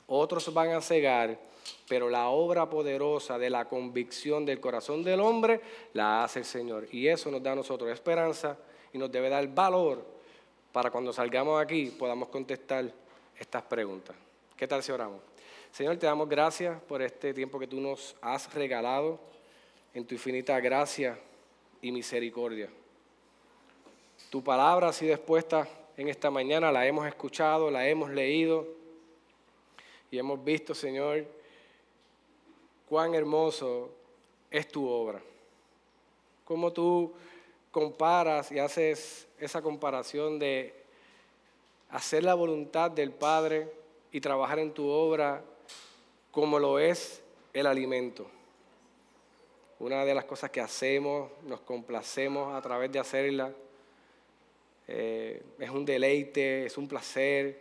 otros 0.07 0.53
van 0.53 0.71
a 0.71 0.81
cegar 0.81 1.39
pero 1.87 2.09
la 2.09 2.29
obra 2.29 2.69
poderosa 2.69 3.37
de 3.37 3.49
la 3.49 3.65
convicción 3.65 4.45
del 4.45 4.59
corazón 4.59 5.03
del 5.03 5.19
hombre 5.19 5.61
la 5.93 6.23
hace 6.23 6.39
el 6.39 6.45
Señor. 6.45 6.87
Y 6.91 7.07
eso 7.07 7.29
nos 7.31 7.41
da 7.41 7.51
a 7.51 7.55
nosotros 7.55 7.89
esperanza 7.91 8.57
y 8.93 8.97
nos 8.97 9.11
debe 9.11 9.29
dar 9.29 9.47
valor 9.47 10.05
para 10.71 10.91
cuando 10.91 11.13
salgamos 11.13 11.61
aquí 11.61 11.87
podamos 11.87 12.29
contestar 12.29 12.91
estas 13.37 13.63
preguntas. 13.63 14.15
¿Qué 14.55 14.67
tal 14.67 14.81
si 14.81 14.91
oramos? 14.91 15.21
Señor, 15.71 15.97
te 15.97 16.05
damos 16.05 16.27
gracias 16.29 16.81
por 16.83 17.01
este 17.01 17.33
tiempo 17.33 17.59
que 17.59 17.67
tú 17.67 17.79
nos 17.79 18.15
has 18.21 18.53
regalado 18.53 19.19
en 19.93 20.05
tu 20.05 20.15
infinita 20.15 20.59
gracia 20.59 21.19
y 21.81 21.91
misericordia. 21.91 22.69
Tu 24.29 24.43
palabra 24.43 24.89
ha 24.89 24.93
sido 24.93 25.13
en 25.97 26.09
esta 26.09 26.29
mañana, 26.29 26.71
la 26.71 26.85
hemos 26.85 27.07
escuchado, 27.07 27.71
la 27.71 27.87
hemos 27.87 28.09
leído 28.09 28.67
y 30.11 30.17
hemos 30.17 30.43
visto, 30.43 30.75
Señor, 30.75 31.25
cuán 32.89 33.15
hermoso 33.15 33.89
es 34.51 34.67
tu 34.67 34.87
obra. 34.87 35.21
Cómo 36.43 36.71
tú 36.71 37.13
comparas 37.71 38.51
y 38.51 38.59
haces 38.59 39.27
esa 39.39 39.61
comparación 39.61 40.37
de 40.37 40.73
hacer 41.89 42.23
la 42.23 42.33
voluntad 42.33 42.91
del 42.91 43.11
Padre 43.11 43.71
y 44.11 44.21
trabajar 44.21 44.59
en 44.59 44.73
tu 44.73 44.87
obra 44.87 45.43
como 46.31 46.59
lo 46.59 46.79
es 46.79 47.21
el 47.53 47.65
alimento. 47.65 48.27
Una 49.79 50.05
de 50.05 50.13
las 50.13 50.25
cosas 50.25 50.51
que 50.51 50.61
hacemos, 50.61 51.31
nos 51.43 51.61
complacemos 51.61 52.53
a 52.53 52.61
través 52.61 52.91
de 52.91 52.99
hacerla, 52.99 53.53
eh, 54.87 55.41
es 55.59 55.69
un 55.69 55.85
deleite, 55.85 56.65
es 56.65 56.77
un 56.77 56.87
placer, 56.87 57.59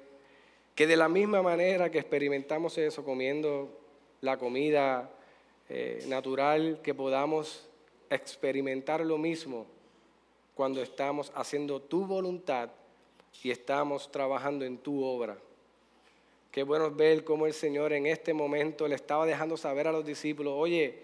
que 0.74 0.86
de 0.86 0.96
la 0.96 1.08
misma 1.08 1.42
manera 1.42 1.90
que 1.90 1.98
experimentamos 1.98 2.76
eso 2.78 3.04
comiendo 3.04 3.70
la 4.20 4.38
comida 4.38 5.10
eh, 5.68 6.04
natural, 6.08 6.80
que 6.82 6.94
podamos 6.94 7.68
experimentar 8.10 9.04
lo 9.04 9.18
mismo 9.18 9.66
cuando 10.54 10.82
estamos 10.82 11.32
haciendo 11.34 11.80
tu 11.80 12.06
voluntad 12.06 12.70
y 13.42 13.50
estamos 13.50 14.10
trabajando 14.10 14.64
en 14.64 14.78
tu 14.78 15.02
obra. 15.02 15.38
Qué 16.50 16.62
bueno 16.62 16.90
ver 16.90 17.24
cómo 17.24 17.46
el 17.46 17.52
Señor 17.52 17.92
en 17.92 18.06
este 18.06 18.32
momento 18.32 18.86
le 18.86 18.94
estaba 18.94 19.26
dejando 19.26 19.56
saber 19.56 19.88
a 19.88 19.92
los 19.92 20.06
discípulos, 20.06 20.54
oye, 20.56 20.98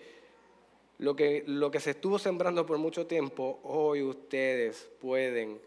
lo 0.99 1.17
que, 1.17 1.43
lo 1.47 1.71
que 1.71 1.81
se 1.81 1.91
estuvo 1.91 2.19
sembrando 2.19 2.67
por 2.67 2.79
mucho 2.79 3.07
tiempo, 3.07 3.59
hoy 3.65 4.03
ustedes 4.03 4.89
pueden 5.01 5.59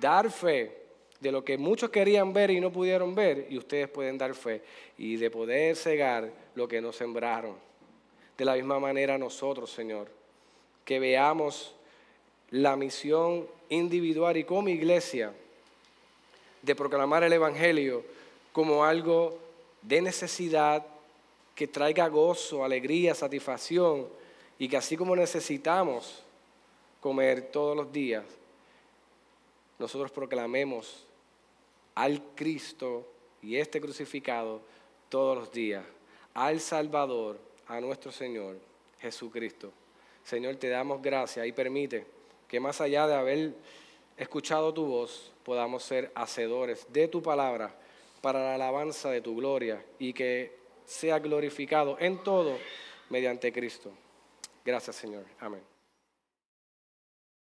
dar 0.00 0.30
fe 0.30 0.86
de 1.20 1.32
lo 1.32 1.44
que 1.44 1.56
muchos 1.56 1.90
querían 1.90 2.32
ver 2.32 2.50
y 2.50 2.60
no 2.60 2.70
pudieron 2.70 3.14
ver, 3.14 3.46
y 3.48 3.58
ustedes 3.58 3.88
pueden 3.88 4.18
dar 4.18 4.34
fe, 4.34 4.62
y 4.98 5.16
de 5.16 5.30
poder 5.30 5.76
cegar 5.76 6.30
lo 6.54 6.68
que 6.68 6.80
no 6.80 6.92
sembraron. 6.92 7.56
De 8.36 8.44
la 8.44 8.54
misma 8.54 8.78
manera 8.78 9.16
nosotros, 9.16 9.70
Señor, 9.70 10.08
que 10.84 10.98
veamos 10.98 11.74
la 12.50 12.76
misión 12.76 13.46
individual 13.68 14.36
y 14.36 14.44
como 14.44 14.68
iglesia 14.68 15.32
de 16.62 16.74
proclamar 16.74 17.24
el 17.24 17.32
Evangelio 17.32 18.04
como 18.52 18.84
algo 18.84 19.38
de 19.82 20.02
necesidad, 20.02 20.84
que 21.54 21.66
traiga 21.66 22.08
gozo, 22.08 22.64
alegría, 22.64 23.14
satisfacción 23.14 24.06
y 24.58 24.68
que 24.68 24.76
así 24.76 24.96
como 24.96 25.16
necesitamos 25.16 26.22
comer 27.00 27.50
todos 27.50 27.76
los 27.76 27.92
días, 27.92 28.24
nosotros 29.78 30.10
proclamemos 30.10 31.06
al 31.94 32.22
Cristo 32.34 33.06
y 33.42 33.56
este 33.56 33.80
crucificado 33.80 34.60
todos 35.08 35.36
los 35.36 35.52
días, 35.52 35.84
al 36.34 36.60
Salvador, 36.60 37.38
a 37.68 37.80
nuestro 37.80 38.12
Señor 38.12 38.56
Jesucristo. 39.00 39.72
Señor, 40.24 40.56
te 40.56 40.68
damos 40.68 41.00
gracias 41.00 41.46
y 41.46 41.52
permite 41.52 42.06
que 42.48 42.60
más 42.60 42.80
allá 42.80 43.06
de 43.06 43.14
haber 43.14 43.54
escuchado 44.16 44.72
tu 44.72 44.86
voz, 44.86 45.32
podamos 45.44 45.82
ser 45.82 46.10
hacedores 46.14 46.86
de 46.92 47.08
tu 47.08 47.22
palabra 47.22 47.74
para 48.20 48.40
la 48.40 48.54
alabanza 48.54 49.10
de 49.10 49.20
tu 49.20 49.36
gloria 49.36 49.84
y 49.98 50.12
que 50.12 50.56
sea 50.84 51.18
glorificado 51.18 51.96
en 52.00 52.22
todo 52.22 52.58
mediante 53.10 53.52
Cristo. 53.52 53.92
Gracias, 54.64 54.96
Señor. 54.96 55.24
Amén. 55.38 55.75